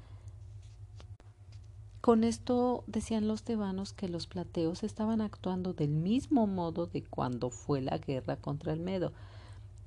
Con 2.03 2.25
esto 2.25 2.83
decían 2.85 3.29
los 3.29 3.43
tebanos 3.43 3.93
que 3.93 4.09
los 4.09 4.27
plateos 4.27 4.83
estaban 4.83 5.21
actuando 5.21 5.71
del 5.71 5.91
mismo 5.91 6.47
modo 6.47 6.85
de 6.85 7.01
cuando 7.01 7.49
fue 7.49 7.79
la 7.79 7.97
guerra 7.97 8.35
contra 8.35 8.73
el 8.73 8.81
Medo, 8.81 9.13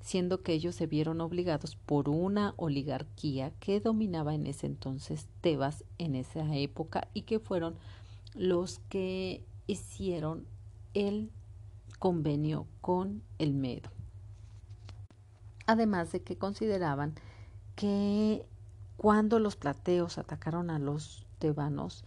siendo 0.00 0.42
que 0.42 0.54
ellos 0.54 0.74
se 0.74 0.86
vieron 0.86 1.20
obligados 1.20 1.76
por 1.76 2.08
una 2.08 2.54
oligarquía 2.56 3.50
que 3.60 3.80
dominaba 3.80 4.32
en 4.32 4.46
ese 4.46 4.64
entonces 4.64 5.28
Tebas 5.42 5.84
en 5.98 6.14
esa 6.14 6.56
época 6.56 7.06
y 7.12 7.20
que 7.24 7.38
fueron 7.38 7.74
los 8.34 8.78
que 8.88 9.44
hicieron 9.66 10.46
el 10.94 11.30
convenio 11.98 12.66
con 12.80 13.20
el 13.38 13.52
Medo. 13.52 13.90
Además 15.66 16.12
de 16.12 16.22
que 16.22 16.38
consideraban 16.38 17.14
que 17.74 18.46
cuando 18.96 19.38
los 19.38 19.56
plateos 19.56 20.16
atacaron 20.16 20.70
a 20.70 20.78
los 20.78 21.25
tebanos 21.38 22.04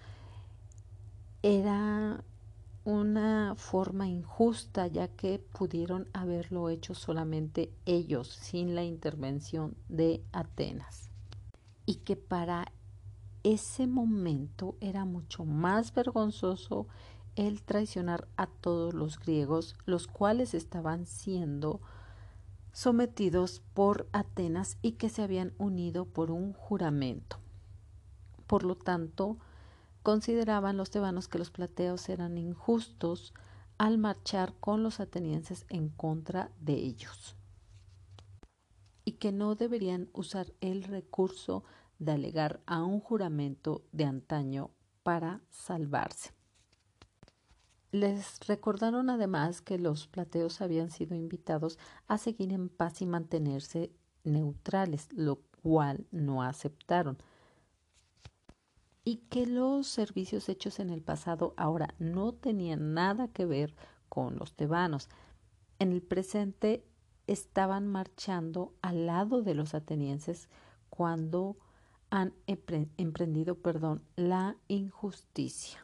era 1.41 2.23
una 2.84 3.55
forma 3.55 4.07
injusta 4.07 4.88
ya 4.88 5.07
que 5.07 5.39
pudieron 5.39 6.07
haberlo 6.13 6.69
hecho 6.69 6.95
solamente 6.95 7.71
ellos 7.86 8.27
sin 8.27 8.75
la 8.75 8.84
intervención 8.84 9.75
de 9.89 10.23
Atenas 10.32 11.09
y 11.86 11.95
que 11.95 12.15
para 12.15 12.71
ese 13.43 13.88
momento 13.88 14.75
era 14.82 15.05
mucho 15.05 15.45
más 15.45 15.93
vergonzoso 15.93 16.88
el 17.36 17.61
traicionar 17.63 18.27
a 18.38 18.47
todos 18.47 18.93
los 18.93 19.19
griegos 19.19 19.75
los 19.86 20.07
cuales 20.07 20.53
estaban 20.53 21.05
siendo 21.05 21.82
sometidos 22.71 23.61
por 23.73 24.07
Atenas 24.11 24.77
y 24.82 24.93
que 24.93 25.09
se 25.09 25.21
habían 25.21 25.53
unido 25.57 26.05
por 26.05 26.32
un 26.32 26.53
juramento. 26.53 27.39
Por 28.50 28.64
lo 28.64 28.74
tanto, 28.74 29.38
consideraban 30.02 30.76
los 30.76 30.89
tebanos 30.89 31.28
que 31.28 31.38
los 31.38 31.52
plateos 31.52 32.10
eran 32.10 32.36
injustos 32.36 33.32
al 33.78 34.00
marchar 34.00 34.56
con 34.60 34.82
los 34.82 35.00
atenienses 35.00 35.68
en 35.70 35.89
contra 35.89 36.50
de 36.60 36.74
ellos 36.74 37.36
y 39.06 39.14
que 39.14 39.32
no 39.32 39.54
deberían 39.54 40.10
usar 40.14 40.52
el 40.62 40.82
recurso 40.82 41.64
de 42.00 42.14
alegar 42.14 42.60
a 42.66 42.82
un 42.82 43.00
juramento 43.02 43.84
de 43.91 44.06
antaño 44.06 44.72
para 45.04 45.41
salvarse. 45.52 46.32
Les 47.91 48.39
recordaron 48.47 49.12
además 49.12 49.62
que 49.62 49.78
los 49.78 50.08
plateos 50.08 50.60
habían 50.62 50.89
sido 50.89 51.16
invitados 51.16 51.78
a 52.08 52.18
seguir 52.18 52.52
en 52.52 52.68
paz 52.68 53.04
y 53.04 53.06
mantenerse 53.06 53.91
neutrales, 54.24 55.08
lo 55.14 55.36
cual 55.62 56.08
no 56.10 56.41
aceptaron, 56.41 57.20
y 59.10 59.16
que 59.32 59.47
los 59.47 59.88
servicios 59.88 60.49
hechos 60.49 60.80
en 60.80 60.91
el 60.91 61.01
pasado 61.01 61.55
ahora 61.57 61.95
no 61.97 62.32
tenían 62.32 62.93
nada 62.93 63.28
que 63.28 63.47
ver 63.47 63.74
con 64.07 64.38
los 64.38 64.53
tebanos. 64.53 65.10
En 65.80 65.91
el 65.91 66.03
presente 66.03 66.86
estaban 67.26 67.88
marchando 67.88 68.72
al 68.84 69.07
lado 69.07 69.41
de 69.41 69.55
los 69.55 69.74
atenienses 69.74 70.47
cuando 70.91 71.57
han 72.12 72.36
emprendido, 72.45 73.55
perdón, 73.55 74.03
la 74.16 74.57
injusticia. 74.68 75.84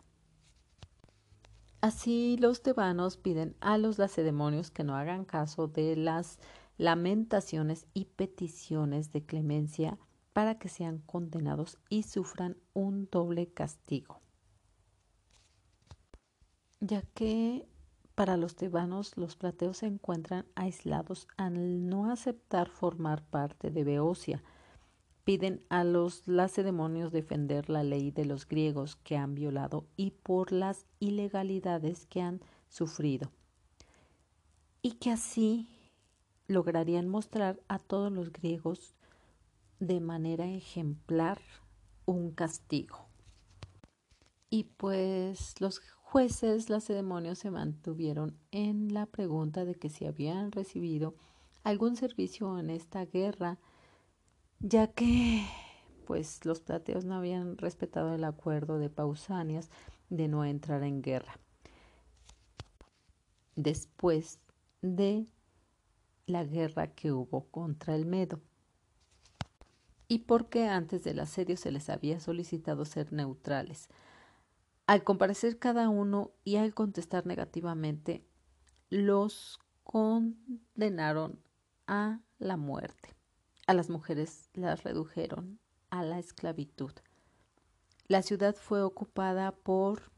Así 1.82 2.38
los 2.40 2.62
tebanos 2.62 3.18
piden 3.18 3.56
a 3.60 3.80
los 3.80 3.98
lacedemonios 3.98 4.70
que 4.70 4.84
no 4.84 4.96
hagan 4.96 5.26
caso 5.26 5.68
de 5.68 5.96
las 5.96 6.38
lamentaciones 6.78 7.88
y 7.96 8.06
peticiones 8.06 9.12
de 9.12 9.26
clemencia 9.26 9.98
para 10.36 10.60
que 10.60 10.68
sean 10.68 10.98
condenados 10.98 11.78
y 11.88 12.04
sufran 12.04 12.58
un 12.74 13.08
doble 13.10 13.48
castigo. 13.48 14.20
Ya 16.82 17.04
que 17.14 17.66
para 18.16 18.36
los 18.36 18.58
tebanos 18.58 19.16
los 19.16 19.38
plateos 19.38 19.78
se 19.78 19.86
encuentran 19.86 20.46
aislados 20.56 21.30
al 21.38 21.88
no 21.88 22.12
aceptar 22.12 22.68
formar 22.68 23.24
parte 23.24 23.72
de 23.72 23.86
Beocia, 23.86 24.44
piden 25.24 25.64
a 25.70 25.86
los 25.86 26.28
lacedemonios 26.28 27.14
defender 27.14 27.70
la 27.70 27.86
ley 27.86 28.12
de 28.12 28.26
los 28.26 28.46
griegos 28.46 28.98
que 28.98 29.16
han 29.16 29.36
violado 29.36 29.86
y 29.96 30.12
por 30.12 30.52
las 30.52 30.86
ilegalidades 31.00 32.08
que 32.08 32.22
han 32.22 32.42
sufrido, 32.68 33.32
y 34.82 34.96
que 34.96 35.12
así 35.12 35.70
lograrían 36.48 37.08
mostrar 37.08 37.62
a 37.70 37.80
todos 37.80 38.12
los 38.12 38.34
griegos 38.34 38.95
de 39.80 40.00
manera 40.00 40.46
ejemplar 40.46 41.40
un 42.06 42.32
castigo. 42.32 43.08
Y 44.50 44.66
pues 44.78 45.60
los 45.60 45.82
jueces 46.02 46.70
lacedemonios 46.70 47.40
se 47.40 47.52
mantuvieron 47.52 48.38
en 48.52 48.94
la 48.94 49.06
pregunta 49.06 49.66
de 49.66 49.76
que 49.76 49.90
si 49.90 50.06
habían 50.06 50.52
recibido 50.52 51.16
algún 51.64 51.96
servicio 51.96 52.58
en 52.60 52.70
esta 52.70 53.06
guerra 53.06 53.60
ya 54.60 54.88
que 54.88 55.46
pues 56.06 56.46
los 56.46 56.62
plateos 56.62 57.06
no 57.06 57.16
habían 57.16 57.58
respetado 57.58 58.14
el 58.14 58.24
acuerdo 58.24 58.80
de 58.80 58.90
Pausanias 58.90 59.70
de 60.10 60.28
no 60.28 60.46
entrar 60.46 60.84
en 60.84 61.02
guerra. 61.02 61.40
Después 63.56 64.40
de 64.82 65.26
la 66.28 66.44
guerra 66.44 66.88
que 66.88 67.12
hubo 67.12 67.46
contra 67.46 67.96
el 67.96 68.06
Medo. 68.06 68.40
Y 70.08 70.20
porque 70.20 70.68
antes 70.68 71.04
del 71.04 71.20
asedio 71.20 71.58
se 71.58 71.72
les 71.72 71.90
había 71.90 72.20
solicitado 72.20 72.86
ser 72.86 73.12
neutrales. 73.12 73.90
Al 74.88 75.04
comparecer 75.04 75.58
cada 75.58 75.90
uno 75.90 76.32
y 76.44 76.58
al 76.58 76.74
contestar 76.74 77.26
negativamente, 77.26 78.24
los 78.90 79.60
condenaron 79.84 81.40
a 81.88 82.20
la 82.38 82.58
muerte. 82.58 83.16
A 83.68 83.74
las 83.74 83.90
mujeres 83.90 84.50
las 84.54 84.84
redujeron 84.84 85.60
a 85.90 86.04
la 86.04 86.20
esclavitud. 86.20 86.92
La 88.08 88.22
ciudad 88.22 88.56
fue 88.56 88.84
ocupada 88.84 89.52
por 89.52 90.12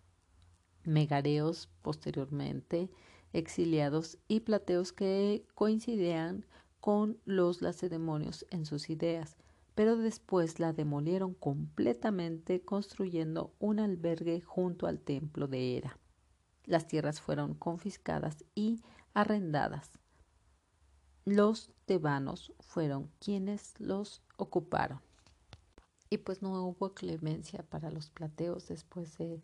megareos 0.84 1.70
posteriormente, 1.82 2.90
exiliados 3.32 4.18
y 4.28 4.42
plateos 4.42 4.92
que 4.92 5.46
coincidían 5.56 6.46
con 6.80 7.20
los 7.26 7.62
lacedemonios 7.62 8.46
en 8.50 8.66
sus 8.66 8.90
ideas, 8.90 9.38
pero 9.78 9.96
después 9.96 10.60
la 10.60 10.74
demolieron 10.74 11.34
completamente 11.34 12.60
construyendo 12.60 13.54
un 13.60 13.80
albergue 13.80 14.42
junto 14.42 14.88
al 14.88 15.00
templo 15.00 15.48
de 15.48 15.78
Hera. 15.78 15.98
Las 16.66 16.88
tierras 16.88 17.22
fueron 17.22 17.54
confiscadas 17.54 18.44
y 18.56 18.82
arrendadas 19.14 20.00
los 21.28 21.74
tebanos 21.86 22.54
fueron 22.62 23.12
quienes 23.20 23.78
los 23.82 24.22
ocuparon. 24.38 25.02
Y 26.10 26.20
pues 26.20 26.42
no 26.42 26.66
hubo 26.66 26.94
clemencia 26.94 27.64
para 27.64 27.92
los 27.92 28.10
plateos 28.10 28.70
después 28.70 29.18
de 29.18 29.42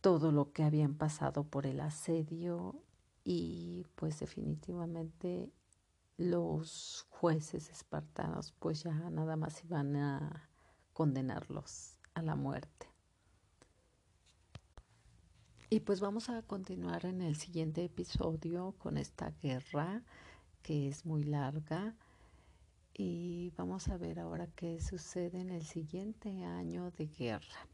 todo 0.00 0.30
lo 0.30 0.52
que 0.52 0.62
habían 0.62 0.94
pasado 0.94 1.42
por 1.42 1.66
el 1.66 1.80
asedio 1.80 2.76
y 3.24 3.86
pues 3.96 4.20
definitivamente 4.20 5.50
los 6.16 7.06
jueces 7.10 7.70
espartanos 7.70 8.52
pues 8.58 8.82
ya 8.82 8.92
nada 9.10 9.36
más 9.36 9.64
iban 9.64 9.96
a 9.96 10.48
condenarlos 10.92 11.98
a 12.14 12.22
la 12.22 12.36
muerte. 12.36 12.88
Y 15.70 15.80
pues 15.80 16.00
vamos 16.00 16.28
a 16.28 16.42
continuar 16.42 17.06
en 17.06 17.22
el 17.22 17.36
siguiente 17.36 17.82
episodio 17.82 18.74
con 18.78 18.98
esta 18.98 19.30
guerra 19.42 20.02
que 20.62 20.86
es 20.88 21.06
muy 21.06 21.24
larga 21.24 21.96
y 22.94 23.52
vamos 23.56 23.88
a 23.88 23.96
ver 23.96 24.20
ahora 24.20 24.48
qué 24.48 24.80
sucede 24.80 25.40
en 25.40 25.50
el 25.50 25.64
siguiente 25.64 26.44
año 26.44 26.90
de 26.90 27.06
guerra. 27.06 27.66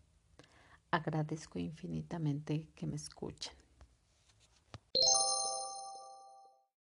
Agradezco 0.93 1.59
infinitamente 1.59 2.69
que 2.77 2.87
me 2.87 2.97
escuchen. 2.97 3.68